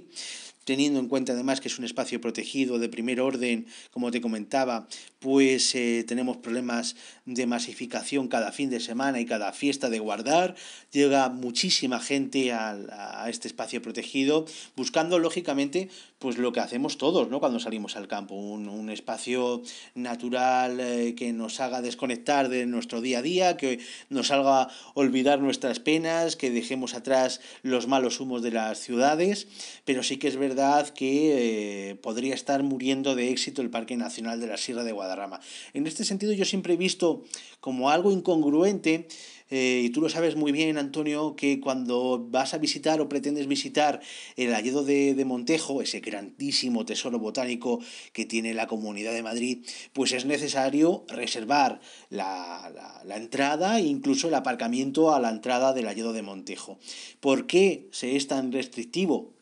teniendo 0.68 1.00
en 1.00 1.08
cuenta 1.08 1.32
además 1.32 1.62
que 1.62 1.68
es 1.68 1.78
un 1.78 1.86
espacio 1.86 2.20
protegido 2.20 2.78
de 2.78 2.90
primer 2.90 3.22
orden, 3.22 3.66
como 3.90 4.10
te 4.10 4.20
comentaba, 4.20 4.86
pues 5.18 5.74
eh, 5.74 6.04
tenemos 6.06 6.36
problemas 6.36 6.94
de 7.24 7.46
masificación 7.46 8.28
cada 8.28 8.52
fin 8.52 8.68
de 8.68 8.78
semana 8.78 9.18
y 9.18 9.24
cada 9.24 9.54
fiesta 9.54 9.88
de 9.88 9.98
guardar. 9.98 10.56
Llega 10.92 11.30
muchísima 11.30 12.00
gente 12.00 12.52
a, 12.52 13.24
este 13.30 13.48
espacio 13.48 13.80
protegido, 13.80 14.44
buscando 14.76 15.18
lógicamente 15.18 15.88
pues 16.18 16.36
lo 16.36 16.52
que 16.52 16.60
hacemos 16.60 16.98
todos 16.98 17.30
¿no? 17.30 17.40
cuando 17.40 17.60
salimos 17.60 17.96
al 17.96 18.08
campo, 18.08 18.34
un, 18.34 18.68
un 18.68 18.90
espacio 18.90 19.62
natural 19.94 20.80
eh, 20.80 21.14
que 21.16 21.32
nos 21.32 21.60
haga 21.60 21.80
desconectar 21.80 22.48
de 22.50 22.66
nuestro 22.66 23.00
día 23.00 23.20
a 23.20 23.22
día, 23.22 23.56
que 23.56 23.78
nos 24.10 24.30
haga 24.32 24.68
olvidar 24.94 25.40
nuestras 25.40 25.80
penas, 25.80 26.36
que 26.36 26.50
dejemos 26.50 26.94
atrás 26.94 27.40
los 27.62 27.86
malos 27.86 28.20
humos 28.20 28.42
de 28.42 28.50
las 28.50 28.80
ciudades, 28.80 29.46
pero 29.84 30.02
sí 30.02 30.18
que 30.18 30.28
es 30.28 30.36
verdad 30.36 30.57
que 30.94 31.90
eh, 31.90 31.94
podría 31.94 32.34
estar 32.34 32.64
muriendo 32.64 33.14
de 33.14 33.30
éxito 33.30 33.62
el 33.62 33.70
Parque 33.70 33.96
Nacional 33.96 34.40
de 34.40 34.48
la 34.48 34.56
Sierra 34.56 34.82
de 34.82 34.90
Guadarrama. 34.90 35.40
En 35.72 35.86
este 35.86 36.04
sentido 36.04 36.32
yo 36.32 36.44
siempre 36.44 36.74
he 36.74 36.76
visto 36.76 37.22
como 37.60 37.90
algo 37.90 38.10
incongruente 38.10 39.06
eh, 39.50 39.82
y 39.84 39.90
tú 39.90 40.00
lo 40.00 40.08
sabes 40.08 40.34
muy 40.34 40.50
bien, 40.50 40.76
Antonio, 40.76 41.36
que 41.36 41.60
cuando 41.60 42.26
vas 42.28 42.54
a 42.54 42.58
visitar 42.58 43.00
o 43.00 43.08
pretendes 43.08 43.46
visitar 43.46 44.00
el 44.36 44.52
Alledo 44.52 44.82
de, 44.82 45.24
Montejo, 45.24 45.80
ese 45.80 46.00
grandísimo 46.00 46.84
tesoro 46.84 47.20
botánico 47.20 47.78
que 48.12 48.26
tiene 48.26 48.52
la 48.52 48.66
Comunidad 48.66 49.12
de 49.12 49.22
Madrid, 49.22 49.64
pues 49.92 50.10
es 50.10 50.26
necesario 50.26 51.04
reservar 51.06 51.80
la, 52.10 53.00
la 53.04 53.16
entrada 53.16 53.78
e 53.78 53.82
incluso 53.82 54.26
el 54.26 54.34
aparcamiento 54.34 55.14
a 55.14 55.20
la 55.20 55.30
entrada 55.30 55.72
del 55.72 55.86
Alledo 55.86 56.12
de 56.12 56.22
Montejo. 56.22 56.78
¿Por 57.20 57.46
qué 57.46 57.88
se 57.92 58.16
es 58.16 58.26
tan 58.26 58.50
restrictivo? 58.50 59.37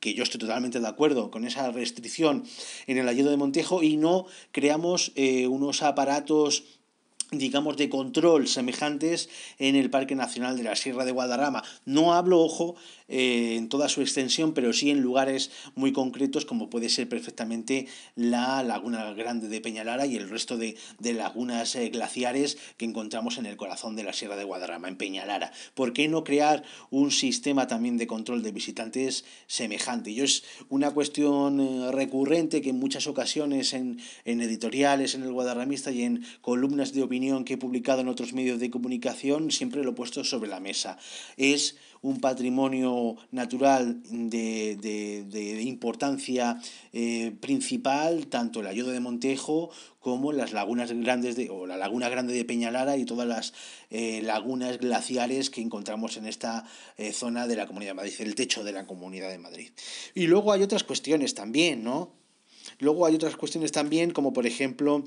Que 0.00 0.14
yo 0.14 0.22
estoy 0.22 0.40
totalmente 0.40 0.80
de 0.80 0.88
acuerdo 0.88 1.30
con 1.30 1.44
esa 1.44 1.70
restricción 1.70 2.44
en 2.86 2.98
el 2.98 3.08
Alledo 3.08 3.30
de 3.30 3.36
Montejo 3.36 3.82
y 3.82 3.96
no 3.96 4.26
creamos 4.52 5.12
eh, 5.14 5.46
unos 5.46 5.82
aparatos 5.82 6.77
digamos, 7.30 7.76
de 7.76 7.88
control 7.88 8.48
semejantes 8.48 9.28
en 9.58 9.76
el 9.76 9.90
Parque 9.90 10.14
Nacional 10.14 10.56
de 10.56 10.62
la 10.62 10.76
Sierra 10.76 11.04
de 11.04 11.12
Guadarrama. 11.12 11.62
No 11.84 12.14
hablo, 12.14 12.40
ojo, 12.40 12.76
eh, 13.08 13.56
en 13.56 13.68
toda 13.68 13.88
su 13.88 14.00
extensión, 14.00 14.54
pero 14.54 14.72
sí 14.72 14.90
en 14.90 15.00
lugares 15.00 15.50
muy 15.74 15.92
concretos 15.92 16.44
como 16.46 16.70
puede 16.70 16.88
ser 16.88 17.08
perfectamente 17.08 17.86
la 18.16 18.62
Laguna 18.62 19.12
Grande 19.12 19.48
de 19.48 19.60
Peñalara 19.60 20.06
y 20.06 20.16
el 20.16 20.28
resto 20.28 20.56
de, 20.56 20.76
lagunas 21.00 21.74
eh, 21.74 21.88
glaciares 21.90 22.58
que 22.76 22.84
encontramos 22.84 23.38
en 23.38 23.46
el 23.46 23.56
corazón 23.56 23.96
de 23.96 24.04
la 24.04 24.12
Sierra 24.12 24.36
de 24.36 24.44
Guadarrama, 24.44 24.88
en 24.88 24.96
Peñalara. 24.96 25.52
¿Por 25.74 25.92
qué 25.92 26.08
no 26.08 26.24
crear 26.24 26.62
un 26.90 27.10
sistema 27.10 27.66
también 27.66 27.98
de 27.98 28.06
control 28.06 28.42
de 28.42 28.52
visitantes 28.52 29.24
semejante? 29.46 30.14
Yo 30.14 30.24
es 30.24 30.44
una 30.68 30.92
cuestión 30.92 31.60
eh, 31.60 31.92
recurrente 31.92 32.62
que 32.62 32.70
en 32.70 32.78
muchas 32.78 33.06
ocasiones 33.06 33.74
en, 33.74 34.00
en 34.24 34.40
editoriales, 34.40 35.14
en 35.14 35.22
el 35.22 35.32
Guadarramista 35.32 35.90
y 35.90 36.02
en 36.02 36.24
columnas 36.40 36.92
de 36.92 37.02
opinión 37.02 37.17
que 37.44 37.54
he 37.54 37.58
publicado 37.58 38.00
en 38.00 38.08
otros 38.08 38.32
medios 38.32 38.60
de 38.60 38.70
comunicación, 38.70 39.50
siempre 39.50 39.82
lo 39.82 39.90
he 39.90 39.94
puesto 39.94 40.22
sobre 40.22 40.48
la 40.48 40.60
mesa. 40.60 40.98
Es 41.36 41.76
un 42.00 42.20
patrimonio 42.20 43.16
natural 43.32 44.00
de, 44.08 45.60
importancia 45.62 46.60
eh, 46.92 47.32
principal, 47.40 48.28
tanto 48.28 48.60
el 48.60 48.68
Ayodo 48.68 48.92
de 48.92 49.00
Montejo 49.00 49.70
como 49.98 50.32
las 50.32 50.52
lagunas 50.52 50.92
grandes 50.92 51.34
de, 51.34 51.50
o 51.50 51.66
la 51.66 51.76
laguna 51.76 52.08
grande 52.08 52.34
de 52.34 52.44
Peñalara 52.44 52.96
y 52.96 53.04
todas 53.04 53.26
las 53.26 53.52
eh, 53.90 54.22
lagunas 54.22 54.78
glaciares 54.78 55.50
que 55.50 55.60
encontramos 55.60 56.16
en 56.16 56.26
esta 56.26 56.64
eh, 56.96 57.12
zona 57.12 57.48
de 57.48 57.56
la 57.56 57.66
Comunidad 57.66 57.90
de 57.90 57.94
Madrid, 57.94 58.14
el 58.20 58.36
techo 58.36 58.62
de 58.62 58.72
la 58.72 58.86
Comunidad 58.86 59.30
de 59.30 59.38
Madrid. 59.38 59.70
Y 60.14 60.28
luego 60.28 60.52
hay 60.52 60.62
otras 60.62 60.84
cuestiones 60.84 61.34
también, 61.34 61.82
¿no? 61.82 62.14
Luego 62.78 63.06
hay 63.06 63.16
otras 63.16 63.36
cuestiones 63.36 63.72
también, 63.72 64.12
como 64.12 64.32
por 64.32 64.46
ejemplo 64.46 65.04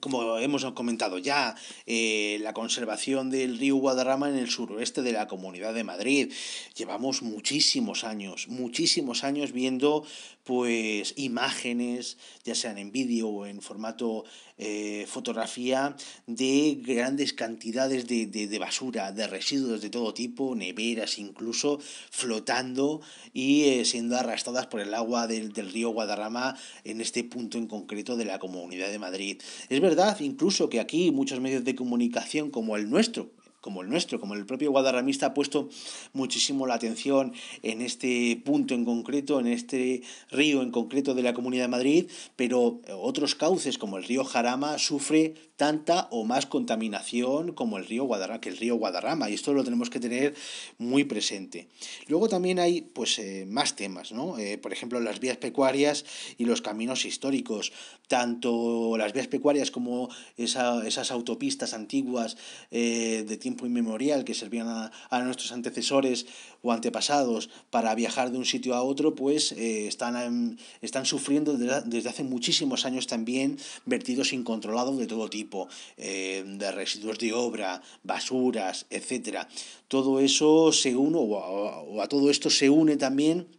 como 0.00 0.38
hemos 0.38 0.64
comentado 0.72 1.18
ya, 1.18 1.54
eh, 1.86 2.38
la 2.42 2.52
conservación 2.52 3.30
del 3.30 3.58
río 3.58 3.76
Guadarrama 3.76 4.28
en 4.28 4.36
el 4.36 4.50
suroeste 4.50 5.02
de 5.02 5.12
la 5.12 5.26
Comunidad 5.26 5.74
de 5.74 5.84
Madrid. 5.84 6.32
Llevamos 6.76 7.22
muchísimos 7.22 8.04
años, 8.04 8.48
muchísimos 8.48 9.24
años 9.24 9.52
viendo 9.52 10.04
pues 10.48 11.12
imágenes, 11.16 12.16
ya 12.42 12.54
sean 12.54 12.78
en 12.78 12.90
vídeo 12.90 13.28
o 13.28 13.44
en 13.44 13.60
formato 13.60 14.24
eh, 14.56 15.04
fotografía, 15.06 15.94
de 16.26 16.80
grandes 16.82 17.34
cantidades 17.34 18.06
de, 18.06 18.58
basura, 18.58 19.12
de 19.12 19.26
residuos 19.26 19.82
de 19.82 19.90
todo 19.90 20.14
tipo, 20.14 20.54
neveras 20.54 21.18
incluso, 21.18 21.80
flotando 22.10 23.02
y 23.34 23.64
eh, 23.64 23.84
siendo 23.84 24.16
arrastradas 24.16 24.68
por 24.68 24.80
el 24.80 24.94
agua 24.94 25.26
del, 25.26 25.52
del 25.52 25.70
río 25.70 25.90
Guadarrama 25.90 26.56
en 26.82 27.02
este 27.02 27.24
punto 27.24 27.58
en 27.58 27.66
concreto 27.66 28.16
de 28.16 28.24
la 28.24 28.38
Comunidad 28.38 28.88
de 28.88 28.98
Madrid. 28.98 29.42
Es 29.68 29.80
verdad 29.82 30.18
incluso 30.20 30.70
que 30.70 30.80
aquí 30.80 31.10
muchos 31.10 31.40
medios 31.40 31.62
de 31.62 31.74
comunicación 31.74 32.50
como 32.50 32.74
el 32.78 32.88
nuestro, 32.88 33.32
como 33.60 33.82
el 33.82 33.88
nuestro, 33.88 34.20
como 34.20 34.34
el 34.34 34.46
propio 34.46 34.70
guadarramista 34.70 35.26
ha 35.26 35.34
puesto 35.34 35.68
muchísimo 36.12 36.66
la 36.66 36.74
atención 36.74 37.32
en 37.62 37.82
este 37.82 38.40
punto 38.44 38.74
en 38.74 38.84
concreto, 38.84 39.40
en 39.40 39.46
este 39.46 40.02
río 40.30 40.62
en 40.62 40.70
concreto 40.70 41.14
de 41.14 41.22
la 41.22 41.34
Comunidad 41.34 41.64
de 41.64 41.68
Madrid, 41.68 42.10
pero 42.36 42.80
otros 43.00 43.34
cauces 43.34 43.78
como 43.78 43.96
el 43.96 44.04
río 44.04 44.24
Jarama 44.24 44.78
sufre 44.78 45.34
tanta 45.58 46.06
o 46.12 46.24
más 46.24 46.46
contaminación 46.46 47.52
como 47.52 47.78
el 47.78 47.86
río 47.86 48.04
Guadarrama, 48.04 48.40
que 48.40 48.48
el 48.48 48.56
río 48.56 48.76
Guadarrama, 48.76 49.28
y 49.28 49.34
esto 49.34 49.52
lo 49.52 49.64
tenemos 49.64 49.90
que 49.90 49.98
tener 49.98 50.34
muy 50.78 51.02
presente. 51.02 51.66
Luego 52.06 52.28
también 52.28 52.60
hay 52.60 52.82
pues 52.82 53.18
eh, 53.18 53.44
más 53.44 53.74
temas, 53.74 54.12
¿no? 54.12 54.38
Eh, 54.38 54.56
por 54.56 54.72
ejemplo, 54.72 55.00
las 55.00 55.18
vías 55.18 55.36
pecuarias 55.36 56.04
y 56.38 56.44
los 56.44 56.62
caminos 56.62 57.04
históricos, 57.04 57.72
tanto 58.06 58.96
las 58.96 59.12
vías 59.12 59.26
pecuarias 59.26 59.72
como 59.72 60.08
esas 60.36 61.10
autopistas 61.10 61.74
antiguas 61.74 62.36
eh, 62.70 63.24
de 63.26 63.36
tiempo 63.48 63.64
inmemorial 63.64 64.24
que 64.26 64.34
servían 64.34 64.68
a, 64.68 65.16
nuestros 65.24 65.52
antecesores 65.52 66.26
o 66.60 66.68
antepasados 66.72 67.48
para 67.70 67.94
viajar 67.94 68.30
de 68.30 68.36
un 68.36 68.44
sitio 68.44 68.74
a 68.74 68.82
otro, 68.82 69.14
pues 69.14 69.52
están, 69.52 70.58
están 70.82 71.06
sufriendo 71.06 71.56
desde 71.56 72.08
hace 72.08 72.24
muchísimos 72.24 72.84
años 72.84 73.06
también 73.06 73.56
vertidos 73.86 74.34
incontrolados 74.34 74.98
de 74.98 75.06
todo 75.06 75.30
tipo 75.30 75.68
eh, 75.96 76.44
de 76.44 76.68
residuos 76.72 77.18
de 77.18 77.32
obra, 77.32 77.80
basuras, 78.02 78.84
etcétera. 78.90 79.48
Todo 79.88 80.20
eso 80.20 80.70
se 80.72 80.94
une, 80.94 81.16
o 81.16 82.02
a 82.02 82.06
todo 82.08 82.28
esto 82.28 82.50
se 82.50 82.68
une 82.68 82.96
también 82.98 83.57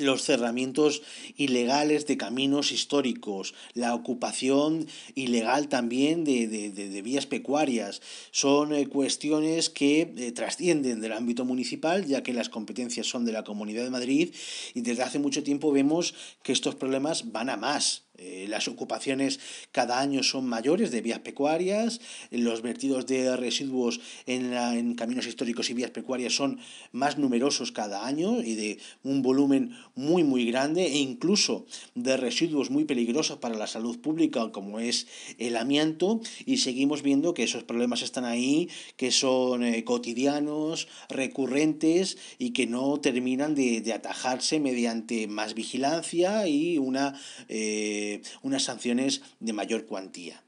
los 0.00 0.22
cerramientos 0.22 1.02
ilegales 1.36 2.06
de 2.06 2.16
caminos 2.16 2.72
históricos, 2.72 3.54
la 3.74 3.94
ocupación 3.94 4.86
ilegal 5.14 5.68
también 5.68 6.24
de, 6.24 7.02
vías 7.02 7.26
pecuarias. 7.26 8.00
Son 8.30 8.74
eh, 8.74 8.86
cuestiones 8.88 9.70
que 9.70 10.12
eh, 10.16 10.32
trascienden 10.32 11.00
del 11.00 11.12
ámbito 11.12 11.44
municipal, 11.44 12.06
ya 12.06 12.22
que 12.22 12.32
las 12.32 12.48
competencias 12.48 13.06
son 13.06 13.24
de 13.24 13.32
la 13.32 13.44
Comunidad 13.44 13.84
de 13.84 13.90
Madrid 13.90 14.34
y 14.74 14.80
desde 14.80 15.02
hace 15.02 15.18
mucho 15.18 15.42
tiempo 15.42 15.72
vemos 15.72 16.14
que 16.42 16.52
estos 16.52 16.74
problemas 16.74 17.32
van 17.32 17.50
a 17.50 17.56
más. 17.56 18.03
Eh, 18.16 18.46
las 18.48 18.68
ocupaciones 18.68 19.40
cada 19.72 20.00
año 20.00 20.22
son 20.22 20.46
mayores 20.46 20.92
de 20.92 21.00
vías 21.00 21.18
pecuarias, 21.18 22.00
los 22.30 22.62
vertidos 22.62 23.06
de 23.06 23.36
residuos 23.36 24.00
en, 24.26 24.52
en, 24.54 24.94
caminos 24.94 25.26
históricos 25.26 25.68
y 25.70 25.74
vías 25.74 25.90
pecuarias 25.90 26.32
son 26.34 26.60
más 26.92 27.18
numerosos 27.18 27.72
cada 27.72 28.06
año 28.06 28.40
y 28.40 28.54
de 28.54 28.78
un 29.02 29.22
volumen 29.22 29.76
muy 29.96 30.22
muy 30.22 30.46
grande 30.46 30.86
e 30.86 30.98
incluso 30.98 31.66
de 31.96 32.16
residuos 32.16 32.70
muy 32.70 32.84
peligrosos 32.84 33.38
para 33.38 33.56
la 33.56 33.66
salud 33.66 33.98
pública 33.98 34.52
como 34.52 34.78
es 34.78 35.08
el 35.38 35.56
amianto 35.56 36.20
y 36.46 36.58
seguimos 36.58 37.02
viendo 37.02 37.34
que 37.34 37.42
esos 37.42 37.64
problemas 37.64 38.02
están 38.02 38.24
ahí, 38.24 38.68
que 38.96 39.10
son 39.10 39.64
eh, 39.64 39.82
cotidianos, 39.82 40.86
recurrentes 41.08 42.16
y 42.38 42.50
que 42.50 42.66
no 42.66 43.00
terminan 43.00 43.54
de, 43.54 43.92
atajarse 43.92 44.60
mediante 44.60 45.26
más 45.26 45.54
vigilancia 45.54 46.46
y 46.46 46.78
una... 46.78 47.18
Eh, 47.48 48.03
unas 48.42 48.64
sanciones 48.64 49.22
de 49.40 49.52
mayor 49.52 49.86
cuantía. 49.86 50.42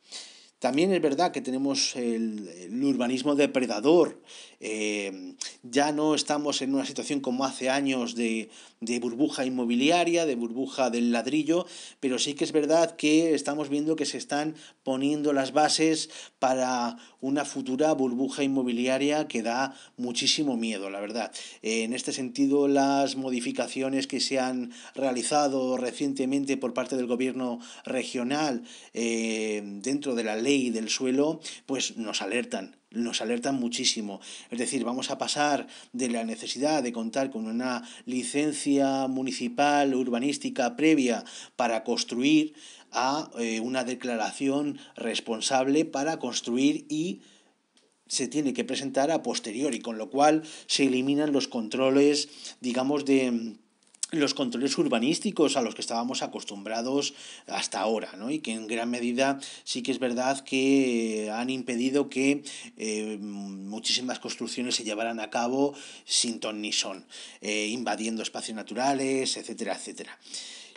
También 0.58 0.92
es 0.92 1.02
verdad 1.02 1.32
que 1.32 1.42
tenemos 1.42 1.94
el, 1.96 2.82
urbanismo 2.82 3.34
depredador. 3.34 4.22
Eh, 4.60 5.34
ya 5.62 5.92
no 5.92 6.14
estamos 6.14 6.62
en 6.62 6.74
una 6.74 6.86
situación 6.86 7.20
como 7.20 7.44
hace 7.44 7.68
años 7.68 8.14
de, 8.14 8.50
de, 8.80 8.98
burbuja 8.98 9.44
inmobiliaria, 9.44 10.26
de 10.26 10.34
burbuja 10.34 10.90
del 10.90 11.12
ladrillo, 11.12 11.66
pero 12.00 12.18
sí 12.18 12.34
que 12.34 12.44
es 12.44 12.52
verdad 12.52 12.96
que 12.96 13.34
estamos 13.34 13.68
viendo 13.68 13.96
que 13.96 14.06
se 14.06 14.18
están 14.18 14.54
poniendo 14.82 15.32
las 15.32 15.52
bases 15.52 16.10
para 16.38 16.96
una 17.20 17.44
futura 17.44 17.92
burbuja 17.92 18.42
inmobiliaria 18.42 19.28
que 19.28 19.42
da 19.42 19.74
muchísimo 19.96 20.56
miedo, 20.56 20.90
la 20.90 21.00
verdad. 21.00 21.32
En 21.62 21.92
este 21.92 22.12
sentido, 22.12 22.68
las 22.68 23.16
modificaciones 23.16 24.06
que 24.06 24.20
se 24.20 24.38
han 24.38 24.72
realizado 24.94 25.76
recientemente 25.76 26.56
por 26.56 26.72
parte 26.72 26.96
del 26.96 27.06
gobierno 27.06 27.60
regional 27.84 28.62
eh, 28.94 29.62
dentro 29.82 30.14
de 30.14 30.24
la 30.24 30.36
ley 30.36 30.70
del 30.70 30.88
suelo, 30.88 31.40
pues 31.66 31.96
nos 31.96 32.22
alertan 32.22 32.76
nos 32.96 33.20
alertan 33.20 33.56
muchísimo. 33.56 34.20
Es 34.50 34.58
decir, 34.58 34.84
vamos 34.84 35.10
a 35.10 35.18
pasar 35.18 35.66
de 35.92 36.08
la 36.08 36.24
necesidad 36.24 36.82
de 36.82 36.92
contar 36.92 37.30
con 37.30 37.46
una 37.46 37.82
licencia 38.04 39.06
municipal 39.06 39.94
urbanística 39.94 40.76
previa 40.76 41.24
para 41.56 41.84
construir 41.84 42.54
a 42.92 43.30
eh, 43.38 43.60
una 43.60 43.84
declaración 43.84 44.78
responsable 44.96 45.84
para 45.84 46.18
construir 46.18 46.86
y 46.88 47.20
se 48.08 48.28
tiene 48.28 48.52
que 48.52 48.64
presentar 48.64 49.10
a 49.10 49.22
posteriori, 49.22 49.80
con 49.80 49.98
lo 49.98 50.10
cual 50.10 50.42
se 50.66 50.84
eliminan 50.84 51.32
los 51.32 51.48
controles, 51.48 52.28
digamos, 52.60 53.04
de 53.04 53.56
los 54.12 54.34
controles 54.34 54.78
urbanísticos 54.78 55.56
a 55.56 55.62
los 55.62 55.74
que 55.74 55.80
estábamos 55.80 56.22
acostumbrados 56.22 57.14
hasta 57.46 57.80
ahora, 57.80 58.12
¿no? 58.16 58.30
Y 58.30 58.38
que 58.38 58.52
en 58.52 58.66
gran 58.66 58.88
medida 58.90 59.40
sí 59.64 59.82
que 59.82 59.90
es 59.90 59.98
verdad 59.98 60.44
que 60.44 61.30
han 61.34 61.50
impedido 61.50 62.08
que 62.08 62.44
eh, 62.76 63.18
muchísimas 63.20 64.20
construcciones 64.20 64.76
se 64.76 64.84
llevaran 64.84 65.18
a 65.18 65.30
cabo 65.30 65.74
sin 66.04 66.38
ton 66.38 66.60
ni 66.60 66.72
son, 66.72 67.04
eh, 67.40 67.66
invadiendo 67.66 68.22
espacios 68.22 68.54
naturales, 68.54 69.36
etcétera, 69.36 69.74
etcétera. 69.74 70.16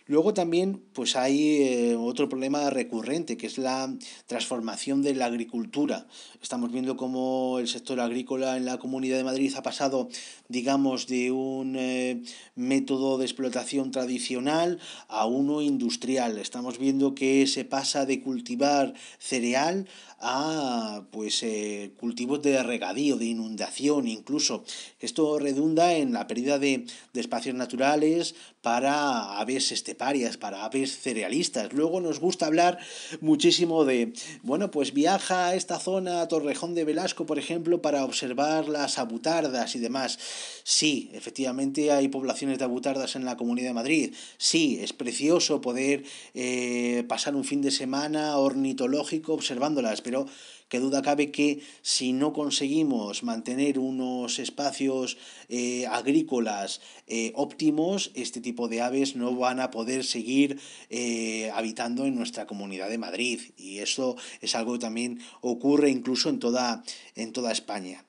Luego 0.10 0.34
también 0.34 0.82
pues 0.94 1.16
hay 1.16 1.62
eh, 1.62 1.96
otro 1.96 2.28
problema 2.30 2.72
recurrente 2.72 3.38
que 3.38 3.46
es 3.46 3.60
la 3.60 3.96
transformación 4.26 5.04
de 5.04 5.14
la 5.14 5.26
agricultura. 5.26 6.08
Estamos 6.42 6.72
viendo 6.72 6.98
cómo 6.98 7.60
el 7.60 7.68
sector 7.68 8.00
agrícola 8.00 8.58
en 8.58 8.66
la 8.66 8.80
Comunidad 8.80 9.18
de 9.18 9.24
Madrid 9.24 9.54
ha 9.56 9.62
pasado, 9.62 10.10
digamos, 10.48 11.06
de 11.06 11.32
un 11.32 11.76
eh, 11.78 12.24
método 12.56 13.20
de 13.20 13.26
explotación 13.26 13.92
tradicional 13.92 14.80
a 15.10 15.28
uno 15.28 15.62
industrial. 15.62 16.40
Estamos 16.40 16.80
viendo 16.80 17.14
que 17.14 17.46
se 17.46 17.64
pasa 17.64 18.08
de 18.08 18.20
cultivar 18.20 18.96
cereal 19.20 19.88
a 20.20 21.04
pues 21.12 21.44
eh, 21.44 21.94
cultivos 21.98 22.42
de 22.42 22.64
regadío, 22.64 23.18
de 23.18 23.26
inundación 23.26 24.08
incluso. 24.08 24.64
Esto 25.00 25.38
redunda 25.38 25.94
en 25.94 26.14
la 26.14 26.26
pérdida 26.26 26.58
de, 26.58 26.86
de 27.14 27.22
espacios 27.22 27.54
naturales 27.54 28.34
para 28.62 29.40
aves 29.40 29.72
esteparias, 30.00 30.38
para 30.38 30.64
aves 30.64 30.98
cerealistas. 30.98 31.74
Luego 31.74 32.00
nos 32.00 32.22
gusta 32.22 32.46
hablar 32.46 32.78
muchísimo 33.20 33.84
de, 33.84 34.14
bueno, 34.44 34.72
pues 34.72 34.94
viaja 34.94 35.48
a 35.48 35.56
esta 35.56 35.78
zona, 35.78 36.22
a 36.22 36.28
Torrejón 36.30 36.74
de 36.74 36.86
Velasco, 36.86 37.26
por 37.26 37.38
ejemplo, 37.38 37.82
para 37.82 38.06
observar 38.06 38.70
las 38.70 38.98
abutardas 38.98 39.76
y 39.76 39.80
demás. 39.80 40.18
Sí, 40.64 41.10
efectivamente 41.14 41.92
hay 41.92 42.08
poblaciones 42.08 42.60
de 42.60 42.64
abutardas 42.64 43.18
en 43.18 43.26
la 43.26 43.36
Comunidad 43.36 43.68
de 43.68 43.74
Madrid. 43.74 44.14
Sí, 44.38 44.80
es 44.82 44.94
precioso 44.94 45.60
poder 45.60 46.04
eh, 46.34 47.04
pasar 47.10 47.36
un 47.36 47.44
fin 47.44 47.62
de 47.62 47.72
semana 47.72 48.38
ornitológico 48.38 49.34
observándolas, 49.34 50.00
pero 50.02 50.28
que 50.70 50.80
duda 50.80 51.02
cabe 51.02 51.32
que 51.32 51.62
si 51.82 52.14
no 52.14 52.32
conseguimos 52.32 53.24
mantener 53.24 53.80
unos 53.80 54.38
espacios 54.40 55.18
eh, 55.50 55.88
agrícolas 55.88 56.80
eh, 57.08 57.34
óptimos, 57.36 58.12
este 58.14 58.40
tipo 58.40 58.70
de 58.70 58.82
aves 58.82 59.16
no 59.16 59.36
van 59.36 59.60
a 59.60 59.72
poder 59.72 60.06
seguir 60.06 60.62
eh, 60.90 61.52
habitando 61.54 62.06
en 62.06 62.16
nuestra 62.16 62.46
comunidad 62.46 62.90
de 62.90 63.00
Madrid. 63.00 63.42
Y 63.58 63.80
eso 63.80 64.16
es 64.42 64.56
algo 64.56 64.74
que 64.74 64.80
también 64.80 65.20
ocurre 65.42 65.90
incluso 65.90 66.30
en 66.30 66.40
toda, 66.40 66.84
en 67.16 67.34
toda 67.34 67.52
España. 67.52 68.06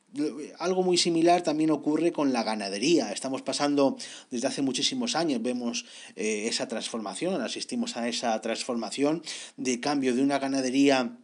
Algo 0.58 0.82
muy 0.82 0.98
similar 0.98 1.42
también 1.42 1.70
ocurre 1.70 2.12
con 2.12 2.32
la 2.32 2.42
ganadería. 2.42 3.12
Estamos 3.12 3.42
pasando 3.42 3.96
desde 4.30 4.48
hace 4.48 4.60
muchísimos 4.60 5.14
años, 5.14 5.40
vemos 5.40 5.86
esa 6.16 6.66
transformación, 6.66 7.40
asistimos 7.40 7.96
a 7.96 8.08
esa 8.08 8.40
transformación 8.40 9.22
de 9.56 9.78
cambio 9.78 10.12
de 10.12 10.22
una 10.22 10.40
ganadería 10.40 11.16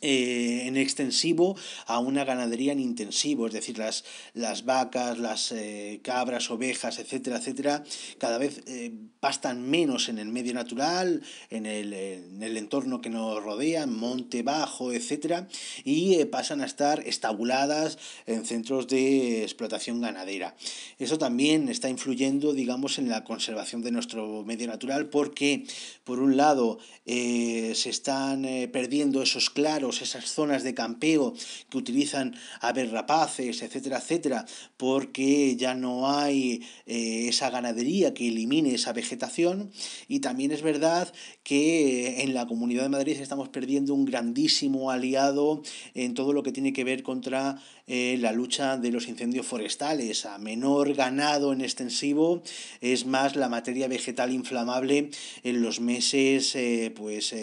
eh, 0.00 0.66
en 0.66 0.76
extensivo 0.76 1.56
a 1.86 1.98
una 1.98 2.24
ganadería 2.24 2.72
en 2.72 2.80
intensivo, 2.80 3.46
es 3.46 3.52
decir, 3.54 3.78
las, 3.78 4.04
las 4.34 4.64
vacas, 4.64 5.18
las 5.18 5.52
eh, 5.52 6.00
cabras, 6.02 6.50
ovejas, 6.50 6.98
etcétera, 6.98 7.38
etcétera, 7.38 7.84
cada 8.18 8.36
vez 8.36 8.60
eh, 8.66 8.92
pastan 9.20 9.62
menos 9.70 10.08
en 10.08 10.18
el 10.18 10.28
medio 10.28 10.52
natural, 10.52 11.22
en 11.48 11.64
el, 11.64 11.94
en 11.94 12.42
el 12.42 12.56
entorno 12.58 13.00
que 13.00 13.08
nos 13.08 13.42
rodea, 13.42 13.86
monte 13.86 14.42
bajo, 14.42 14.92
etcétera, 14.92 15.48
y 15.84 16.22
pasan 16.26 16.60
a 16.60 16.66
estar 16.66 17.00
estabuladas 17.06 17.96
en 18.26 18.44
centros 18.44 18.88
de 18.88 19.42
explotación 19.42 20.02
ganadera. 20.02 20.54
Eso 20.98 21.16
también 21.16 21.70
está 21.70 21.88
influyendo, 21.88 22.52
digamos, 22.52 22.98
en 22.98 23.08
la 23.08 23.24
conservación 23.24 23.80
de 23.80 23.92
nuestro 23.92 24.44
medio 24.44 24.66
natural 24.66 25.06
porque, 25.06 25.64
por 26.02 26.18
un 26.18 26.36
lado, 26.36 26.78
se 27.06 27.88
están 27.88 28.42
perdiendo 28.70 29.22
esos 29.22 29.48
claros 29.48 29.83
esas 29.90 30.30
zonas 30.30 30.62
de 30.62 30.74
campeo 30.74 31.34
que 31.68 31.78
utilizan 31.78 32.34
aves 32.60 32.90
rapaces, 32.90 33.62
etcétera, 33.62 33.98
etcétera, 33.98 34.46
porque 34.76 35.56
ya 35.56 35.74
no 35.74 36.10
hay 36.10 36.62
eh, 36.86 37.26
esa 37.28 37.50
ganadería 37.50 38.14
que 38.14 38.28
elimine 38.28 38.74
esa 38.74 38.92
vegetación. 38.92 39.70
Y 40.08 40.20
también 40.20 40.52
es 40.52 40.62
verdad 40.62 41.12
que 41.42 42.22
en 42.22 42.34
la 42.34 42.46
Comunidad 42.46 42.84
de 42.84 42.88
Madrid 42.88 43.20
estamos 43.20 43.48
perdiendo 43.48 43.94
un 43.94 44.04
grandísimo 44.04 44.90
aliado 44.90 45.62
en 45.94 46.14
todo 46.14 46.32
lo 46.32 46.42
que 46.42 46.52
tiene 46.52 46.72
que 46.72 46.84
ver 46.84 47.02
contra 47.02 47.58
eh, 47.86 48.16
la 48.20 48.32
lucha 48.32 48.76
de 48.76 48.90
los 48.90 49.08
incendios 49.08 49.46
forestales. 49.46 50.26
A 50.26 50.38
menor 50.38 50.94
ganado 50.94 51.52
en 51.52 51.60
extensivo 51.60 52.42
es 52.80 53.06
más 53.06 53.36
la 53.36 53.48
materia 53.48 53.88
vegetal 53.88 54.32
inflamable 54.32 55.10
en 55.42 55.62
los 55.62 55.80
meses 55.80 56.54
eh, 56.56 56.92
pues, 56.94 57.34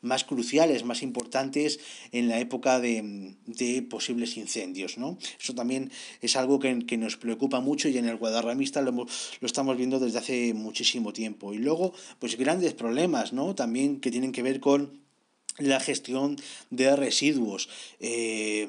más 0.00 0.24
cruciales, 0.24 0.84
más 0.84 1.02
importantes 1.02 1.80
en 2.12 2.28
la 2.28 2.38
época 2.38 2.80
de, 2.80 3.34
posibles 3.88 4.36
incendios. 4.36 4.98
¿no? 4.98 5.18
Eso 5.40 5.54
también 5.54 5.90
es 6.20 6.36
algo 6.36 6.58
que, 6.58 6.72
nos 6.96 7.16
preocupa 7.16 7.60
mucho 7.60 7.88
y 7.88 7.98
en 7.98 8.06
el 8.06 8.16
Guadarramista 8.16 8.82
lo, 8.82 8.92
lo 8.92 9.46
estamos 9.46 9.76
viendo 9.76 9.98
desde 9.98 10.18
hace 10.18 10.54
muchísimo 10.54 11.12
tiempo. 11.12 11.52
Y 11.52 11.58
luego, 11.58 11.92
pues 12.18 12.36
grandes 12.36 12.74
problemas, 12.74 13.32
¿no? 13.32 13.54
También 13.54 14.00
que 14.00 14.10
tienen 14.10 14.32
que 14.32 14.42
ver 14.42 14.60
con 14.60 15.02
la 15.58 15.80
gestión 15.80 16.36
de 16.70 16.96
residuos. 16.96 17.68
Eh, 18.00 18.68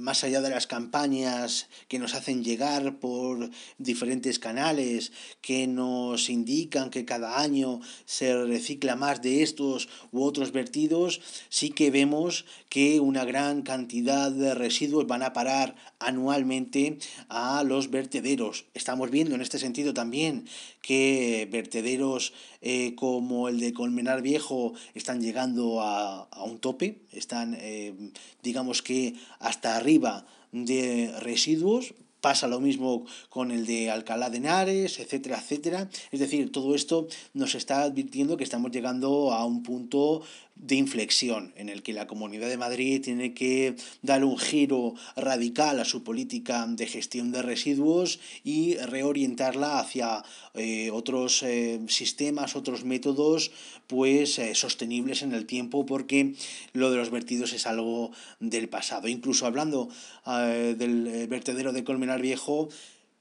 más 0.00 0.24
allá 0.24 0.40
de 0.40 0.50
las 0.50 0.66
campañas 0.66 1.68
que 1.88 1.98
nos 1.98 2.14
hacen 2.14 2.42
llegar 2.42 2.98
por 2.98 3.50
diferentes 3.78 4.38
canales, 4.38 5.12
que 5.40 5.66
nos 5.66 6.28
indican 6.30 6.90
que 6.90 7.04
cada 7.04 7.40
año 7.40 7.80
se 8.04 8.44
recicla 8.44 8.96
más 8.96 9.22
de 9.22 9.42
estos 9.42 9.88
u 10.12 10.22
otros 10.22 10.52
vertidos, 10.52 11.20
sí 11.48 11.70
que 11.70 11.90
vemos 11.90 12.44
que 12.68 13.00
una 13.00 13.24
gran 13.24 13.62
cantidad 13.62 14.30
de 14.30 14.54
residuos 14.54 15.06
van 15.06 15.22
a 15.22 15.32
parar 15.32 15.76
anualmente 15.98 16.98
a 17.28 17.62
los 17.64 17.90
vertederos. 17.90 18.64
Estamos 18.74 19.10
viendo 19.10 19.34
en 19.34 19.42
este 19.42 19.58
sentido 19.58 19.94
también 19.94 20.46
que 20.82 21.48
vertederos 21.50 22.32
eh, 22.60 22.94
como 22.94 23.48
el 23.48 23.60
de 23.60 23.72
Colmenar 23.72 24.22
Viejo 24.22 24.74
están 24.94 25.20
llegando 25.20 25.80
a, 25.80 26.28
un 26.44 26.58
tope, 26.58 27.02
están 27.12 27.56
eh, 27.58 27.94
digamos 28.42 28.82
que 28.82 29.14
hasta 29.38 29.76
arriba 29.76 30.26
de 30.52 31.12
residuos, 31.20 31.94
Pasa 32.20 32.48
lo 32.48 32.60
mismo 32.60 33.06
con 33.30 33.50
el 33.50 33.64
de 33.64 33.90
Alcalá 33.90 34.28
de 34.28 34.36
Henares, 34.38 35.00
etcétera, 35.00 35.38
etcétera. 35.38 35.88
Es 36.12 36.20
decir, 36.20 36.52
todo 36.52 36.74
esto 36.74 37.08
nos 37.32 37.54
está 37.54 37.82
advirtiendo 37.82 38.36
que 38.36 38.44
estamos 38.44 38.70
llegando 38.72 39.32
a 39.32 39.46
un 39.46 39.62
punto 39.62 40.22
de 40.62 40.76
inflexión 40.76 41.52
en 41.56 41.68
el 41.68 41.82
que 41.82 41.92
la 41.92 42.06
Comunidad 42.06 42.48
de 42.48 42.58
Madrid 42.58 43.02
tiene 43.02 43.32
que 43.32 43.76
dar 44.02 44.24
un 44.24 44.38
giro 44.38 44.94
radical 45.16 45.80
a 45.80 45.84
su 45.84 46.04
política 46.04 46.66
de 46.68 46.86
gestión 46.86 47.32
de 47.32 47.42
residuos 47.42 48.20
y 48.44 48.76
reorientarla 48.76 49.78
hacia 49.78 50.22
eh, 50.54 50.90
otros 50.90 51.42
eh, 51.42 51.80
sistemas, 51.88 52.56
otros 52.56 52.84
métodos 52.84 53.52
pues 53.86 54.38
eh, 54.38 54.54
sostenibles 54.54 55.22
en 55.22 55.32
el 55.32 55.46
tiempo 55.46 55.86
porque 55.86 56.34
lo 56.72 56.90
de 56.90 56.98
los 56.98 57.10
vertidos 57.10 57.52
es 57.52 57.66
algo 57.66 58.10
del 58.38 58.68
pasado. 58.68 59.08
Incluso 59.08 59.46
hablando 59.46 59.88
del 60.26 61.26
vertedero 61.28 61.72
de 61.72 61.84
Colmenar 61.84 62.20
Viejo, 62.20 62.68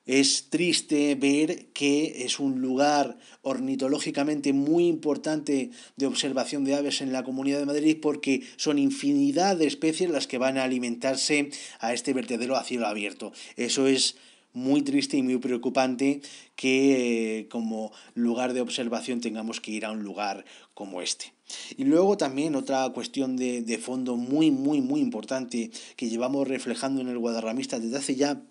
es 0.10 0.49
triste 0.49 1.14
ver 1.14 1.68
que 1.68 2.26
es 2.26 2.39
un 2.39 2.62
lugar 2.62 3.20
ornitológicamente 3.43 4.53
muy 4.53 4.88
importante 4.88 5.70
de 5.97 6.05
observación 6.07 6.66
de 6.66 6.74
aves 6.74 7.01
en 7.01 7.14
la 7.14 7.24
Comunidad 7.24 7.60
de 7.60 7.68
Madrid 7.68 7.97
porque 8.01 8.41
son 8.55 8.80
infinidad 8.80 9.55
de 9.55 9.68
especies 9.68 10.10
las 10.10 10.26
que 10.26 10.39
van 10.39 10.57
a 10.57 10.64
alimentarse 10.64 11.51
a 11.80 11.93
este 11.93 12.14
vertedero 12.14 12.55
a 12.55 12.64
cielo 12.64 12.88
abierto. 12.88 13.34
Eso 13.55 13.86
es 13.86 14.16
muy 14.51 14.82
triste 14.82 15.16
y 15.16 15.22
muy 15.22 15.38
preocupante 15.38 16.22
que 16.55 17.41
eh, 17.41 17.47
como 17.47 17.91
lugar 18.16 18.53
de 18.53 18.62
observación 18.62 19.22
tengamos 19.22 19.62
que 19.62 19.70
ir 19.70 19.86
a 19.86 19.91
un 19.91 20.01
lugar 20.01 20.43
como 20.74 21.03
este. 21.03 21.34
Y 21.78 21.84
luego 21.84 22.18
también 22.18 22.55
otra 22.55 22.89
cuestión 22.89 23.38
de, 23.38 23.62
de 23.62 23.78
fondo 23.78 24.16
muy, 24.16 24.49
muy, 24.49 24.82
muy 24.82 25.01
importante 25.01 25.70
que 25.95 26.10
llevamos 26.10 26.47
reflejando 26.47 26.99
en 26.99 27.10
el 27.10 27.20
Guadarramista 27.20 27.78
desde 27.78 27.97
hace 27.97 28.16
ya 28.16 28.41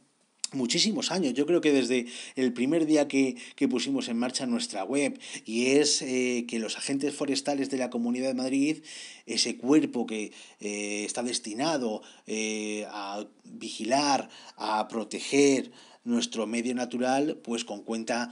muchísimos 0.53 1.11
años. 1.11 1.35
Yo 1.35 1.47
creo 1.47 1.61
que 1.61 1.73
desde 1.73 2.07
el 2.37 2.53
primer 2.53 2.87
día 2.87 3.09
que, 3.09 3.37
pusimos 3.69 4.09
en 4.09 4.19
marcha 4.19 4.47
nuestra 4.47 4.85
web 4.85 5.19
y 5.45 5.67
es 5.67 6.01
eh, 6.03 6.47
que 6.49 6.59
los 6.59 6.77
agentes 6.77 7.15
forestales 7.15 7.71
de 7.71 7.77
la 7.77 7.91
Comunidad 7.91 8.29
de 8.29 8.35
Madrid, 8.35 8.79
ese 9.27 9.57
cuerpo 9.59 10.07
que 10.07 10.33
eh, 10.61 11.05
está 11.05 11.23
destinado 11.23 12.03
eh, 12.27 12.87
a 12.91 13.27
vigilar, 13.45 14.31
a 14.57 14.89
proteger 14.89 15.71
nuestro 16.05 16.47
medio 16.47 16.75
natural, 16.75 17.39
pues 17.43 17.65
con 17.65 17.83
cuenta 17.83 18.31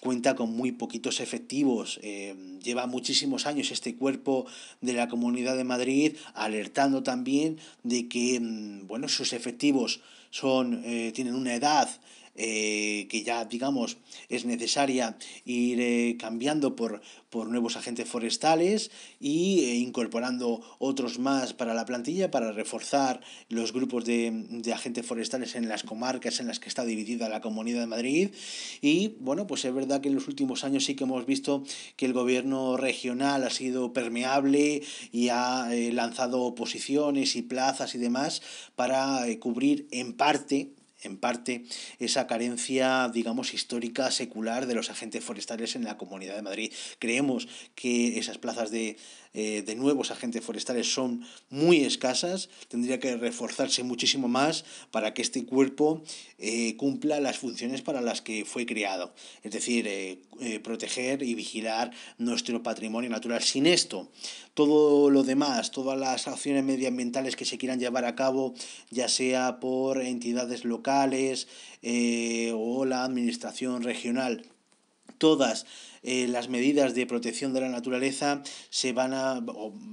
cuenta 0.00 0.36
con 0.36 0.54
muy 0.54 0.70
poquitos 0.72 1.18
efectivos. 1.20 1.98
lleva 2.62 2.86
muchísimos 2.86 3.46
años 3.46 3.70
este 3.70 3.96
cuerpo 3.96 4.44
de 4.82 4.92
la 4.92 5.08
Comunidad 5.08 5.56
de 5.56 5.64
Madrid 5.64 6.16
alertando 6.34 7.02
también 7.02 7.58
de 7.84 8.06
que 8.06 8.38
mm, 8.38 8.86
bueno, 8.86 9.08
sus 9.08 9.32
efectivos 9.32 10.02
son, 10.34 10.82
eh, 10.84 11.12
tienen 11.14 11.36
una 11.36 11.54
edad 11.54 11.88
eh, 12.36 13.06
que 13.08 13.22
ya, 13.22 13.44
digamos, 13.44 13.98
es 14.28 14.44
necesaria 14.44 15.16
ir 15.44 15.80
eh, 15.80 16.16
cambiando 16.18 16.74
por, 16.74 17.00
por 17.30 17.46
nuevos 17.46 17.76
agentes 17.76 18.08
forestales 18.08 18.90
y 19.20 19.60
eh, 19.60 19.74
incorporando 19.76 20.60
otros 20.80 21.20
más 21.20 21.54
para 21.54 21.74
la 21.74 21.84
plantilla 21.84 22.32
para 22.32 22.50
reforzar 22.50 23.20
los 23.48 23.72
grupos 23.72 24.04
de, 24.04 24.32
de, 24.50 24.72
agentes 24.72 25.06
forestales 25.06 25.54
en 25.54 25.68
las 25.68 25.84
comarcas 25.84 26.40
en 26.40 26.48
las 26.48 26.58
que 26.58 26.68
está 26.68 26.84
dividida 26.84 27.28
la 27.28 27.40
Comunidad 27.40 27.82
de 27.82 27.86
Madrid. 27.86 28.30
Y 28.80 29.14
bueno, 29.20 29.46
pues 29.46 29.64
es 29.64 29.72
verdad 29.72 30.00
que 30.00 30.08
en 30.08 30.16
los 30.16 30.26
últimos 30.26 30.64
años 30.64 30.84
sí 30.84 30.96
que 30.96 31.04
hemos 31.04 31.26
visto 31.26 31.62
que 31.94 32.06
el 32.06 32.14
gobierno 32.14 32.76
regional 32.76 33.44
ha 33.44 33.50
sido 33.50 33.92
permeable 33.92 34.82
y 35.12 35.28
ha 35.28 35.68
lanzado 35.92 36.56
posiciones 36.56 37.36
y 37.36 37.42
plazas 37.42 37.94
y 37.94 37.98
demás 37.98 38.42
para 38.74 39.24
cubrir 39.38 39.86
en 39.92 40.14
parte 40.14 40.72
en 41.04 41.16
parte 41.16 41.64
esa 41.98 42.26
carencia, 42.26 43.10
digamos, 43.12 43.54
histórica, 43.54 44.10
secular 44.10 44.66
de 44.66 44.74
los 44.74 44.90
agentes 44.90 45.22
forestales 45.24 45.76
en 45.76 45.84
la 45.84 45.96
Comunidad 45.96 46.36
de 46.36 46.42
Madrid. 46.42 46.72
Creemos 46.98 47.48
que 47.74 48.18
esas 48.18 48.38
plazas 48.38 48.70
de 48.70 48.96
eh, 49.36 49.62
de 49.66 49.74
nuevos 49.74 50.12
agentes 50.12 50.44
forestales 50.44 50.94
son 50.94 51.26
muy 51.50 51.84
escasas, 51.84 52.48
tendría 52.68 53.00
que 53.00 53.16
reforzarse 53.16 53.82
muchísimo 53.82 54.28
más 54.28 54.64
para 54.92 55.12
que 55.12 55.22
este 55.22 55.44
cuerpo 55.44 56.04
eh, 56.38 56.76
cumpla 56.76 57.18
las 57.18 57.38
funciones 57.38 57.82
para 57.82 58.00
las 58.00 58.22
que 58.22 58.44
fue 58.44 58.64
creado, 58.64 59.12
es 59.42 59.50
decir, 59.50 59.88
eh, 59.88 60.20
proteger 60.62 61.24
y 61.24 61.34
vigilar 61.34 61.90
nuestro 62.16 62.62
patrimonio 62.62 63.10
natural. 63.10 63.42
Sin 63.42 63.66
esto, 63.66 64.08
todo 64.54 65.10
lo 65.10 65.24
demás, 65.24 65.72
todas 65.72 65.98
las 65.98 66.28
acciones 66.28 66.62
medioambientales 66.62 67.34
que 67.34 67.44
se 67.44 67.58
quieran 67.58 67.80
llevar 67.80 68.04
a 68.04 68.14
cabo, 68.14 68.54
ya 68.90 69.08
sea 69.08 69.58
por 69.58 70.00
entidades 70.00 70.64
locales 70.64 71.48
o 71.82 72.84
la 72.84 73.04
administración 73.04 73.82
regional, 73.82 74.42
todas 75.18 75.66
eh, 76.06 76.28
las 76.28 76.50
medidas 76.50 76.94
de 76.94 77.06
protección 77.06 77.54
de 77.54 77.62
la 77.62 77.70
naturaleza 77.70 78.42
se 78.68 78.92
van 78.92 79.14
a, 79.14 79.40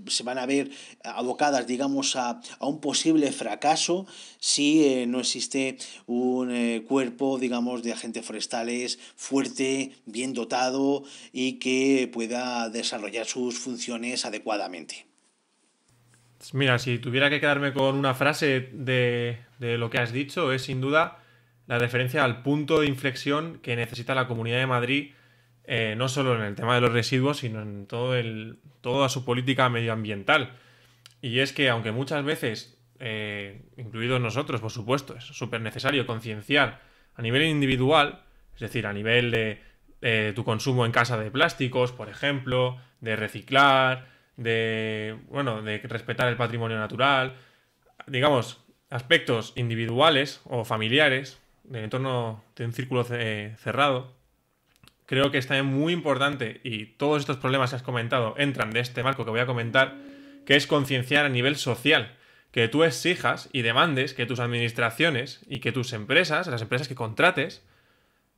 se 0.07 0.23
van 0.23 0.39
a 0.39 0.45
ver 0.45 0.69
abocadas, 1.05 1.67
digamos, 1.67 2.17
a, 2.17 2.41
un 2.59 2.81
posible 2.81 3.31
fracaso 3.31 4.05
si 4.37 4.83
eh, 4.83 5.07
no 5.07 5.21
existe 5.21 5.77
un 6.07 6.51
eh, 6.51 6.83
cuerpo, 6.85 7.39
digamos, 7.39 7.81
de 7.81 7.93
agentes 7.93 8.25
forestales 8.25 8.99
fuerte, 9.15 9.93
bien 10.05 10.33
dotado 10.33 11.03
y 11.31 11.59
que 11.59 12.09
pueda 12.11 12.69
desarrollar 12.69 13.25
sus 13.25 13.57
funciones 13.57 14.25
adecuadamente. 14.25 15.05
Mira, 16.51 16.77
si 16.77 16.97
tuviera 16.99 17.29
que 17.29 17.39
quedarme 17.39 17.71
con 17.71 17.95
una 17.95 18.15
frase 18.15 18.69
de, 18.73 19.37
de 19.59 19.77
lo 19.77 19.89
que 19.89 19.99
has 19.99 20.11
dicho, 20.11 20.51
es 20.51 20.63
sin 20.63 20.81
duda 20.81 21.21
la 21.67 21.79
referencia 21.79 22.23
al 22.23 22.41
punto 22.41 22.81
de 22.81 22.87
inflexión 22.87 23.59
que 23.59 23.75
necesita 23.75 24.15
la 24.15 24.27
Comunidad 24.27 24.57
de 24.57 24.67
Madrid 24.67 25.11
eh, 25.63 25.95
no 25.97 26.09
solo 26.09 26.35
en 26.35 26.41
el 26.41 26.55
tema 26.55 26.75
de 26.75 26.81
los 26.81 26.91
residuos, 26.91 27.37
sino 27.37 27.61
en 27.61 27.85
todo 27.85 28.15
el, 28.15 28.59
toda 28.81 29.09
su 29.09 29.23
política 29.23 29.69
medioambiental. 29.69 30.57
Y 31.21 31.39
es 31.39 31.53
que, 31.53 31.69
aunque 31.69 31.91
muchas 31.91 32.25
veces, 32.25 32.77
eh, 32.99 33.61
incluidos 33.77 34.19
nosotros, 34.19 34.59
por 34.59 34.71
supuesto, 34.71 35.15
es 35.15 35.23
súper 35.23 35.61
necesario 35.61 36.05
concienciar 36.07 36.81
a 37.15 37.21
nivel 37.21 37.43
individual, 37.43 38.23
es 38.55 38.59
decir, 38.59 38.87
a 38.87 38.93
nivel 38.93 39.31
de 39.31 39.71
tu 40.33 40.43
consumo 40.43 40.83
en 40.87 40.91
casa 40.91 41.15
de 41.15 41.29
plásticos, 41.29 41.91
por 41.91 42.09
ejemplo, 42.09 42.79
de 43.01 43.15
reciclar, 43.15 44.07
de, 44.35 45.15
bueno, 45.29 45.61
de 45.61 45.77
respetar 45.77 46.27
el 46.27 46.37
patrimonio 46.37 46.79
natural, 46.79 47.35
digamos, 48.07 48.63
aspectos 48.89 49.53
individuales 49.55 50.41
o 50.45 50.65
familiares, 50.65 51.40
en 51.73 51.83
entorno 51.83 52.43
de 52.55 52.65
un 52.65 52.73
círculo 52.73 53.03
cerrado, 53.03 54.13
creo 55.05 55.31
que 55.31 55.37
está 55.37 55.61
muy 55.63 55.93
importante 55.93 56.61
y 56.63 56.85
todos 56.85 57.21
estos 57.21 57.37
problemas 57.37 57.69
que 57.69 57.77
has 57.77 57.83
comentado 57.83 58.35
entran 58.37 58.71
de 58.71 58.79
este 58.79 59.03
marco 59.03 59.25
que 59.25 59.31
voy 59.31 59.39
a 59.39 59.45
comentar, 59.45 59.97
que 60.45 60.55
es 60.55 60.67
concienciar 60.67 61.25
a 61.25 61.29
nivel 61.29 61.55
social, 61.55 62.15
que 62.51 62.67
tú 62.67 62.83
exijas 62.83 63.49
y 63.51 63.61
demandes 63.61 64.13
que 64.13 64.25
tus 64.25 64.39
administraciones 64.39 65.41
y 65.47 65.59
que 65.59 65.71
tus 65.71 65.93
empresas, 65.93 66.47
las 66.47 66.61
empresas 66.61 66.87
que 66.87 66.95
contrates, 66.95 67.63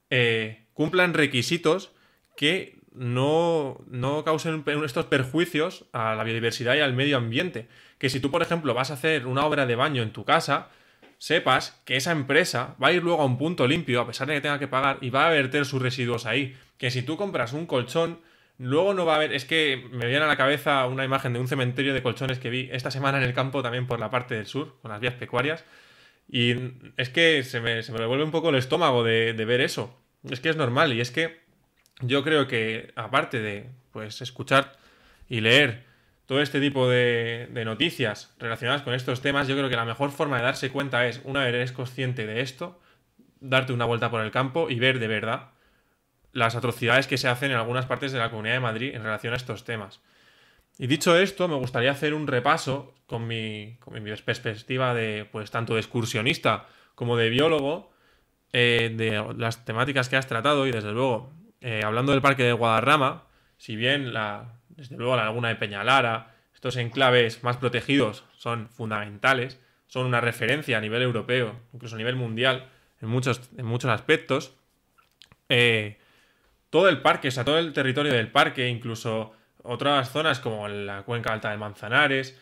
eh, 0.10 0.66
cumplan 0.74 1.14
requisitos 1.14 1.92
que 2.36 2.80
no, 2.94 3.84
no 3.88 4.24
causen 4.24 4.64
estos 4.84 5.06
perjuicios 5.06 5.86
a 5.94 6.16
la 6.16 6.24
biodiversidad 6.24 6.76
y 6.76 6.80
al 6.80 6.94
medio 6.94 7.18
ambiente. 7.18 7.68
Que 7.98 8.10
si 8.10 8.20
tú, 8.20 8.32
por 8.32 8.42
ejemplo, 8.42 8.74
vas 8.74 8.92
a 8.92 8.96
hacer 8.96 9.26
una 9.26 9.46
obra 9.46 9.66
de 9.66 9.76
baño 9.76 10.04
en 10.04 10.12
tu 10.12 10.26
casa, 10.26 10.70
sepas 11.24 11.82
que 11.86 11.96
esa 11.96 12.12
empresa 12.12 12.76
va 12.84 12.88
a 12.88 12.92
ir 12.92 13.02
luego 13.02 13.22
a 13.22 13.26
un 13.26 13.38
punto 13.38 13.66
limpio, 13.66 14.02
a 14.02 14.06
pesar 14.06 14.28
de 14.28 14.34
que 14.34 14.42
tenga 14.42 14.60
que 14.60 14.68
pagar, 14.68 14.98
y 15.00 15.10
va 15.10 15.26
a 15.26 15.30
verter 15.30 15.66
sus 15.66 15.82
residuos 15.82 16.26
ahí. 16.26 16.54
Que 16.78 16.92
si 16.92 17.02
tú 17.02 17.16
compras 17.16 17.54
un 17.54 17.66
colchón, 17.66 18.20
luego 18.58 18.94
no 18.94 19.06
va 19.06 19.14
a 19.14 19.16
haber. 19.16 19.32
Es 19.32 19.46
que 19.46 19.88
me 19.90 20.06
viene 20.06 20.26
a 20.26 20.28
la 20.28 20.36
cabeza 20.36 20.86
una 20.86 21.06
imagen 21.06 21.32
de 21.32 21.40
un 21.40 21.48
cementerio 21.48 21.94
de 21.94 22.04
colchones 22.04 22.40
que 22.40 22.50
vi 22.50 22.68
esta 22.74 22.92
semana 22.92 23.20
en 23.20 23.24
el 23.24 23.34
campo, 23.34 23.64
también 23.64 23.88
por 23.88 24.02
la 24.02 24.10
parte 24.10 24.36
del 24.36 24.48
sur, 24.48 24.76
con 24.82 24.92
las 24.92 25.00
vías 25.00 25.14
pecuarias. 25.14 25.64
Y 26.28 26.56
es 26.98 27.08
que 27.08 27.44
se 27.44 27.62
me, 27.62 27.84
se 27.84 27.94
me 27.94 28.00
revuelve 28.00 28.26
un 28.26 28.32
poco 28.32 28.50
el 28.50 28.56
estómago 28.56 29.06
de, 29.06 29.32
de 29.32 29.46
ver 29.46 29.62
eso. 29.62 29.98
Es 30.30 30.42
que 30.42 30.50
es 30.50 30.58
normal, 30.58 30.92
y 30.92 31.00
es 31.00 31.12
que 31.12 31.40
yo 32.02 32.26
creo 32.26 32.50
que, 32.50 32.92
aparte 32.98 33.40
de 33.40 33.70
pues 33.94 34.22
escuchar 34.22 34.76
y 35.30 35.40
leer 35.40 35.86
todo 36.34 36.42
este 36.42 36.60
tipo 36.60 36.90
de, 36.90 37.48
noticias 37.64 38.34
relacionadas 38.40 38.82
con 38.82 38.96
estos 38.96 39.22
temas, 39.22 39.48
yo 39.48 39.56
creo 39.56 39.70
que 39.70 39.76
la 39.76 39.86
mejor 39.86 40.10
forma 40.10 40.38
de 40.38 40.42
darse 40.42 40.72
cuenta 40.72 41.06
es, 41.06 41.22
una 41.26 41.42
vez 41.42 41.54
eres 41.54 41.72
consciente 41.72 42.26
de 42.26 42.42
esto, 42.42 42.82
darte 43.40 43.72
una 43.72 43.86
vuelta 43.86 44.10
por 44.10 44.20
el 44.20 44.32
campo 44.32 44.68
y 44.68 44.80
ver 44.80 44.98
de 44.98 45.08
verdad 45.08 45.52
las 46.32 46.56
atrocidades 46.56 47.06
que 47.06 47.20
se 47.20 47.28
hacen 47.28 47.52
en 47.52 47.58
algunas 47.58 47.86
partes 47.86 48.12
de 48.12 48.18
la 48.18 48.32
Comunidad 48.32 48.56
de 48.56 48.62
Madrid 48.62 48.96
en 48.96 49.04
relación 49.04 49.34
a 49.34 49.36
estos 49.36 49.64
temas. 49.64 50.02
Y 50.80 50.88
dicho 50.88 51.16
esto, 51.16 51.48
me 51.48 51.54
gustaría 51.54 51.92
hacer 51.92 52.16
un 52.16 52.26
repaso 52.26 52.96
con 53.06 53.28
mi, 53.28 53.78
perspectiva 54.26 54.96
de, 54.96 55.30
pues, 55.32 55.52
tanto 55.52 55.76
de 55.76 55.82
excursionista 55.82 56.66
como 56.96 57.16
de 57.16 57.30
biólogo, 57.30 57.94
eh, 58.54 58.92
de 58.98 59.24
las 59.38 59.66
temáticas 59.66 60.10
que 60.10 60.16
has 60.16 60.26
tratado 60.26 60.66
y 60.66 60.72
desde 60.72 60.94
luego, 60.94 61.32
eh, 61.62 61.84
hablando 61.86 62.12
del 62.12 62.24
Parque 62.24 62.42
de 62.42 62.54
Guadarrama, 62.54 63.28
si 63.58 63.76
bien 63.76 64.14
la, 64.14 64.56
desde 64.76 64.98
luego 64.98 65.16
la 65.16 65.26
laguna 65.26 65.50
de 65.50 65.56
Peñalara, 65.56 66.36
estos 66.54 66.78
enclaves 66.78 67.44
más 67.44 67.58
protegidos 67.58 68.24
son 68.38 68.70
fundamentales, 68.70 69.60
son 69.88 70.06
una 70.06 70.22
referencia 70.22 70.78
a 70.78 70.82
nivel 70.82 71.02
europeo, 71.02 71.60
incluso 71.74 71.96
a 71.96 71.98
nivel 71.98 72.16
mundial, 72.16 72.70
en 73.02 73.10
muchos, 73.10 73.50
en 73.58 73.66
muchos 73.66 73.92
aspectos. 73.92 74.56
Eh, 75.50 75.98
todo 76.70 76.90
el 76.90 77.02
parque, 77.02 77.28
o 77.28 77.32
sea, 77.32 77.44
todo 77.44 77.60
el 77.60 77.74
territorio 77.74 78.14
del 78.14 78.32
parque, 78.32 78.68
incluso 78.68 79.34
otras 79.62 80.12
zonas 80.12 80.40
como 80.40 80.68
la 80.68 81.04
cuenca 81.04 81.32
alta 81.32 81.52
de 81.52 81.58
Manzanares, 81.58 82.40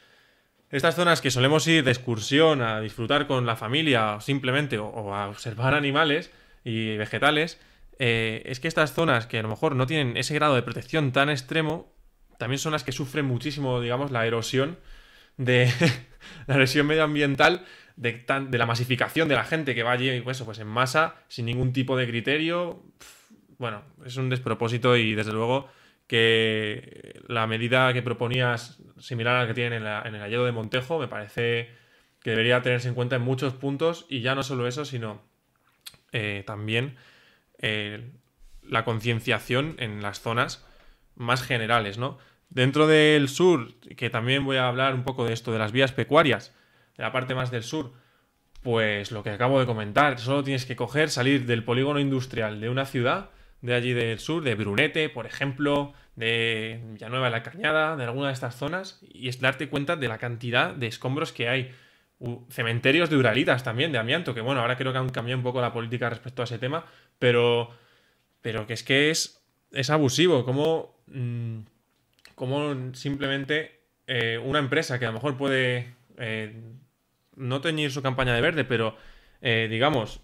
estas 0.69 0.95
zonas 0.95 1.19
que 1.19 1.31
solemos 1.31 1.67
ir 1.67 1.83
de 1.83 1.91
excursión 1.91 2.61
a 2.61 2.79
disfrutar 2.79 3.27
con 3.27 3.45
la 3.45 3.57
familia 3.57 4.15
o 4.15 4.21
simplemente 4.21 4.77
o, 4.77 5.13
a 5.13 5.27
observar 5.27 5.73
animales 5.73 6.31
y 6.63 6.95
vegetales, 6.95 7.59
eh, 7.99 8.41
es 8.45 8.61
que 8.61 8.69
estas 8.69 8.93
zonas 8.93 9.27
que 9.27 9.39
a 9.39 9.41
lo 9.43 9.49
mejor 9.49 9.75
no 9.75 9.85
tienen 9.85 10.15
ese 10.15 10.33
grado 10.33 10.55
de 10.55 10.61
protección 10.61 11.11
tan 11.11 11.29
extremo, 11.29 11.91
también 12.41 12.57
son 12.57 12.71
las 12.71 12.83
que 12.83 12.91
sufren 12.91 13.23
muchísimo, 13.23 13.79
digamos, 13.79 14.09
la 14.09 14.25
erosión 14.25 14.79
de 15.37 15.71
la 16.47 16.55
erosión 16.55 16.87
medioambiental 16.87 17.63
de, 17.97 18.25
de, 18.49 18.57
la 18.57 18.65
masificación 18.65 19.29
de 19.29 19.35
la 19.35 19.43
gente 19.43 19.75
que 19.75 19.83
va 19.83 19.91
allí 19.91 20.21
pues, 20.21 20.41
pues 20.41 20.57
en 20.57 20.65
masa, 20.65 21.17
sin 21.27 21.45
ningún 21.45 21.71
tipo 21.71 21.95
de 21.95 22.07
criterio. 22.07 22.81
Bueno, 23.59 23.83
es 24.07 24.17
un 24.17 24.29
despropósito 24.29 24.97
y 24.97 25.13
desde 25.13 25.33
luego 25.33 25.69
que 26.07 27.21
la 27.27 27.45
medida 27.45 27.93
que 27.93 28.01
proponías, 28.01 28.79
similar 28.97 29.35
a 29.35 29.41
la 29.41 29.47
que 29.47 29.53
tienen 29.53 29.85
en, 29.85 30.15
el 30.15 30.21
Alledo 30.23 30.43
de 30.43 30.51
Montejo, 30.51 30.97
me 30.97 31.07
parece 31.07 31.69
que 32.23 32.31
debería 32.31 32.63
tenerse 32.63 32.87
en 32.87 32.95
cuenta 32.95 33.17
en 33.17 33.21
muchos 33.21 33.53
puntos 33.53 34.07
y 34.09 34.21
ya 34.21 34.33
no 34.33 34.41
solo 34.41 34.67
eso, 34.67 34.83
sino 34.83 35.21
eh, 36.11 36.41
también 36.47 36.95
eh, 37.59 38.09
la 38.67 38.83
concienciación 38.83 39.75
en 39.77 40.01
las 40.01 40.21
zonas 40.21 40.65
más 41.15 41.43
generales, 41.43 41.99
¿no? 41.99 42.17
Dentro 42.51 42.85
del 42.85 43.29
sur, 43.29 43.73
que 43.79 44.09
también 44.09 44.43
voy 44.43 44.57
a 44.57 44.67
hablar 44.67 44.93
un 44.93 45.03
poco 45.03 45.25
de 45.25 45.31
esto, 45.33 45.53
de 45.53 45.59
las 45.59 45.71
vías 45.71 45.93
pecuarias, 45.93 46.53
de 46.97 47.03
la 47.03 47.11
parte 47.11 47.33
más 47.33 47.49
del 47.49 47.63
sur, 47.63 47.93
Pues 48.61 49.11
lo 49.11 49.23
que 49.23 49.31
acabo 49.31 49.59
de 49.59 49.65
comentar, 49.65 50.19
solo 50.19 50.43
tienes 50.43 50.65
que 50.65 50.75
coger, 50.75 51.09
salir 51.09 51.45
del 51.47 51.63
polígono 51.63 51.99
industrial 51.99 52.61
de 52.61 52.69
una 52.69 52.85
ciudad, 52.85 53.31
de 53.61 53.73
allí 53.73 53.93
del 53.93 54.19
sur, 54.19 54.43
de 54.43 54.53
Brunete, 54.55 55.09
por 55.09 55.25
ejemplo, 55.25 55.93
de 56.15 56.79
Villanueva 56.91 57.25
de 57.25 57.31
la 57.31 57.43
Cañada, 57.43 57.95
de 57.95 58.03
alguna 58.03 58.27
de 58.27 58.33
estas 58.33 58.55
zonas, 58.55 58.99
y 59.01 59.29
es 59.29 59.39
darte 59.39 59.69
cuenta 59.69 59.95
de 59.95 60.07
la 60.07 60.17
cantidad 60.17 60.75
de 60.75 60.87
escombros 60.87 61.31
que 61.31 61.47
hay. 61.49 61.71
cementerios 62.49 63.09
de 63.09 63.17
uralitas 63.17 63.63
también, 63.63 63.91
de 63.91 63.97
amianto, 63.97 64.35
que 64.35 64.41
bueno, 64.41 64.61
ahora 64.61 64.75
creo 64.77 64.91
que 64.91 64.99
han 64.99 65.09
cambiado 65.09 65.39
un 65.39 65.43
poco 65.43 65.61
la 65.61 65.73
política 65.73 66.09
respecto 66.09 66.43
a 66.43 66.45
ese 66.45 66.59
tema, 66.59 66.85
pero, 67.17 67.71
pero 68.41 68.67
que 68.67 68.73
es 68.73 68.83
que 68.83 69.09
es, 69.09 69.41
es 69.71 69.89
abusivo, 69.89 70.45
como, 70.45 71.01
mm, 71.07 71.61
como 72.35 72.93
simplemente 72.93 73.81
eh, 74.07 74.37
una 74.37 74.59
empresa 74.59 74.99
que 74.99 75.05
a 75.05 75.09
lo 75.09 75.13
mejor 75.13 75.37
puede 75.37 75.93
eh, 76.17 76.53
no 77.35 77.61
teñir 77.61 77.91
su 77.91 78.01
campaña 78.01 78.33
de 78.33 78.41
verde, 78.41 78.65
pero 78.65 78.97
eh, 79.41 79.67
digamos, 79.69 80.21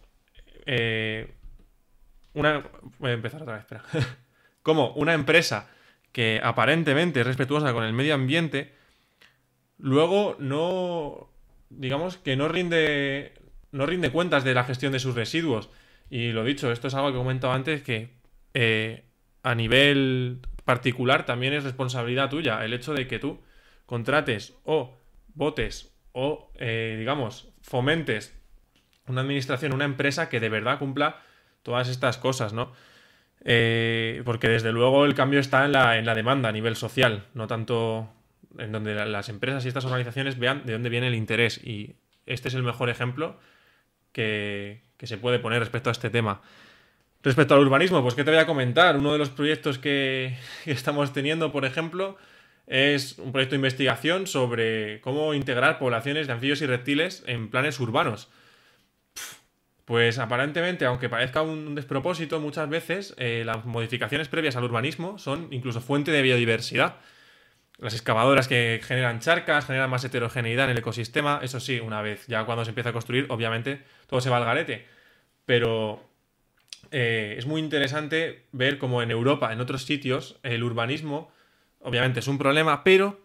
una... 2.33 2.69
Voy 2.99 3.11
a 3.11 3.13
empezar 3.13 3.41
otra 3.41 3.53
vez, 3.53 3.61
espera. 3.63 3.83
Como 4.61 4.91
una 4.95 5.13
empresa 5.13 5.69
que 6.11 6.41
aparentemente 6.43 7.21
es 7.21 7.27
respetuosa 7.27 7.73
con 7.73 7.83
el 7.83 7.93
medio 7.93 8.15
ambiente, 8.15 8.73
luego 9.77 10.35
no, 10.39 11.29
digamos 11.69 12.17
que 12.17 12.35
no 12.35 12.49
rinde, 12.49 13.33
no 13.71 13.85
rinde 13.85 14.11
cuentas 14.11 14.43
de 14.43 14.53
la 14.53 14.65
gestión 14.65 14.91
de 14.91 14.99
sus 14.99 15.15
residuos. 15.15 15.69
Y 16.09 16.31
lo 16.31 16.43
dicho, 16.43 16.71
esto 16.71 16.87
es 16.87 16.93
algo 16.95 17.09
que 17.09 17.15
he 17.15 17.19
comentado 17.19 17.53
antes 17.53 17.83
que 17.83 18.17
a 19.43 19.55
nivel 19.55 20.41
particular 20.67 21.25
también 21.25 21.53
es 21.53 21.63
responsabilidad 21.63 22.29
tuya 22.29 22.63
el 22.65 22.73
hecho 22.73 22.93
de 22.93 23.07
que 23.07 23.19
tú 23.19 23.39
contrates 23.85 24.53
o 24.65 24.97
votes 25.33 25.95
o, 26.11 26.51
eh, 26.55 26.97
digamos, 26.99 27.47
fomentes 27.61 28.37
una 29.07 29.21
administración, 29.21 29.71
una 29.71 29.85
empresa 29.85 30.27
que 30.27 30.41
de 30.41 30.49
verdad 30.49 30.77
cumpla 30.77 31.21
todas 31.63 31.87
estas 31.87 32.17
cosas, 32.17 32.51
¿no? 32.51 32.73
Eh, 33.45 34.21
porque 34.25 34.49
desde 34.49 34.73
luego 34.73 35.05
el 35.05 35.15
cambio 35.15 35.39
está 35.39 35.63
en 35.63 35.71
la, 35.71 35.97
en 35.97 36.05
la 36.05 36.13
demanda 36.13 36.49
a 36.49 36.51
nivel 36.51 36.75
social, 36.75 37.27
no 37.33 37.47
tanto 37.47 38.09
en 38.57 38.73
donde 38.73 38.93
las 38.93 39.29
empresas 39.29 39.63
y 39.63 39.69
estas 39.69 39.85
organizaciones 39.85 40.37
vean 40.37 40.65
de 40.65 40.73
dónde 40.73 40.89
viene 40.89 41.07
el 41.07 41.15
interés. 41.15 41.63
Y 41.63 41.95
este 42.25 42.49
es 42.49 42.55
el 42.55 42.63
mejor 42.63 42.89
ejemplo 42.89 43.39
que, 44.11 44.81
que 44.97 45.07
se 45.07 45.17
puede 45.17 45.39
poner 45.39 45.61
respecto 45.61 45.89
a 45.89 45.93
este 45.93 46.09
tema. 46.09 46.41
Respecto 47.27 47.55
al 47.55 47.59
urbanismo, 47.59 48.01
pues 48.01 48.15
¿qué 48.15 48.23
te 48.23 48.31
voy 48.31 48.39
a 48.39 48.45
comentar? 48.45 48.95
Uno 48.95 49.11
de 49.11 49.17
los 49.17 49.29
proyectos 49.29 49.77
que, 49.79 50.37
estamos 50.65 51.11
teniendo, 51.11 51.51
por 51.51 51.65
ejemplo, 51.65 52.15
es 52.67 53.19
un 53.19 53.33
proyecto 53.33 53.51
de 53.51 53.57
investigación 53.57 54.27
sobre 54.27 55.01
cómo 55.01 55.33
integrar 55.33 55.77
poblaciones 55.77 56.27
de 56.27 56.33
anfibios 56.33 56.61
y 56.61 56.67
reptiles 56.67 57.25
en 57.27 57.49
planes 57.49 57.81
urbanos. 57.81 58.29
Pues 59.83 60.19
aparentemente, 60.19 60.85
aunque 60.85 61.09
parezca 61.09 61.41
un 61.41 61.75
despropósito, 61.75 62.39
muchas 62.39 62.69
veces 62.69 63.13
eh, 63.17 63.43
las 63.45 63.65
modificaciones 63.65 64.29
previas 64.29 64.55
al 64.55 64.63
urbanismo 64.63 65.19
son 65.19 65.49
incluso 65.51 65.81
fuente 65.81 66.11
de 66.11 66.21
biodiversidad. 66.21 66.95
Las 67.77 67.93
excavadoras 67.93 68.47
que 68.47 68.79
generan 68.81 69.19
charcas, 69.19 69.65
generan 69.65 69.89
más 69.89 70.05
heterogeneidad 70.05 70.63
en 70.63 70.71
el 70.71 70.77
ecosistema, 70.77 71.41
eso 71.43 71.59
sí, 71.59 71.81
una 71.81 72.01
vez 72.01 72.25
ya 72.27 72.45
cuando 72.45 72.63
se 72.63 72.71
empieza 72.71 72.91
a 72.91 72.93
construir, 72.93 73.25
obviamente 73.27 73.83
todo 74.07 74.21
se 74.21 74.29
va 74.29 74.37
al 74.37 74.45
garete. 74.45 74.87
Pero 75.45 76.06
eh, 76.91 77.35
es 77.37 77.45
muy 77.45 77.61
interesante 77.61 78.45
ver 78.51 78.77
cómo 78.77 79.01
en 79.01 79.11
Europa, 79.11 79.51
en 79.53 79.61
otros 79.61 79.83
sitios, 79.83 80.39
el 80.43 80.63
urbanismo 80.63 81.31
obviamente 81.81 82.19
es 82.19 82.27
un 82.27 82.37
problema, 82.37 82.83
pero 82.83 83.19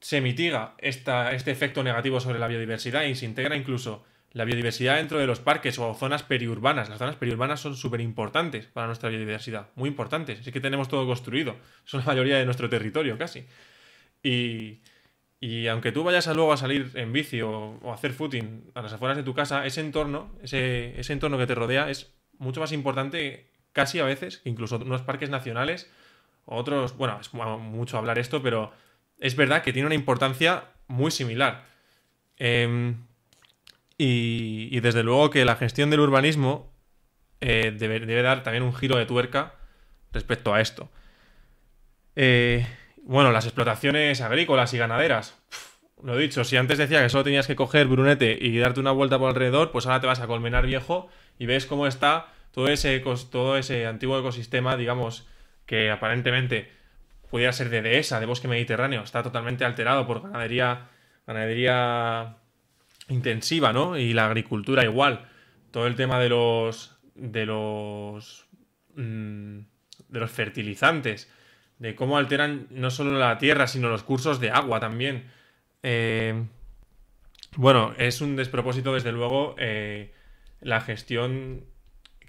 se 0.00 0.20
mitiga 0.20 0.74
esta, 0.78 1.32
este 1.32 1.50
efecto 1.50 1.82
negativo 1.82 2.20
sobre 2.20 2.38
la 2.38 2.48
biodiversidad 2.48 3.04
y 3.04 3.14
se 3.14 3.26
integra 3.26 3.56
incluso 3.56 4.04
la 4.32 4.44
biodiversidad 4.44 4.96
dentro 4.96 5.18
de 5.18 5.26
los 5.26 5.40
parques 5.40 5.78
o 5.78 5.92
zonas 5.94 6.22
periurbanas. 6.22 6.88
Las 6.88 6.98
zonas 6.98 7.16
periurbanas 7.16 7.60
son 7.60 7.76
súper 7.76 8.00
importantes 8.00 8.66
para 8.66 8.86
nuestra 8.86 9.08
biodiversidad, 9.08 9.70
muy 9.74 9.88
importantes. 9.88 10.46
Es 10.46 10.52
que 10.52 10.60
tenemos 10.60 10.88
todo 10.88 11.06
construido, 11.06 11.56
son 11.84 12.00
la 12.00 12.06
mayoría 12.06 12.38
de 12.38 12.44
nuestro 12.44 12.68
territorio 12.68 13.18
casi. 13.18 13.46
Y, 14.22 14.80
y 15.40 15.66
aunque 15.66 15.92
tú 15.92 16.04
vayas 16.04 16.28
a 16.28 16.34
luego 16.34 16.52
a 16.52 16.56
salir 16.56 16.92
en 16.94 17.12
bici 17.12 17.42
o, 17.42 17.80
a 17.90 17.94
hacer 17.94 18.12
footing 18.12 18.70
a 18.74 18.82
las 18.82 18.92
afueras 18.92 19.16
de 19.16 19.24
tu 19.24 19.34
casa, 19.34 19.66
ese 19.66 19.80
entorno, 19.80 20.36
ese, 20.42 20.98
ese 20.98 21.12
entorno 21.12 21.36
que 21.36 21.46
te 21.46 21.54
rodea 21.54 21.90
es 21.90 22.14
mucho 22.40 22.60
más 22.60 22.72
importante 22.72 23.46
casi 23.72 24.00
a 24.00 24.04
veces 24.04 24.38
que 24.38 24.48
incluso 24.48 24.76
unos 24.76 25.02
parques 25.02 25.30
nacionales 25.30 25.88
otros, 26.46 26.96
bueno, 26.96 27.18
es 27.20 27.32
mucho 27.32 27.96
hablar 27.96 28.18
esto, 28.18 28.42
pero 28.42 28.72
es 29.20 29.36
verdad 29.36 29.62
que 29.62 29.72
tiene 29.72 29.86
una 29.86 29.94
importancia 29.94 30.64
muy 30.88 31.12
similar. 31.12 31.64
Em, 32.36 32.96
y, 33.96 34.80
desde 34.80 35.02
luego 35.04 35.30
que 35.30 35.44
la 35.44 35.56
gestión 35.56 35.90
del 35.90 36.00
urbanismo 36.00 36.72
eh, 37.40 37.72
debe, 37.76 38.22
dar 38.22 38.42
también 38.42 38.64
un 38.64 38.74
giro 38.74 38.96
de 38.98 39.06
tuerca 39.06 39.54
respecto 40.12 40.52
a 40.52 40.60
esto. 40.60 40.90
Eh, 42.16 42.66
bueno, 43.04 43.30
las 43.30 43.44
explotaciones 43.44 44.20
agrícolas 44.20 44.74
y 44.74 44.78
ganaderas. 44.78 45.38
Lo 46.02 46.16
dicho, 46.16 46.44
si 46.44 46.56
antes 46.56 46.78
decía 46.78 47.02
que 47.02 47.08
solo 47.08 47.24
tenías 47.24 47.46
que 47.46 47.56
coger 47.56 47.86
Brunete 47.86 48.38
y 48.40 48.58
darte 48.58 48.80
una 48.80 48.92
vuelta 48.92 49.18
por 49.18 49.28
alrededor, 49.28 49.70
pues 49.70 49.86
ahora 49.86 50.00
te 50.00 50.06
vas 50.06 50.20
a 50.20 50.26
Colmenar 50.26 50.66
Viejo 50.66 51.08
y 51.38 51.46
ves 51.46 51.66
cómo 51.66 51.86
está 51.86 52.28
todo 52.52 52.68
ese, 52.68 53.00
todo 53.30 53.56
ese 53.56 53.86
antiguo 53.86 54.18
ecosistema, 54.18 54.76
digamos, 54.76 55.26
que 55.66 55.90
aparentemente 55.90 56.70
pudiera 57.30 57.52
ser 57.52 57.70
de 57.70 57.82
dehesa, 57.82 58.20
de 58.20 58.26
bosque 58.26 58.48
mediterráneo, 58.48 59.02
está 59.02 59.22
totalmente 59.22 59.64
alterado 59.64 60.06
por 60.06 60.22
ganadería, 60.22 60.88
ganadería 61.26 62.36
intensiva, 63.08 63.72
¿no? 63.72 63.96
Y 63.96 64.12
la 64.12 64.26
agricultura 64.26 64.84
igual. 64.84 65.28
Todo 65.70 65.86
el 65.86 65.94
tema 65.94 66.18
de 66.18 66.28
los 66.28 66.96
de 67.14 67.46
los 67.46 68.46
mm, 68.96 69.58
de 70.08 70.20
los 70.20 70.30
fertilizantes, 70.30 71.30
de 71.78 71.94
cómo 71.94 72.18
alteran 72.18 72.66
no 72.70 72.90
solo 72.90 73.18
la 73.18 73.38
tierra, 73.38 73.68
sino 73.68 73.88
los 73.88 74.02
cursos 74.02 74.40
de 74.40 74.50
agua 74.50 74.80
también. 74.80 75.30
Eh, 75.82 76.44
bueno, 77.56 77.94
es 77.98 78.20
un 78.20 78.36
despropósito, 78.36 78.94
desde 78.94 79.12
luego, 79.12 79.54
eh, 79.58 80.12
la 80.60 80.80
gestión 80.80 81.64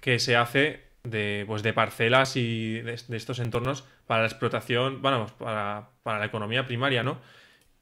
que 0.00 0.18
se 0.18 0.36
hace 0.36 0.80
de, 1.04 1.44
pues 1.46 1.62
de 1.62 1.72
parcelas 1.72 2.36
y 2.36 2.80
de, 2.80 2.94
estos 2.94 3.38
entornos 3.38 3.84
para 4.06 4.22
la 4.22 4.28
explotación, 4.28 5.02
bueno, 5.02 5.26
para, 5.38 5.90
para 6.02 6.18
la 6.18 6.26
economía 6.26 6.66
primaria, 6.66 7.02
¿no? 7.02 7.18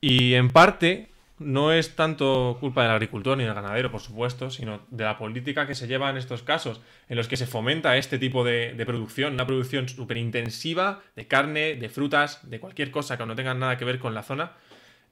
Y 0.01 0.35
en 0.35 0.49
parte 0.49 1.11
no 1.41 1.73
es 1.73 1.97
tanto 1.97 2.59
culpa 2.61 2.83
del 2.83 2.93
agricultor 2.93 3.37
ni 3.37 3.45
del 3.45 3.55
ganadero, 3.55 3.91
por 3.91 4.03
supuesto, 4.03 4.51
sino 4.51 4.83
de 4.91 5.05
la 5.05 5.16
política 5.16 5.66
que 5.66 5.75
se 5.75 5.89
lleva 5.89 6.11
en 6.11 6.18
estos 6.18 6.43
casos, 6.43 6.83
en 7.09 7.16
los 7.16 7.29
que 7.29 7.39
se 7.39 7.47
fomenta 7.47 7.97
este 7.97 8.18
tipo 8.18 8.45
de, 8.45 8.75
producción, 8.87 9.33
una 9.33 9.47
producción 9.47 9.89
súper 9.89 10.18
intensiva 10.18 11.01
de 11.16 11.27
carne, 11.27 11.77
de 11.77 11.89
frutas, 11.89 12.49
de 12.49 12.61
cualquier 12.61 12.91
cosa 12.91 13.16
que 13.16 13.25
no 13.25 13.35
tenga 13.35 13.55
nada 13.55 13.79
que 13.79 13.87
ver 13.87 13.99
con 13.99 14.14
la 14.14 14.23
zona. 14.23 14.53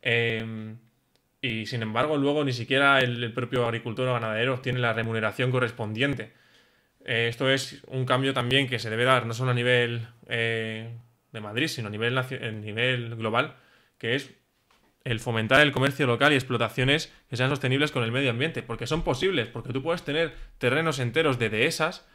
Em, 0.02 0.78
y 1.40 1.66
sin 1.66 1.82
embargo, 1.82 2.16
luego 2.16 2.44
ni 2.44 2.52
siquiera 2.52 3.00
el, 3.00 3.32
propio 3.32 3.64
agricultor 3.64 4.08
o 4.08 4.14
ganadero 4.14 4.54
obtiene 4.54 4.80
la 4.80 4.92
remuneración 4.92 5.50
correspondiente. 5.50 6.32
Eh, 7.04 7.28
esto 7.28 7.50
es 7.50 7.82
un 7.86 8.04
cambio 8.04 8.34
también 8.34 8.68
que 8.68 8.78
se 8.78 8.90
debe 8.90 9.04
dar 9.04 9.26
no 9.26 9.34
solo 9.34 9.52
a 9.52 9.54
nivel 9.54 10.08
eh, 10.28 10.96
de 11.32 11.40
Madrid, 11.40 11.68
sino 11.68 11.88
a 11.88 11.90
nivel, 11.90 12.14
nivel 12.60 13.16
global, 13.16 13.56
que 13.98 14.14
es 14.14 14.34
el 15.04 15.20
fomentar 15.20 15.60
el 15.60 15.72
comercio 15.72 16.06
local 16.06 16.32
y 16.32 16.36
explotaciones 16.36 17.12
que 17.30 17.36
sean 17.36 17.50
sostenibles 17.50 17.92
con 17.92 18.02
el 18.02 18.12
medio 18.12 18.30
ambiente, 18.30 18.62
porque 18.62 18.86
son 18.86 19.02
posibles, 19.02 19.48
porque 19.48 19.72
tú 19.72 19.82
puedes 19.82 20.02
tener 20.02 20.34
terrenos 20.58 20.98
enteros 20.98 21.38
de 21.38 21.48
dehesas 21.48 22.06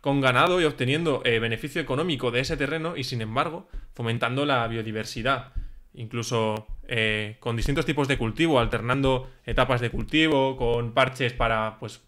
con 0.00 0.20
ganado 0.20 0.60
y 0.60 0.64
obteniendo 0.64 1.22
eh, 1.24 1.38
beneficio 1.38 1.80
económico 1.80 2.30
de 2.30 2.40
ese 2.40 2.56
terreno 2.56 2.96
y 2.96 3.04
sin 3.04 3.20
embargo 3.20 3.68
fomentando 3.94 4.44
la 4.44 4.66
biodiversidad, 4.68 5.52
incluso 5.94 6.66
con 7.40 7.56
distintos 7.56 7.84
tipos 7.84 8.08
de 8.08 8.16
cultivo, 8.16 8.58
alternando 8.60 9.30
etapas 9.44 9.80
de 9.80 9.90
cultivo, 9.90 10.56
con 10.56 10.94
parches 10.94 11.34
para 11.34 11.78
pues 11.78 12.00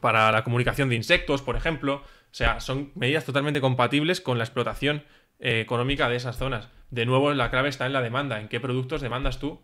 para 0.00 0.30
la 0.32 0.44
comunicación 0.44 0.88
de 0.88 0.96
insectos, 0.96 1.42
por 1.42 1.56
ejemplo. 1.56 1.96
O 1.96 2.36
sea, 2.36 2.60
son 2.60 2.90
medidas 2.94 3.24
totalmente 3.24 3.60
compatibles 3.60 4.20
con 4.20 4.38
la 4.38 4.44
explotación 4.44 5.04
eh, 5.38 5.60
económica 5.60 6.08
de 6.08 6.16
esas 6.16 6.36
zonas. 6.36 6.68
De 6.90 7.06
nuevo, 7.06 7.32
la 7.32 7.50
clave 7.50 7.68
está 7.68 7.86
en 7.86 7.92
la 7.92 8.02
demanda, 8.02 8.40
en 8.40 8.48
qué 8.48 8.60
productos 8.60 9.00
demandas 9.00 9.38
tú 9.38 9.60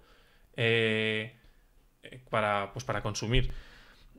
eh, 0.57 1.37
para, 2.29 2.73
pues 2.73 2.85
para 2.85 3.03
consumir. 3.03 3.53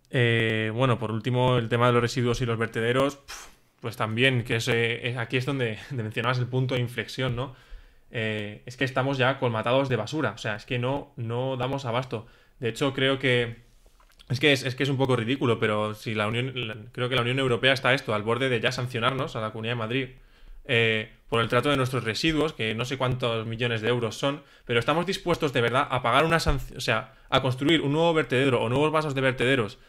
Eh, 0.10 0.72
bueno, 0.74 1.00
por 1.00 1.12
último, 1.12 1.58
el 1.58 1.70
tema 1.70 1.88
de 1.88 1.94
los 1.94 2.02
residuos 2.02 2.42
y 2.42 2.46
los 2.46 2.58
vertederos, 2.58 3.20
pues 3.80 3.96
también, 3.96 4.44
que 4.44 4.58
es, 4.58 4.70
aquí 5.18 5.38
es 5.38 5.46
donde, 5.46 5.80
mencionabas 5.92 6.40
el 6.40 6.48
punto 6.48 6.76
de 6.76 6.82
inflexión, 6.82 7.36
¿no? 7.36 7.56
Es 8.12 8.78
que 8.78 8.84
estamos 8.84 9.18
ya 9.18 9.40
colmatados 9.40 9.90
de 9.90 9.96
basura, 9.96 10.32
o 10.32 10.38
sea, 10.38 10.56
es 10.56 10.66
que 10.66 10.80
no, 10.80 11.14
no 11.16 11.58
damos 11.58 11.86
abasto. 11.86 12.28
De 12.60 12.70
hecho, 12.70 12.94
creo 12.94 13.20
que 13.20 13.72
es 14.32 14.40
que 14.40 14.54
es, 14.54 14.76
que 14.76 14.84
es 14.84 14.90
un 14.90 14.98
poco 14.98 15.18
ridículo, 15.18 15.60
pero 15.60 15.94
si 15.94 16.16
la 16.16 16.28
Unión, 16.28 16.90
creo 16.94 17.10
que 17.10 17.16
la 17.16 17.22
Unión 17.22 17.38
Europea 17.40 17.74
está 17.74 17.94
esto, 17.94 18.14
al 18.14 18.24
borde 18.24 18.48
de 18.48 18.62
ya 18.62 18.72
sancionarnos 18.72 19.36
a 19.36 19.42
la 19.42 19.52
Comunidad 19.52 19.74
de 19.74 19.80
Madrid 19.80 20.08
eh, 20.66 21.12
por 21.28 21.42
el 21.42 21.50
trato 21.50 21.70
de 21.70 21.76
nuestros 21.76 22.06
residuos, 22.06 22.54
que 22.54 22.74
no 22.74 22.86
sé 22.86 22.98
cuántos 22.98 23.46
millones 23.46 23.82
de 23.82 23.90
euros 23.90 24.18
son, 24.18 24.42
pero 24.64 24.80
estamos 24.80 25.06
dispuestos 25.06 25.52
de 25.52 25.60
verdad 25.60 25.86
a 25.90 26.02
pagar 26.02 26.24
una 26.24 26.40
sanción, 26.40 26.78
o 26.78 26.82
sea, 26.82 27.14
a 27.30 27.42
construir 27.42 27.82
un 27.82 27.92
nuevo 27.92 28.14
vertedero 28.14 28.62
o 28.62 28.70
nuevos 28.70 28.92
vasos 28.92 29.16
de 29.16 29.22
vertederos 29.22 29.80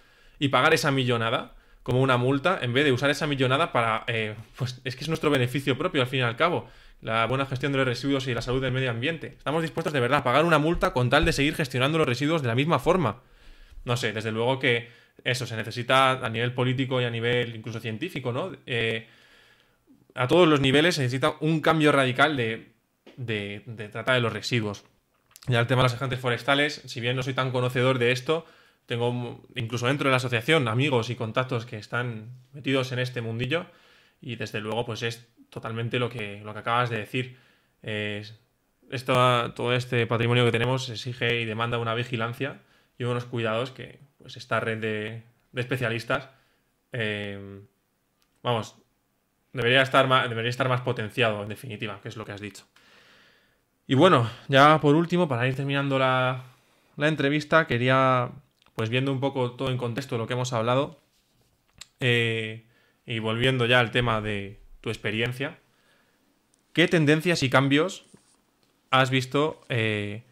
y 0.41 0.49
pagar 0.49 0.75
esa 0.75 0.91
millonada 0.91 1.55
como 1.85 2.01
una 2.01 2.17
multa 2.17 2.59
en 2.63 2.73
vez 2.73 2.85
de 2.85 2.91
usar 2.91 3.11
esa 3.11 3.29
millonada 3.29 3.71
para... 3.71 4.05
Eh, 4.09 4.35
pues 4.57 4.81
es 4.83 4.97
que 4.97 5.05
es 5.05 5.09
nuestro 5.09 5.31
beneficio 5.31 5.79
propio 5.79 6.03
al 6.03 6.09
fin 6.09 6.21
y 6.21 6.23
al 6.23 6.37
cabo, 6.37 6.69
la 7.03 7.27
buena 7.27 7.47
gestión 7.47 7.73
de 7.73 7.79
los 7.79 7.87
residuos 7.87 8.27
y 8.29 8.35
la 8.35 8.43
salud 8.43 8.63
del 8.63 8.73
medio 8.73 8.91
ambiente. 8.91 9.35
Estamos 9.37 9.61
dispuestos 9.61 9.93
de 9.93 10.01
verdad 10.01 10.21
a 10.21 10.25
pagar 10.25 10.45
una 10.45 10.59
multa 10.59 10.93
con 10.93 11.11
tal 11.11 11.25
de 11.25 11.33
seguir 11.33 11.55
gestionando 11.57 11.99
los 11.99 12.07
residuos 12.07 12.43
de 12.43 12.49
la 12.49 12.55
misma 12.55 12.79
forma. 12.79 13.21
No 13.85 13.97
sé, 13.97 14.13
desde 14.13 14.31
luego 14.31 14.61
que 14.61 14.89
eso 15.25 15.45
se 15.45 15.57
necesita 15.57 16.13
a 16.13 16.29
nivel 16.31 16.55
político 16.55 17.01
y 17.01 17.05
a 17.05 17.11
nivel 17.11 17.55
incluso 17.57 17.81
científico, 17.81 18.33
¿no? 18.33 18.53
Eh, 18.67 19.09
a 20.15 20.29
todos 20.29 20.47
los 20.47 20.61
niveles 20.61 20.95
se 20.95 21.03
necesita 21.03 21.35
un 21.41 21.61
cambio 21.61 21.91
radical 21.91 22.37
de, 22.37 22.73
de, 23.17 23.63
de 23.67 23.89
trata 23.89 24.15
de 24.15 24.21
los 24.21 24.33
residuos. 24.33 24.85
Ya 25.49 25.59
el 25.59 25.67
tema 25.67 25.83
de 25.83 25.87
los 25.87 25.95
agentes 25.95 26.21
forestales, 26.21 26.83
si 26.87 27.01
bien 27.01 27.17
no 27.17 27.25
soy 27.25 27.35
tan 27.35 27.51
conocedor 27.51 27.99
de 27.99 28.13
esto, 28.13 28.47
tengo 28.87 29.43
incluso 29.57 29.89
dentro 29.89 30.09
de 30.09 30.13
la 30.13 30.19
asociación 30.19 30.69
amigos 30.69 31.11
y 31.11 31.17
contactos 31.17 31.67
que 31.67 31.79
están 31.79 32.31
metidos 32.53 32.93
en 32.93 33.01
este 33.01 33.23
mundillo 33.23 33.67
y 34.21 34.37
desde 34.37 34.61
luego 34.61 34.85
pues 34.85 35.03
es 35.03 35.27
totalmente 35.53 35.99
lo 35.99 36.09
que, 36.09 36.41
lo 36.43 36.55
que 36.55 36.59
acabas 36.61 36.89
de 36.89 36.99
decir. 36.99 37.37
esto, 38.91 39.53
todo 39.53 39.75
este 39.75 40.07
patrimonio 40.07 40.45
que 40.47 40.53
tenemos 40.53 40.89
exige 40.89 41.41
y 41.41 41.45
demanda 41.45 41.79
una 41.79 41.95
vigilancia 41.95 42.63
y 42.99 43.05
unos 43.05 43.27
cuidados 43.27 43.71
que 43.71 43.99
pues 44.19 44.37
esta 44.37 44.61
red 44.61 44.79
de, 44.79 45.23
especialistas 45.55 46.29
eh, 46.93 47.61
vamos 48.43 48.77
debería 49.53 49.83
estar 49.83 50.07
más, 50.07 50.29
debería 50.29 50.49
estar 50.51 50.69
más 50.69 50.81
potenciado 50.81 51.43
en 51.43 51.49
definitiva 51.49 52.01
que 52.01 52.09
es 52.09 52.17
lo 52.17 52.25
que 52.25 52.33
has 52.33 52.41
dicho 52.41 52.65
y 53.87 53.95
bueno 53.95 54.31
ya 54.49 54.81
por 54.81 54.95
último 54.95 55.29
para 55.29 55.47
ir 55.47 55.55
terminando 55.55 55.99
la, 55.99 56.45
la 56.97 57.09
entrevista 57.09 57.67
quería 57.67 58.31
pues 58.75 58.89
viendo 58.89 59.13
un 59.13 59.21
poco 59.21 59.53
todo 59.53 59.71
en 59.71 59.77
contexto 59.77 60.15
de 60.15 60.21
lo 60.21 60.27
que 60.27 60.35
hemos 60.35 60.53
hablado 60.53 61.01
eh, 62.01 62.67
y 63.05 63.19
volviendo 63.19 63.67
ya 63.67 63.81
al 63.81 63.91
tema 63.91 64.21
de 64.21 64.62
tu 64.83 64.91
experiencia, 64.91 65.59
¿qué 66.75 66.87
tendencias 66.89 67.43
y 67.43 67.49
cambios 67.49 68.05
has 68.91 69.09
visto, 69.09 69.63
eh, 69.71 70.23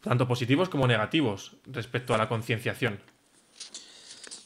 tanto 0.00 0.26
positivos 0.26 0.68
como 0.68 0.88
negativos, 0.88 1.56
respecto 1.66 2.14
a 2.14 2.18
la 2.18 2.28
concienciación? 2.28 2.98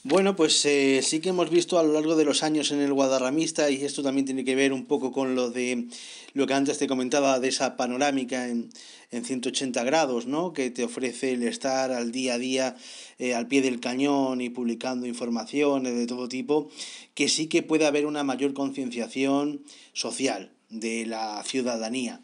Bueno, 0.04 0.36
pues 0.36 0.64
eh, 0.64 1.00
sí 1.02 1.18
que 1.18 1.30
hemos 1.30 1.50
visto 1.50 1.76
a 1.76 1.82
lo 1.82 1.92
largo 1.92 2.14
de 2.14 2.24
los 2.24 2.44
años 2.44 2.70
en 2.70 2.80
el 2.80 2.92
Guadarramista, 2.92 3.68
y 3.68 3.84
esto 3.84 4.00
también 4.00 4.26
tiene 4.26 4.44
que 4.44 4.54
ver 4.54 4.72
un 4.72 4.86
poco 4.86 5.10
con 5.10 5.34
lo 5.34 5.50
de 5.50 5.88
lo 6.34 6.46
que 6.46 6.54
antes 6.54 6.78
te 6.78 6.86
comentaba 6.86 7.40
de 7.40 7.48
esa 7.48 7.76
panorámica 7.76 8.46
en, 8.46 8.70
en 9.10 9.24
180 9.24 9.82
grados, 9.82 10.26
¿no? 10.26 10.52
Que 10.52 10.70
te 10.70 10.84
ofrece 10.84 11.32
el 11.32 11.42
estar 11.42 11.90
al 11.90 12.12
día 12.12 12.34
a 12.34 12.38
día 12.38 12.76
eh, 13.18 13.34
al 13.34 13.48
pie 13.48 13.60
del 13.60 13.80
cañón 13.80 14.40
y 14.40 14.50
publicando 14.50 15.04
informaciones 15.04 15.96
de 15.96 16.06
todo 16.06 16.28
tipo, 16.28 16.70
que 17.14 17.28
sí 17.28 17.48
que 17.48 17.64
puede 17.64 17.84
haber 17.84 18.06
una 18.06 18.22
mayor 18.22 18.54
concienciación 18.54 19.64
social 19.94 20.52
de 20.70 21.06
la 21.06 21.42
ciudadanía 21.44 22.20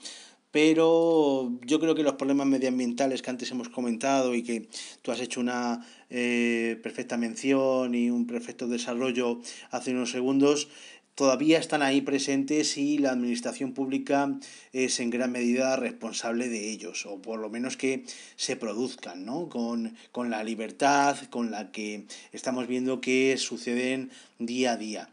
pero 0.55 1.51
yo 1.63 1.81
creo 1.81 1.97
que 1.97 2.05
los 2.05 2.15
problemas 2.15 2.47
medioambientales 2.47 3.23
que 3.23 3.31
antes 3.31 3.51
hemos 3.51 3.69
comentado 3.71 4.37
y 4.37 4.45
que 4.45 4.69
tú 5.03 5.11
has 5.11 5.19
hecho 5.19 5.41
una 5.41 5.85
eh, 6.11 6.79
perfecta 6.81 7.17
mención 7.17 7.93
y 7.97 8.09
un 8.09 8.29
perfecto 8.29 8.69
desarrollo 8.69 9.41
hace 9.73 9.91
unos 9.91 10.13
segundos, 10.13 10.69
todavía 11.17 11.59
están 11.59 11.83
ahí 11.83 12.03
presentes 12.03 12.79
y 12.79 12.99
la 12.99 13.11
administración 13.11 13.73
pública 13.73 14.39
es 14.73 15.01
en 15.01 15.11
gran 15.11 15.33
medida 15.33 15.75
responsable 15.75 16.49
de 16.49 16.71
ellos, 16.71 17.05
o 17.05 17.21
por 17.21 17.41
lo 17.41 17.51
menos 17.51 17.77
que 17.77 18.05
se 18.37 18.55
produzcan, 18.55 19.25
¿no? 19.25 19.49
Con, 19.49 19.97
con 20.13 20.31
la 20.31 20.45
libertad 20.45 21.17
con 21.31 21.51
la 21.51 21.73
que 21.73 22.05
estamos 22.31 22.69
viendo 22.69 23.01
que 23.01 23.37
suceden 23.39 24.13
día 24.39 24.75
a 24.75 24.77
día. 24.77 25.09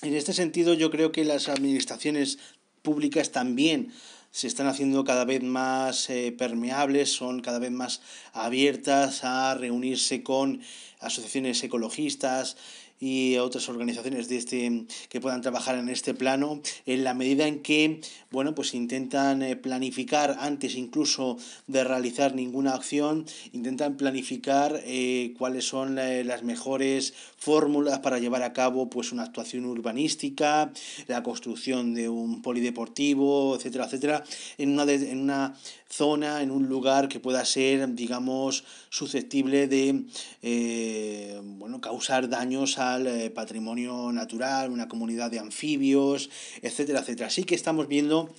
En 0.00 0.14
este 0.14 0.32
sentido, 0.32 0.72
yo 0.72 0.90
creo 0.90 1.12
que 1.12 1.26
las 1.26 1.50
administraciones 1.50 2.38
públicas 2.80 3.32
también 3.32 3.92
se 4.32 4.46
están 4.46 4.66
haciendo 4.66 5.04
cada 5.04 5.26
vez 5.26 5.42
más 5.42 6.08
eh, 6.08 6.32
permeables, 6.32 7.12
son 7.12 7.40
cada 7.40 7.58
vez 7.58 7.70
más 7.70 8.00
abiertas 8.32 9.24
a 9.24 9.54
reunirse 9.54 10.22
con 10.22 10.62
asociaciones 11.00 11.62
ecologistas, 11.62 12.56
y 13.02 13.36
otras 13.38 13.68
organizaciones 13.68 14.28
de 14.28 14.36
este, 14.36 14.86
que 15.08 15.20
puedan 15.20 15.40
trabajar 15.40 15.76
en 15.76 15.88
este 15.88 16.14
plano, 16.14 16.60
en 16.86 17.02
la 17.02 17.14
medida 17.14 17.48
en 17.48 17.60
que 17.60 18.00
bueno, 18.30 18.54
pues 18.54 18.74
intentan 18.74 19.42
eh, 19.42 19.56
planificar 19.56 20.36
antes 20.38 20.76
incluso 20.76 21.36
de 21.66 21.82
realizar 21.82 22.36
ninguna 22.36 22.74
acción, 22.74 23.26
intentan 23.52 23.96
planificar 23.96 24.80
eh, 24.84 25.34
cuáles 25.36 25.66
son 25.66 25.96
las 25.96 26.44
mejores 26.44 27.12
fórmulas 27.36 27.98
para 27.98 28.20
llevar 28.20 28.44
a 28.44 28.52
cabo 28.52 28.88
pues 28.88 29.10
una 29.10 29.24
actuación 29.24 29.64
urbanística, 29.66 30.72
la 31.08 31.24
construcción 31.24 31.94
de 31.94 32.08
un 32.08 32.40
polideportivo, 32.40 33.56
etcétera, 33.56 33.86
etcétera, 33.86 34.24
en 34.58 34.70
una, 34.70 34.90
en 34.92 35.18
una 35.18 35.54
zona, 35.92 36.42
en 36.42 36.50
un 36.50 36.68
lugar 36.68 37.08
que 37.08 37.20
pueda 37.20 37.44
ser, 37.44 37.94
digamos, 37.94 38.64
susceptible 38.88 39.68
de 39.68 40.04
eh, 40.40 41.40
bueno, 41.42 41.80
causar 41.80 42.28
daños 42.28 42.78
al 42.78 43.06
eh, 43.06 43.30
patrimonio 43.30 44.10
natural, 44.10 44.70
una 44.70 44.88
comunidad 44.88 45.30
de 45.30 45.38
anfibios, 45.38 46.30
etcétera, 46.62 47.00
etcétera. 47.00 47.26
Así 47.28 47.44
que 47.44 47.54
estamos 47.54 47.88
viendo 47.88 48.30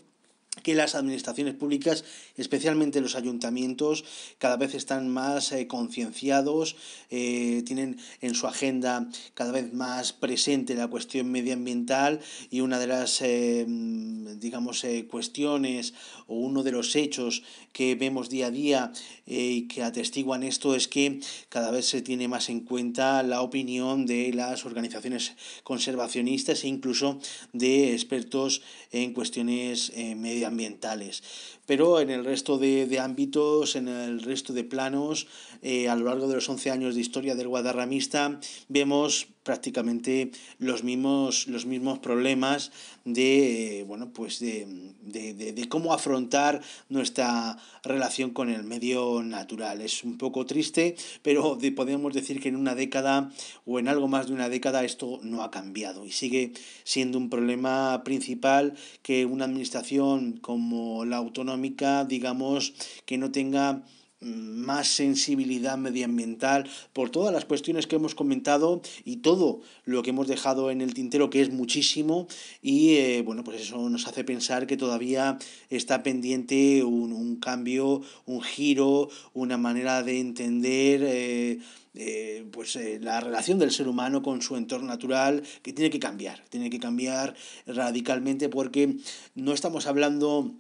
que 0.62 0.76
las 0.76 0.96
administraciones 0.96 1.56
públicas, 1.56 2.04
especialmente 2.36 3.02
los 3.02 3.16
ayuntamientos, 3.16 4.06
cada 4.38 4.58
vez 4.58 4.74
están 4.76 5.10
más 5.10 5.52
eh, 5.52 5.68
concienciados, 5.68 6.76
eh, 7.10 7.64
tienen 7.66 7.98
en 8.22 8.36
su 8.36 8.48
agenda 8.48 9.08
cada 9.34 9.52
vez 9.52 9.74
más 9.74 10.14
presente 10.14 10.76
la 10.76 10.88
cuestión 10.88 11.32
medioambiental 11.32 12.20
y 12.50 12.62
una 12.62 12.80
de 12.80 12.88
las, 12.88 13.22
eh, 13.22 13.66
digamos, 13.68 14.86
cuestiones 15.10 15.94
o 16.28 16.36
uno 16.36 16.64
de 16.64 16.72
los 16.72 16.96
hechos 16.96 17.44
que 17.72 17.96
vemos 17.96 18.30
día 18.30 18.48
a 18.48 18.52
día 18.52 18.92
y 19.26 19.68
que 19.68 19.84
atestiguan 19.84 20.44
esto 20.44 20.76
es 20.76 20.88
que 20.88 21.20
cada 21.50 21.72
vez 21.72 21.86
se 21.86 22.02
tiene 22.02 22.28
más 22.28 22.50
en 22.50 22.62
cuenta 22.62 23.24
la 23.24 23.42
opinión 23.42 24.06
de 24.06 24.32
las 24.34 24.66
organizaciones 24.66 25.34
conservacionistas 25.64 26.64
e 26.64 26.68
incluso 26.68 27.20
de 27.52 27.94
expertos 27.94 28.62
en 28.92 29.14
cuestiones 29.14 29.92
medioambientales 29.96 30.54
ambientales. 30.54 31.24
Pero 31.66 32.00
en 32.00 32.10
el 32.10 32.26
resto 32.26 32.58
de, 32.58 32.86
de 32.88 33.00
ámbitos, 33.00 33.76
en 33.76 33.88
el 33.88 34.22
resto 34.22 34.52
de 34.54 34.64
planos, 34.64 35.28
eh, 35.64 35.88
a 35.88 35.96
lo 35.96 36.06
largo 36.06 36.28
de 36.28 36.36
los 36.36 36.50
11 36.50 36.72
años 36.72 36.96
de 36.96 37.02
historia 37.02 37.36
del 37.36 37.48
Guadarramista, 37.48 38.40
vemos 38.68 39.28
prácticamente 39.44 40.32
los 40.58 40.84
mismos, 40.84 41.48
los 41.48 41.66
mismos 41.66 42.00
problemas 42.00 42.72
de, 43.06 43.84
bueno, 43.88 44.12
pues 44.14 44.40
de, 44.40 44.68
de, 45.02 45.34
de, 45.34 45.70
cómo 45.70 45.94
afrontar 45.94 46.62
nuestra 46.90 47.58
relación 47.84 48.32
con 48.32 48.50
el 48.50 48.64
medio 48.64 49.22
natural. 49.24 49.82
Es 49.82 50.04
un 50.04 50.18
poco 50.18 50.46
triste, 50.46 50.96
pero 51.22 51.58
podemos 51.76 52.14
decir 52.14 52.40
que 52.40 52.50
en 52.50 52.56
una 52.56 52.76
década 52.76 53.32
o 53.66 53.80
en 53.80 53.88
algo 53.88 54.08
más 54.08 54.28
de 54.28 54.34
una 54.34 54.50
década 54.50 54.84
esto 54.84 55.20
no 55.24 55.44
ha 55.44 55.52
cambiado 55.52 56.06
y 56.06 56.12
sigue 56.12 56.54
siendo 56.84 57.18
un 57.18 57.30
problema 57.30 58.04
principal 58.04 58.76
que 59.02 59.26
una 59.26 59.46
administración 59.46 60.38
como 60.42 61.06
la 61.06 61.18
autonómica, 61.18 62.06
digamos, 62.06 62.74
que 63.06 63.18
no 63.18 63.32
tenga 63.32 63.84
más 64.24 64.88
sensibilidad 64.88 65.78
medioambiental 65.78 66.70
por 66.94 67.10
todas 67.10 67.34
las 67.34 67.46
cuestiones 67.46 67.88
que 67.88 67.96
hemos 67.96 68.16
comentado 68.16 68.82
y 69.06 69.18
todo 69.18 69.62
lo 69.86 70.04
que 70.04 70.12
hemos 70.12 70.28
dejado 70.28 70.72
en 70.72 70.82
el 70.82 70.94
tintero 70.94 71.30
que 71.30 71.42
es 71.42 71.52
muchísimo. 71.52 72.28
Y 72.62 72.96
eh, 72.96 73.22
bueno 73.24 73.44
pues 73.44 73.62
eso 73.62 73.90
nos 73.90 74.08
hace 74.08 74.24
pensar 74.24 74.68
que 74.68 74.78
todavía 74.78 75.38
está 75.70 76.04
pendiente 76.04 76.84
un, 76.84 77.14
un 77.14 77.38
cambio 77.38 78.02
un 78.26 78.42
giro 78.42 79.10
una 79.34 79.58
manera 79.58 80.04
de 80.04 80.20
entender 80.20 81.02
eh, 81.04 81.60
eh, 81.96 82.46
pues 82.52 82.78
la 83.02 83.20
relación 83.20 83.60
del 83.60 83.72
ser 83.72 83.88
humano 83.88 84.24
con 84.24 84.42
su 84.42 84.56
entorno 84.56 84.88
natural 84.88 85.44
que 85.62 85.74
tiene 85.74 85.90
que 85.90 86.00
cambiar 86.00 86.44
tiene 86.50 86.70
que 86.70 86.80
cambiar 86.80 87.36
radicalmente 87.68 88.50
porque 88.50 88.96
no 89.36 89.54
estamos 89.54 89.86
hablando 89.86 90.54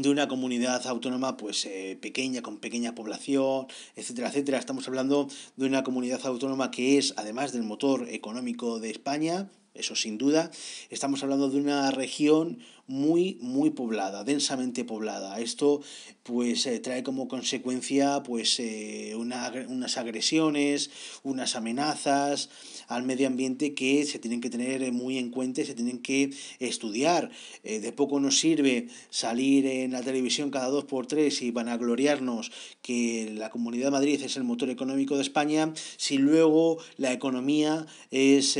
de 0.00 0.08
una 0.08 0.26
comunidad 0.26 0.86
autónoma 0.86 1.36
pues 1.36 1.66
eh, 1.66 1.98
pequeña, 2.00 2.40
con 2.40 2.58
pequeña 2.58 2.94
población, 2.94 3.66
etcétera, 3.94 4.28
etcétera. 4.28 4.58
Estamos 4.58 4.88
hablando 4.88 5.28
de 5.56 5.66
una 5.66 5.84
comunidad 5.84 6.24
autónoma 6.24 6.70
que 6.70 6.96
es, 6.96 7.12
además 7.16 7.52
del 7.52 7.62
motor 7.62 8.08
económico 8.08 8.80
de 8.80 8.90
España, 8.90 9.50
eso 9.74 9.94
sin 9.94 10.18
duda, 10.18 10.50
estamos 10.90 11.22
hablando 11.22 11.48
de 11.48 11.58
una 11.58 11.90
región 11.90 12.58
muy, 12.86 13.38
muy 13.40 13.70
poblada, 13.70 14.24
densamente 14.24 14.84
poblada. 14.84 15.40
Esto 15.40 15.80
pues 16.22 16.66
eh, 16.66 16.78
trae 16.80 17.02
como 17.02 17.28
consecuencia 17.28 18.22
pues 18.22 18.60
eh, 18.60 19.14
unas 19.16 19.96
agresiones, 19.96 20.90
unas 21.22 21.56
amenazas 21.56 22.50
al 22.88 23.04
medio 23.04 23.26
ambiente 23.26 23.74
que 23.74 24.04
se 24.04 24.18
tienen 24.18 24.40
que 24.40 24.50
tener 24.50 24.90
muy 24.92 25.18
en 25.18 25.30
cuenta 25.30 25.60
y 25.60 25.66
se 25.66 25.74
tienen 25.74 25.98
que 25.98 26.30
estudiar. 26.58 27.30
Eh, 27.64 27.80
de 27.80 27.92
poco 27.92 28.20
nos 28.20 28.38
sirve 28.38 28.88
salir 29.10 29.66
en 29.66 29.92
la 29.92 30.02
televisión 30.02 30.50
cada 30.50 30.68
dos 30.68 30.84
por 30.84 31.06
tres 31.06 31.42
y 31.42 31.50
van 31.50 31.68
a 31.68 31.76
gloriarnos 31.76 32.52
que 32.82 33.32
la 33.34 33.50
Comunidad 33.50 33.86
de 33.86 33.90
Madrid 33.92 34.22
es 34.22 34.36
el 34.36 34.44
motor 34.44 34.70
económico 34.70 35.16
de 35.16 35.22
España 35.22 35.72
si 35.96 36.18
luego 36.18 36.78
la 36.96 37.12
economía 37.12 37.86
es 38.10 38.58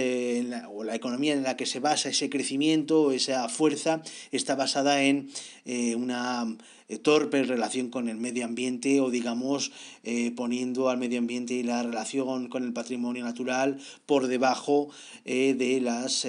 o 0.70 0.84
la 0.84 0.94
economía 0.94 1.32
en 1.32 1.42
la 1.42 1.56
que 1.56 1.66
se 1.66 1.80
basa 1.80 2.08
ese 2.08 2.30
crecimiento, 2.30 3.12
esa 3.12 3.48
fuerza 3.48 4.02
está 4.30 4.54
basada 4.54 5.02
en 5.02 5.30
eh, 5.64 5.94
una 5.94 6.56
eh, 6.92 6.98
torpe 6.98 7.42
relación 7.42 7.88
con 7.88 8.08
el 8.10 8.18
medio 8.18 8.44
ambiente 8.44 9.00
o 9.00 9.10
digamos 9.10 9.72
eh, 10.04 10.30
poniendo 10.36 10.90
al 10.90 10.98
medio 10.98 11.18
ambiente 11.18 11.54
y 11.54 11.62
la 11.62 11.82
relación 11.82 12.48
con 12.48 12.64
el 12.64 12.74
patrimonio 12.74 13.24
natural 13.24 13.78
por 14.04 14.26
debajo 14.26 14.90
de 15.24 15.80
las 15.80 16.26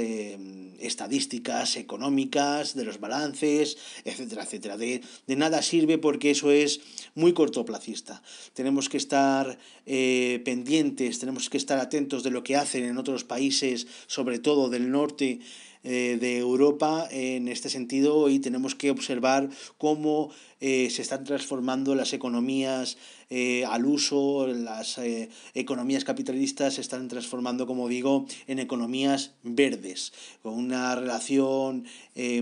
estadísticas 0.79 1.77
económicas, 1.77 2.75
de 2.75 2.85
los 2.85 2.99
balances, 2.99 3.77
etcétera, 4.05 4.43
etcétera. 4.43 4.77
De, 4.77 5.01
de, 5.27 5.35
nada 5.35 5.61
sirve 5.61 5.97
porque 5.97 6.31
eso 6.31 6.51
es 6.51 6.81
muy 7.15 7.33
cortoplacista. 7.33 8.21
Tenemos 8.53 8.89
que 8.89 8.97
estar 8.97 9.57
pendientes, 9.85 11.19
tenemos 11.19 11.49
que 11.49 11.57
estar 11.57 11.79
atentos 11.79 12.23
de 12.23 12.31
lo 12.31 12.43
que 12.43 12.55
hacen 12.55 12.85
en 12.85 12.97
otros 12.97 13.23
países, 13.23 13.87
sobre 14.07 14.39
todo 14.39 14.69
del 14.69 14.91
norte 14.91 15.39
eh, 15.83 16.17
de 16.19 16.37
Europa 16.37 17.07
en 17.11 17.47
este 17.47 17.69
sentido 17.69 18.29
y 18.29 18.39
tenemos 18.39 18.73
que 18.73 18.89
observar 18.89 19.49
cómo 19.77 20.31
eh, 20.61 20.89
se 20.89 21.01
están 21.01 21.25
transformando 21.25 21.93
las 21.93 22.13
economías 22.13 22.97
eh, 23.35 23.65
al 23.65 23.87
uso, 23.87 24.45
las 24.45 24.99
eh, 24.99 25.27
economías 25.55 26.03
capitalistas 26.03 26.75
se 26.75 26.81
están 26.81 27.07
transformando, 27.07 27.65
como 27.65 27.89
digo, 27.89 28.27
en 28.45 28.59
economías 28.59 29.31
verdes, 29.41 30.13
con 30.43 30.53
una 30.53 30.93
relación 30.93 31.85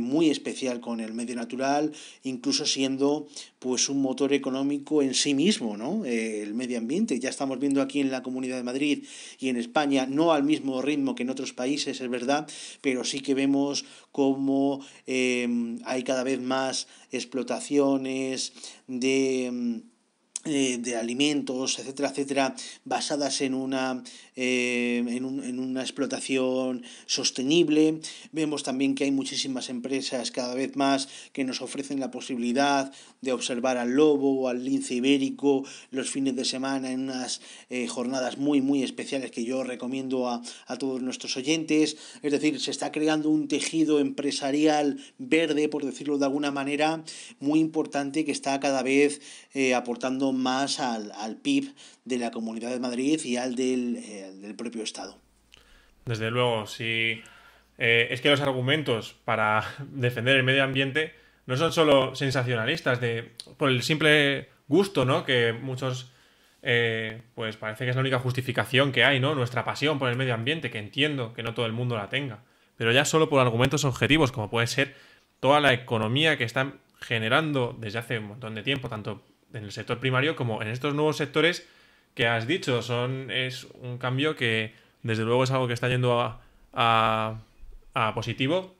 muy 0.01 0.29
especial 0.29 0.81
con 0.81 0.99
el 0.99 1.13
medio 1.13 1.33
natural, 1.37 1.93
incluso 2.23 2.65
siendo 2.65 3.29
pues 3.59 3.87
un 3.87 4.01
motor 4.01 4.33
económico 4.33 5.01
en 5.01 5.13
sí 5.13 5.33
mismo, 5.33 5.77
¿no? 5.77 6.03
el 6.03 6.53
medio 6.53 6.77
ambiente. 6.77 7.17
Ya 7.21 7.29
estamos 7.29 7.57
viendo 7.57 7.81
aquí 7.81 8.01
en 8.01 8.11
la 8.11 8.21
Comunidad 8.21 8.57
de 8.57 8.63
Madrid 8.63 9.05
y 9.39 9.47
en 9.47 9.55
España, 9.55 10.05
no 10.05 10.33
al 10.33 10.43
mismo 10.43 10.81
ritmo 10.81 11.15
que 11.15 11.23
en 11.23 11.29
otros 11.29 11.53
países, 11.53 12.01
es 12.01 12.09
verdad, 12.09 12.49
pero 12.81 13.05
sí 13.05 13.21
que 13.21 13.33
vemos 13.33 13.85
cómo 14.11 14.85
hay 15.07 16.03
cada 16.03 16.23
vez 16.23 16.41
más 16.41 16.87
explotaciones 17.11 18.51
de 18.87 19.49
mm, 19.51 19.90
eh, 20.43 20.79
de 20.79 20.95
alimentos, 20.95 21.77
etcétera, 21.77 22.09
etcétera, 22.09 22.55
basadas 22.83 23.41
en 23.41 23.53
una, 23.53 24.01
eh, 24.35 25.05
en, 25.07 25.23
un, 25.23 25.43
en, 25.43 25.59
una 25.59 25.81
explotación 25.81 26.83
sostenible. 27.05 27.99
Vemos 28.31 28.63
también 28.63 28.95
que 28.95 29.03
hay 29.03 29.11
muchísimas 29.11 29.69
empresas 29.69 30.31
cada 30.31 30.55
vez 30.55 30.75
más 30.75 31.09
que 31.31 31.43
nos 31.43 31.61
ofrecen 31.61 31.99
la 31.99 32.09
posibilidad 32.09 32.91
de 33.21 33.33
observar 33.33 33.77
al 33.77 33.91
lobo 33.91 34.41
o 34.41 34.47
al 34.47 34.65
lince 34.65 34.95
ibérico 34.95 35.63
los 35.91 36.09
fines 36.09 36.35
de 36.35 36.43
semana 36.43 36.91
en 36.91 37.01
unas 37.01 37.39
eh, 37.69 37.85
jornadas 37.85 38.39
muy, 38.39 38.61
muy 38.61 38.81
especiales 38.81 39.29
que 39.29 39.45
yo 39.45 39.63
recomiendo 39.63 40.27
a, 40.27 40.41
a 40.65 40.77
todos 40.79 41.03
nuestros 41.03 41.37
oyentes. 41.37 41.97
Es 42.23 42.31
decir, 42.31 42.59
se 42.59 42.71
está 42.71 42.91
creando 42.91 43.29
un 43.29 43.47
tejido 43.47 43.99
empresarial 43.99 44.97
verde, 45.19 45.69
por 45.69 45.85
decirlo 45.85 46.17
de 46.17 46.25
alguna 46.25 46.49
manera, 46.49 47.03
muy 47.39 47.59
importante 47.59 48.25
que 48.25 48.31
está 48.31 48.59
cada 48.59 48.81
vez 48.81 49.21
aportando 49.75 50.30
más 50.33 50.79
al, 50.79 51.11
al 51.13 51.37
PIB 51.37 51.73
de 52.05 52.17
la 52.17 52.31
Comunidad 52.31 52.69
de 52.69 52.79
Madrid 52.79 53.19
y 53.23 53.37
al 53.37 53.55
del, 53.55 53.97
eh, 53.97 54.53
propio 54.57 54.83
Estado. 54.83 55.17
Desde 56.05 56.31
luego, 56.31 56.67
sí. 56.67 57.21
Eh, 57.77 58.07
es 58.11 58.21
que 58.21 58.29
los 58.29 58.41
argumentos 58.41 59.15
para 59.25 59.63
defender 59.91 60.35
el 60.37 60.43
medio 60.43 60.63
ambiente 60.63 61.13
no 61.45 61.57
son 61.57 61.71
solo 61.73 62.15
sensacionalistas, 62.15 63.01
de, 63.01 63.31
por 63.57 63.69
el 63.69 63.81
simple 63.83 64.49
gusto, 64.67 65.05
¿no? 65.05 65.25
Que 65.25 65.53
muchos, 65.53 66.11
eh, 66.61 67.21
pues 67.35 67.57
parece 67.57 67.83
que 67.83 67.89
es 67.89 67.95
la 67.95 68.01
única 68.01 68.19
justificación 68.19 68.91
que 68.91 69.03
hay, 69.03 69.19
¿no? 69.19 69.35
Nuestra 69.35 69.65
pasión 69.65 69.99
por 69.99 70.09
el 70.09 70.15
medio 70.15 70.33
ambiente, 70.33 70.69
que 70.71 70.79
entiendo 70.79 71.33
que 71.33 71.43
no 71.43 71.53
todo 71.53 71.65
el 71.65 71.73
mundo 71.73 71.97
la 71.97 72.09
tenga. 72.09 72.43
Pero 72.77 72.91
ya 72.91 73.05
solo 73.05 73.29
por 73.29 73.41
argumentos 73.41 73.83
objetivos, 73.85 74.31
como 74.31 74.49
puede 74.49 74.67
ser 74.67 74.95
toda 75.39 75.59
la 75.59 75.73
economía 75.73 76.37
que 76.37 76.43
están 76.43 76.79
generando 77.01 77.75
desde 77.77 77.99
hace 77.99 78.19
un 78.19 78.27
montón 78.27 78.55
de 78.55 78.63
tiempo, 78.63 78.87
tanto 78.87 79.23
en 79.53 79.63
el 79.63 79.71
sector 79.71 79.99
primario 79.99 80.35
como 80.35 80.61
en 80.61 80.67
estos 80.67 80.93
nuevos 80.93 81.17
sectores 81.17 81.67
que 82.13 82.27
has 82.27 82.47
dicho. 82.47 82.81
Son, 82.81 83.31
es 83.31 83.67
un 83.81 83.97
cambio 83.97 84.35
que 84.35 84.73
desde 85.03 85.23
luego 85.23 85.43
es 85.43 85.51
algo 85.51 85.67
que 85.67 85.73
está 85.73 85.89
yendo 85.89 86.21
a, 86.21 86.41
a, 86.73 88.13
positivo 88.13 88.75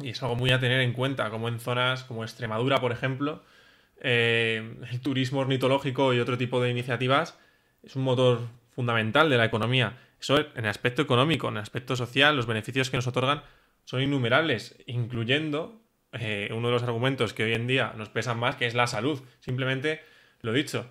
y 0.00 0.10
es 0.10 0.22
algo 0.22 0.36
muy 0.36 0.50
a 0.50 0.60
tener 0.60 0.80
en 0.80 0.92
cuenta, 0.92 1.30
como 1.30 1.48
en 1.48 1.60
zonas 1.60 2.04
como 2.04 2.24
Extremadura, 2.24 2.80
por 2.80 2.92
ejemplo, 2.92 3.42
eh, 4.00 4.74
el 4.90 5.00
turismo 5.00 5.40
ornitológico 5.40 6.12
y 6.14 6.18
otro 6.18 6.38
tipo 6.38 6.60
de 6.60 6.70
iniciativas 6.70 7.38
es 7.82 7.94
un 7.94 8.02
motor 8.02 8.40
fundamental 8.74 9.30
de 9.30 9.36
la 9.36 9.44
economía. 9.44 9.98
Eso 10.20 10.38
en 10.38 10.64
el 10.64 10.66
aspecto 10.66 11.02
económico, 11.02 11.48
en 11.48 11.56
el 11.56 11.62
aspecto 11.62 11.96
social, 11.96 12.36
los 12.36 12.46
beneficios 12.46 12.90
que 12.90 12.96
nos 12.96 13.06
otorgan 13.06 13.42
son 13.84 14.02
innumerables, 14.02 14.76
incluyendo 14.86 15.81
eh, 16.12 16.50
uno 16.52 16.68
de 16.68 16.74
los 16.74 16.82
argumentos 16.82 17.32
que 17.32 17.44
hoy 17.44 17.54
en 17.54 17.66
día 17.66 17.94
nos 17.96 18.08
pesan 18.08 18.38
más, 18.38 18.56
que 18.56 18.66
es 18.66 18.74
la 18.74 18.86
salud. 18.86 19.22
Simplemente 19.40 20.02
lo 20.40 20.52
dicho. 20.52 20.86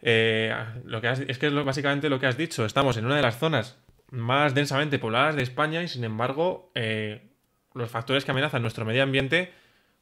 Eh, 0.00 0.54
lo 0.84 1.00
que 1.00 1.08
es 1.10 1.38
que 1.38 1.46
es 1.48 1.64
básicamente 1.64 2.08
lo 2.08 2.18
que 2.18 2.26
has 2.26 2.36
dicho. 2.36 2.64
Estamos 2.64 2.96
en 2.96 3.06
una 3.06 3.16
de 3.16 3.22
las 3.22 3.38
zonas 3.38 3.78
más 4.10 4.54
densamente 4.54 4.98
pobladas 4.98 5.36
de 5.36 5.42
España 5.42 5.82
y 5.82 5.88
sin 5.88 6.02
embargo 6.04 6.72
eh, 6.74 7.28
los 7.74 7.90
factores 7.90 8.24
que 8.24 8.30
amenazan 8.30 8.62
nuestro 8.62 8.86
medio 8.86 9.02
ambiente 9.02 9.52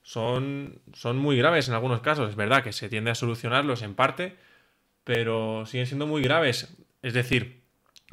son, 0.03 0.81
son 0.93 1.17
muy 1.17 1.37
graves 1.37 1.69
en 1.69 1.75
algunos 1.75 2.01
casos. 2.01 2.31
Es 2.31 2.37
verdad 2.37 2.63
que 2.63 2.73
se 2.73 2.89
tiende 2.89 3.11
a 3.11 3.17
solucionarlos 3.17 3.83
en 3.83 3.95
parte, 3.95 4.37
pero 5.03 5.67
siguen 5.67 5.87
siendo 5.87 6.07
muy 6.07 6.23
graves. 6.23 6.77
Es 7.03 7.15
decir, 7.15 7.65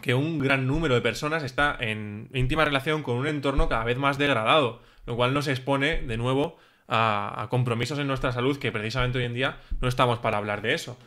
que 0.01 0.15
un 0.15 0.39
gran 0.39 0.65
número 0.65 0.95
de 0.95 1.01
personas 1.01 1.43
está 1.43 1.77
en 1.79 2.29
íntima 2.33 2.65
relación 2.65 3.03
con 3.03 3.17
un 3.17 3.27
entorno 3.27 3.69
cada 3.69 3.83
vez 3.83 3.97
más 3.97 4.17
degradado 4.17 4.81
lo 5.05 5.15
cual 5.15 5.33
nos 5.33 5.47
expone 5.47 6.01
de 6.01 6.17
nuevo 6.17 6.57
a, 6.87 7.47
compromisos 7.49 7.99
en 7.99 8.07
nuestra 8.07 8.31
salud 8.31 8.57
que 8.57 8.71
precisamente 8.71 9.17
hoy 9.17 9.25
en 9.25 9.33
día 9.33 9.57
no 9.81 9.87
estamos 9.87 10.19
para 10.19 10.37
hablar 10.37 10.61
de 10.61 10.73
eso. 10.73 10.97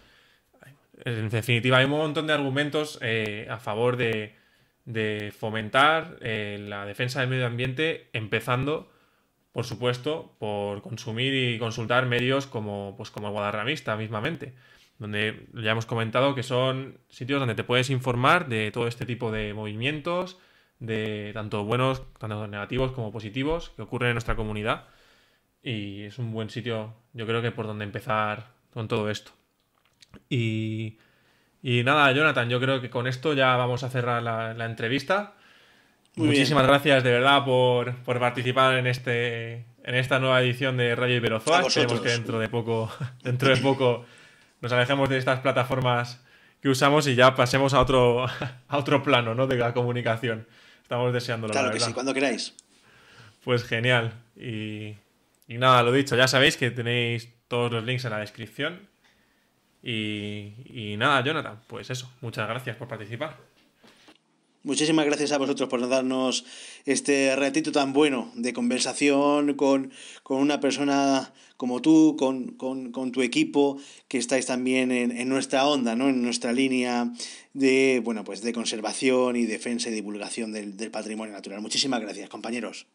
En 1.05 1.29
definitiva, 1.29 1.79
hay 1.79 1.85
un 1.85 1.93
montón 1.93 2.27
de 2.27 2.33
argumentos 2.33 2.99
eh, 3.03 3.47
a 3.51 3.59
favor 3.59 3.97
de, 3.97 4.35
fomentar 5.39 6.17
eh, 6.21 6.59
la 6.61 6.87
defensa 6.87 7.21
del 7.21 7.29
medio 7.29 7.47
ambiente, 7.47 8.09
empezando, 8.13 8.91
por 9.53 9.65
supuesto, 9.65 10.35
por 10.39 10.81
consumir 10.81 11.35
y 11.35 11.59
consultar 11.59 12.07
medios 12.07 12.47
como, 12.47 12.95
pues, 12.97 13.11
como 13.11 13.27
el 13.27 13.33
Guadarramista 13.33 13.97
mismamente, 13.97 14.55
donde 14.99 15.47
ya 15.53 15.73
hemos 15.73 15.87
comentado 15.87 16.35
que 16.35 16.43
son 16.43 16.99
sitios 17.09 17.41
donde 17.41 17.55
te 17.55 17.65
puedes 17.65 17.91
informar 17.91 18.49
de 18.49 18.71
todo 18.71 18.89
este 18.89 19.05
tipo 19.05 19.31
de 19.31 19.53
movimientos, 19.53 20.39
de 20.79 21.31
tanto 21.35 21.65
buenos, 21.65 22.03
tanto 22.19 22.47
negativos 22.47 22.93
como 22.93 23.13
positivos 23.13 23.71
que 23.71 23.83
ocurren 23.83 24.11
en 24.11 24.15
nuestra 24.15 24.37
comunidad. 24.37 24.85
Y 25.63 26.03
es 26.03 26.19
un 26.19 26.33
buen 26.33 26.51
sitio, 26.51 26.95
yo 27.13 27.27
creo 27.27 27.43
que 27.43 27.51
por 27.51 27.67
donde 27.67 27.85
empezar 27.85 28.49
con 28.73 28.89
todo 28.89 29.11
esto. 29.11 29.33
Y, 30.29 30.99
y 31.63 31.83
nada, 31.83 32.13
Jonathan, 32.13 32.49
yo 32.49 32.61
creo 32.61 32.81
que 32.81 32.91
con 32.91 33.07
esto 33.07 33.33
ya 33.33 33.57
vamos 33.57 33.83
a 33.83 33.91
cerrar 33.91 34.23
la, 34.23 34.65
entrevista. 34.65 35.35
Muchísimas 36.15 36.67
gracias 36.67 37.05
de 37.05 37.11
verdad 37.11 37.45
por, 37.45 37.95
participar 38.05 38.77
en 38.77 38.87
este 38.87 39.67
en 39.87 39.95
esta 39.95 40.19
nueva 40.19 40.43
edición 40.43 40.77
de 40.77 40.95
Radio 40.95 41.17
Iberozoa. 41.17 41.61
Esperemos 41.61 42.01
que 42.01 42.09
dentro 42.09 42.39
de 42.39 42.49
poco, 42.49 42.91
dentro 43.23 43.49
de 43.49 43.57
poco 43.57 44.05
nos 44.61 44.73
alejemos 44.73 45.09
de 45.09 45.19
estas 45.19 45.41
plataformas 45.41 46.25
que 46.61 46.69
usamos 46.69 47.07
y 47.07 47.15
ya 47.15 47.35
pasemos 47.35 47.73
a 47.75 47.81
otro, 47.81 48.27
a 48.69 48.77
otro 48.77 49.03
plano 49.03 49.35
¿no? 49.35 49.47
de 49.47 49.57
la 49.57 49.73
comunicación. 49.73 50.47
Estamos 50.87 51.13
deseándolo. 51.13 51.53
Claro 51.53 51.73
que 51.73 51.81
sí, 51.81 51.93
cuando 51.93 52.15
queráis. 52.15 52.55
Pues 53.43 53.65
genial. 53.65 54.13
Y, 54.37 54.95
nada, 55.49 55.83
lo 55.83 55.91
dicho, 55.91 56.15
ya 56.15 56.29
sabéis 56.29 56.57
que 56.57 56.71
tenéis 56.71 57.29
todos 57.49 57.73
los 57.73 57.83
links 57.83 58.05
en 58.05 58.13
la 58.13 58.19
descripción. 58.19 58.89
Y, 59.83 60.53
y 60.67 60.97
nada, 60.97 61.25
Jonathan, 61.25 61.61
pues 61.67 61.91
eso, 61.91 62.09
muchas 62.21 62.49
gracias 62.49 62.77
por 62.77 62.87
participar. 62.87 63.37
Muchísimas 64.63 65.07
gracias 65.07 65.31
a 65.33 65.39
vosotros 65.39 65.69
por 65.69 65.89
darnos 65.89 66.45
este 66.85 67.35
ratito 67.35 67.73
tan 67.73 67.93
bueno 67.93 68.31
de 68.37 68.53
conversación 68.53 69.55
con, 69.55 69.93
una 70.29 70.61
persona 70.61 71.33
como 71.57 71.81
tú, 71.81 72.17
con, 72.17 73.13
tu 73.13 73.23
equipo, 73.23 73.79
que 74.09 74.19
estáis 74.19 74.47
también 74.47 74.91
en, 74.93 75.29
nuestra 75.29 75.67
onda, 75.67 75.97
¿no? 75.97 76.09
en 76.09 76.23
nuestra 76.23 76.53
línea 76.53 77.13
de, 77.55 78.01
bueno, 78.05 78.25
pues 78.25 78.43
de 78.43 78.53
conservación 78.53 79.37
y 79.37 79.47
defensa 79.47 79.89
y 79.89 79.93
divulgación 79.93 80.53
del, 80.53 80.77
del 80.77 80.91
patrimonio 80.91 81.33
natural. 81.33 81.61
Muchísimas 81.61 82.01
gracias, 82.01 82.29
compañeros. 82.29 82.87